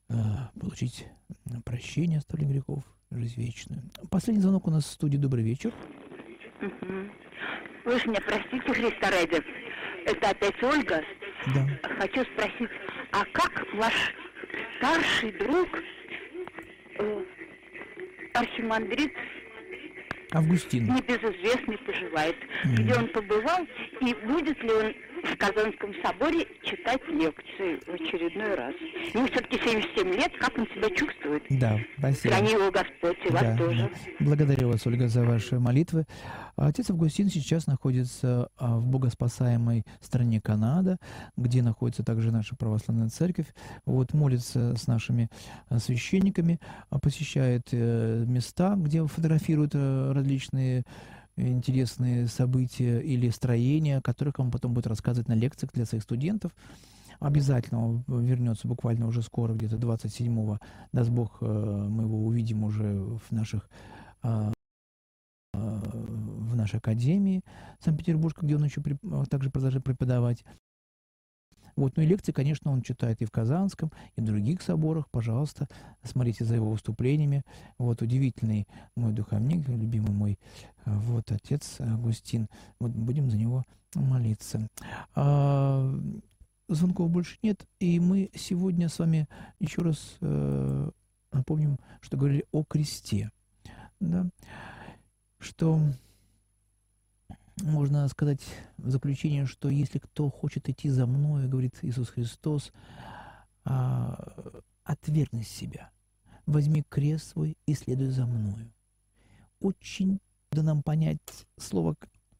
а, 0.09 0.51
получить 0.61 1.07
прощение 1.65 2.19
оставления 2.19 2.53
грехов, 2.53 2.85
жизнь 3.11 3.41
вечную. 3.41 3.83
Последний 4.11 4.43
звонок 4.43 4.67
у 4.67 4.71
нас 4.71 4.85
в 4.85 4.91
студии. 4.91 5.17
Добрый 5.17 5.45
вечер. 5.45 5.73
Вы 6.61 7.95
меня 8.07 8.21
простите, 8.21 8.73
Христа 8.73 9.11
ради. 9.11 9.43
Это 10.07 10.31
опять 10.31 10.63
Ольга. 10.63 11.03
Да. 11.55 11.67
Хочу 11.99 12.25
спросить, 12.33 12.71
а 13.13 13.25
как 13.33 13.67
ваш 13.75 13.95
старший 14.77 15.33
друг 15.33 15.69
э, 16.99 17.25
архимандрит 18.35 19.13
Августин. 20.33 20.95
небезызвестный 20.95 21.79
поживает, 21.79 22.37
mm-hmm. 22.37 22.75
где 22.75 22.95
он 22.95 23.09
побывал, 23.09 23.67
и 24.01 24.15
будет 24.27 24.63
ли 24.63 24.71
он 24.71 24.95
в 25.23 25.37
Казанском 25.37 25.93
соборе 26.03 26.47
читать 26.63 27.01
лекции 27.09 27.79
в 27.87 27.95
очередной 27.95 28.55
раз. 28.55 28.75
Ему 29.15 29.27
все-таки 29.27 29.59
77 29.59 30.09
лет, 30.13 30.33
как 30.39 30.57
он 30.59 30.67
себя 30.69 30.89
чувствует? 30.91 31.43
Да, 31.51 31.79
спасибо. 31.99 32.35
Храни 32.35 32.53
его 32.53 32.71
Господь, 32.71 33.19
и 33.25 33.31
вас 33.31 33.43
да, 33.43 33.57
тоже. 33.57 33.91
Да. 34.19 34.25
Благодарю 34.25 34.69
вас, 34.69 34.87
Ольга, 34.87 35.09
за 35.09 35.25
ваши 35.25 35.59
молитвы. 35.59 36.07
Отец 36.57 36.91
Августин 36.91 37.29
сейчас 37.29 37.67
находится 37.67 38.49
а, 38.57 38.79
в 38.79 38.87
богоспасаемой 38.87 39.85
стране 40.01 40.41
Канада, 40.41 40.99
где 41.37 41.63
находится 41.63 42.05
также 42.05 42.31
наша 42.31 42.57
православная 42.57 43.09
церковь. 43.09 43.47
Вот 43.87 44.13
молится 44.13 44.77
с 44.77 44.87
нашими 44.87 45.29
а, 45.69 45.79
священниками, 45.79 46.61
а, 46.91 46.99
посещает 46.99 47.69
э, 47.73 48.25
места, 48.27 48.75
где 48.77 49.05
фотографируют 49.07 49.73
э, 49.75 50.13
различные 50.13 50.85
интересные 51.37 52.27
события 52.29 53.01
или 53.01 53.31
строения, 53.31 53.99
о 53.99 54.03
которых 54.03 54.39
он 54.39 54.51
потом 54.51 54.75
будет 54.75 54.87
рассказывать 54.87 55.29
на 55.29 55.35
лекциях 55.35 55.73
для 55.73 55.87
своих 55.87 56.03
студентов. 56.03 56.53
Обязательно 57.21 57.87
он 57.87 58.05
вернется 58.09 58.67
буквально 58.67 59.07
уже 59.07 59.23
скоро, 59.23 59.55
где-то 59.55 59.77
27-го, 59.77 60.59
даст 60.93 61.11
Бог, 61.11 61.39
э, 61.41 61.47
мы 61.47 62.03
его 62.03 62.25
увидим 62.25 62.65
уже 62.65 62.99
в 62.99 63.31
наших 63.31 63.69
э, 64.25 64.53
в 65.55 66.57
нашей 66.57 66.79
академии 66.79 67.43
Санкт-Петербургской, 67.81 68.47
где 68.47 68.57
он 68.57 68.65
еще 68.65 68.83
также 69.31 69.51
продолжает 69.51 69.85
преподавать. 69.85 70.45
Вот. 71.77 71.97
Ну 71.97 72.03
и 72.03 72.07
лекции, 72.07 72.33
конечно, 72.33 72.71
он 72.71 72.83
читает 72.83 73.21
и 73.23 73.25
в 73.25 73.31
Казанском, 73.31 73.91
и 74.17 74.21
в 74.21 74.25
других 74.25 74.63
соборах. 74.63 75.09
Пожалуйста, 75.11 75.69
смотрите 76.03 76.45
за 76.45 76.57
его 76.57 76.71
выступлениями. 76.71 77.43
Вот 77.79 78.03
удивительный 78.03 78.67
мой 78.97 79.13
духовник, 79.13 79.69
любимый 79.69 80.13
мой 80.13 80.39
вот 80.85 81.31
отец 81.31 81.81
Августин. 81.81 82.49
Вот 82.81 82.91
будем 82.93 83.31
за 83.31 83.37
него 83.37 83.65
молиться. 83.95 84.69
А, 85.15 85.95
звонков 86.69 87.11
больше 87.11 87.39
нет, 87.43 87.65
и 87.81 88.01
мы 88.01 88.31
сегодня 88.35 88.89
с 88.89 88.99
вами 88.99 89.29
еще 89.61 89.83
раз 89.83 90.17
э, 90.21 90.91
напомним, 91.33 91.79
что 92.01 92.17
говорили 92.17 92.47
о 92.53 92.65
кресте. 92.65 93.31
Да? 94.01 94.27
Что 95.39 95.81
можно 97.63 98.07
сказать 98.09 98.43
в 98.77 98.91
заключение, 98.91 99.47
что 99.47 99.69
если 99.69 99.99
кто 99.99 100.31
хочет 100.31 100.69
идти 100.69 100.89
за 100.89 101.07
мной, 101.07 101.49
говорит 101.49 101.79
Иисус 101.83 102.09
Христос, 102.09 102.73
а, 103.65 104.63
отвергни 104.85 105.43
себя, 105.43 105.91
возьми 106.47 106.83
крест 106.89 107.31
свой 107.31 107.57
и 107.67 107.75
следуй 107.75 108.09
за 108.09 108.27
мною. 108.27 108.73
Очень 109.61 110.21
да 110.51 110.63
нам 110.63 110.83
понять 110.83 111.21
слово 111.57 111.97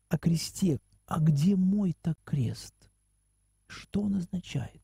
о 0.09 0.19
кресте. 0.19 0.79
А 1.07 1.19
где 1.19 1.57
мой-то 1.57 2.15
крест? 2.25 2.75
Что 3.67 4.03
он 4.03 4.17
означает? 4.17 4.83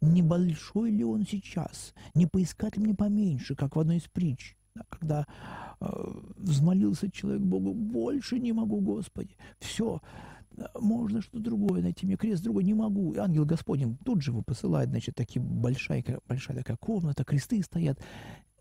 Небольшой 0.00 0.90
ли 0.90 1.04
он 1.04 1.26
сейчас? 1.26 1.94
Не 2.14 2.26
поискать 2.26 2.76
ли 2.76 2.82
мне 2.82 2.94
поменьше, 2.94 3.54
как 3.54 3.76
в 3.76 3.80
одной 3.80 3.98
из 3.98 4.08
притч? 4.08 4.56
Когда 4.88 5.26
э, 5.80 5.86
взмолился 6.36 7.10
человек 7.10 7.42
Богу, 7.42 7.74
больше 7.74 8.38
не 8.38 8.52
могу, 8.52 8.80
Господи, 8.80 9.36
все, 9.58 10.00
можно 10.78 11.22
что-то 11.22 11.44
другое 11.44 11.82
найти, 11.82 12.06
мне 12.06 12.16
крест 12.16 12.42
другой 12.42 12.64
не 12.64 12.74
могу. 12.74 13.12
И 13.12 13.18
ангел 13.18 13.44
Господень 13.44 13.96
тут 14.04 14.22
же 14.22 14.30
его 14.30 14.42
посылает, 14.42 14.90
значит, 14.90 15.14
такие 15.14 15.42
большая, 15.42 16.04
большая 16.28 16.58
такая 16.58 16.76
комната, 16.76 17.24
кресты 17.24 17.62
стоят, 17.62 17.98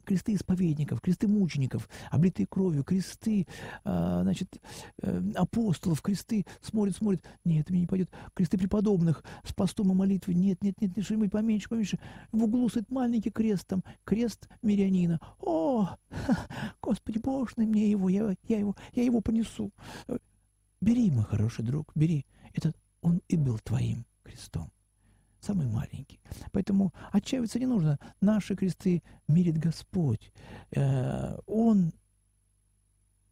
кресты 0.10 0.34
исповедников, 0.34 1.02
кресты 1.02 1.28
мучеников, 1.28 1.88
облитые 2.10 2.48
кровью, 2.48 2.84
кресты, 2.84 3.46
а, 3.84 4.24
значит, 4.24 4.60
э, 5.04 5.22
апостолов, 5.36 6.02
кресты, 6.02 6.48
смотрит, 6.64 6.96
смотрит, 6.96 7.24
нет, 7.46 7.70
мне 7.70 7.82
не 7.82 7.86
пойдет, 7.86 8.10
кресты 8.34 8.58
преподобных 8.58 9.24
с 9.44 9.54
постом 9.54 9.92
и 9.92 9.94
молитвой, 9.94 10.34
нет, 10.34 10.64
нет, 10.64 10.82
нет, 10.82 10.92
что-нибудь 11.06 11.30
поменьше, 11.30 11.70
поменьше. 11.70 12.00
В 12.32 12.44
углу 12.44 12.70
стоит 12.70 12.90
маленький 12.90 13.30
крест 13.30 13.68
там, 13.68 13.84
крест 14.04 14.50
мирянина. 14.64 15.20
О, 15.42 15.90
Господи, 16.82 17.20
Боже, 17.20 17.52
мне 17.58 17.92
его, 17.92 18.10
я, 18.10 18.34
я 18.48 18.58
его, 18.58 18.76
я 18.94 19.04
его 19.04 19.22
понесу. 19.22 19.72
Бери, 20.82 21.12
мой 21.12 21.26
хороший 21.26 21.64
друг, 21.64 21.92
бери. 21.94 22.26
Это 22.54 22.74
он 23.02 23.22
и 23.28 23.38
был 23.38 23.60
твоим 23.60 24.08
крестом 24.24 24.72
самый 25.40 25.68
маленький. 25.68 26.20
Поэтому 26.52 26.94
отчаиваться 27.12 27.60
не 27.60 27.66
нужно. 27.66 28.00
Наши 28.22 28.56
кресты 28.56 29.04
мирит 29.28 29.58
Господь. 29.58 30.32
Э, 30.72 31.38
он 31.46 31.94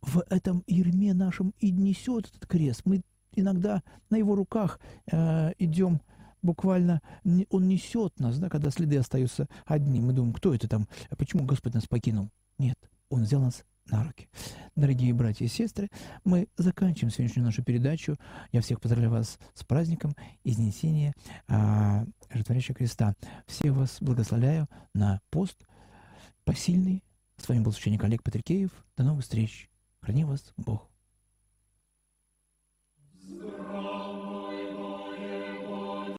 в 0.02 0.24
этом 0.30 0.64
ерме 0.68 1.14
нашем 1.14 1.54
и 1.60 1.72
несет 1.72 2.28
этот 2.28 2.48
крест. 2.48 2.82
Мы 2.86 3.02
иногда 3.34 3.84
на 4.10 4.18
его 4.18 4.36
руках 4.36 4.80
э, 5.12 5.54
идем 5.60 6.02
буквально, 6.42 7.02
он 7.50 7.68
несет 7.68 8.20
нас, 8.20 8.40
да, 8.40 8.50
когда 8.50 8.70
следы 8.70 8.98
остаются 8.98 9.48
одни. 9.66 10.00
Мы 10.00 10.14
думаем, 10.14 10.34
кто 10.34 10.54
это 10.54 10.68
там, 10.68 10.88
почему 11.18 11.46
Господь 11.46 11.74
нас 11.74 11.88
покинул? 11.88 12.30
Нет, 12.58 12.78
он 13.10 13.24
взял 13.24 13.42
нас 13.42 13.64
на 13.90 14.04
руки. 14.04 14.30
Дорогие 14.76 15.14
братья 15.14 15.46
и 15.46 15.48
сестры, 15.48 15.90
мы 16.24 16.48
заканчиваем 16.58 17.12
сегодняшнюю 17.12 17.46
нашу 17.46 17.64
передачу. 17.64 18.18
Я 18.52 18.62
всех 18.62 18.80
поздравляю 18.80 19.12
вас 19.12 19.40
с 19.54 19.64
праздником 19.64 20.16
Изнесения 20.44 21.14
а, 21.48 22.06
Жертворящего 22.32 22.76
Креста. 22.76 23.16
Всех 23.48 23.74
вас 23.74 23.98
благословляю 24.02 24.68
на 24.94 25.22
пост 25.30 25.58
посильный. 26.44 27.04
С 27.38 27.48
вами 27.48 27.62
был 27.62 27.72
священник 27.72 28.04
Олег 28.04 28.24
Патрикеев. 28.24 28.72
До 28.96 29.04
новых 29.04 29.24
встреч. 29.24 29.70
Храни 30.02 30.26
вас 30.26 30.54
Бог. 30.58 30.90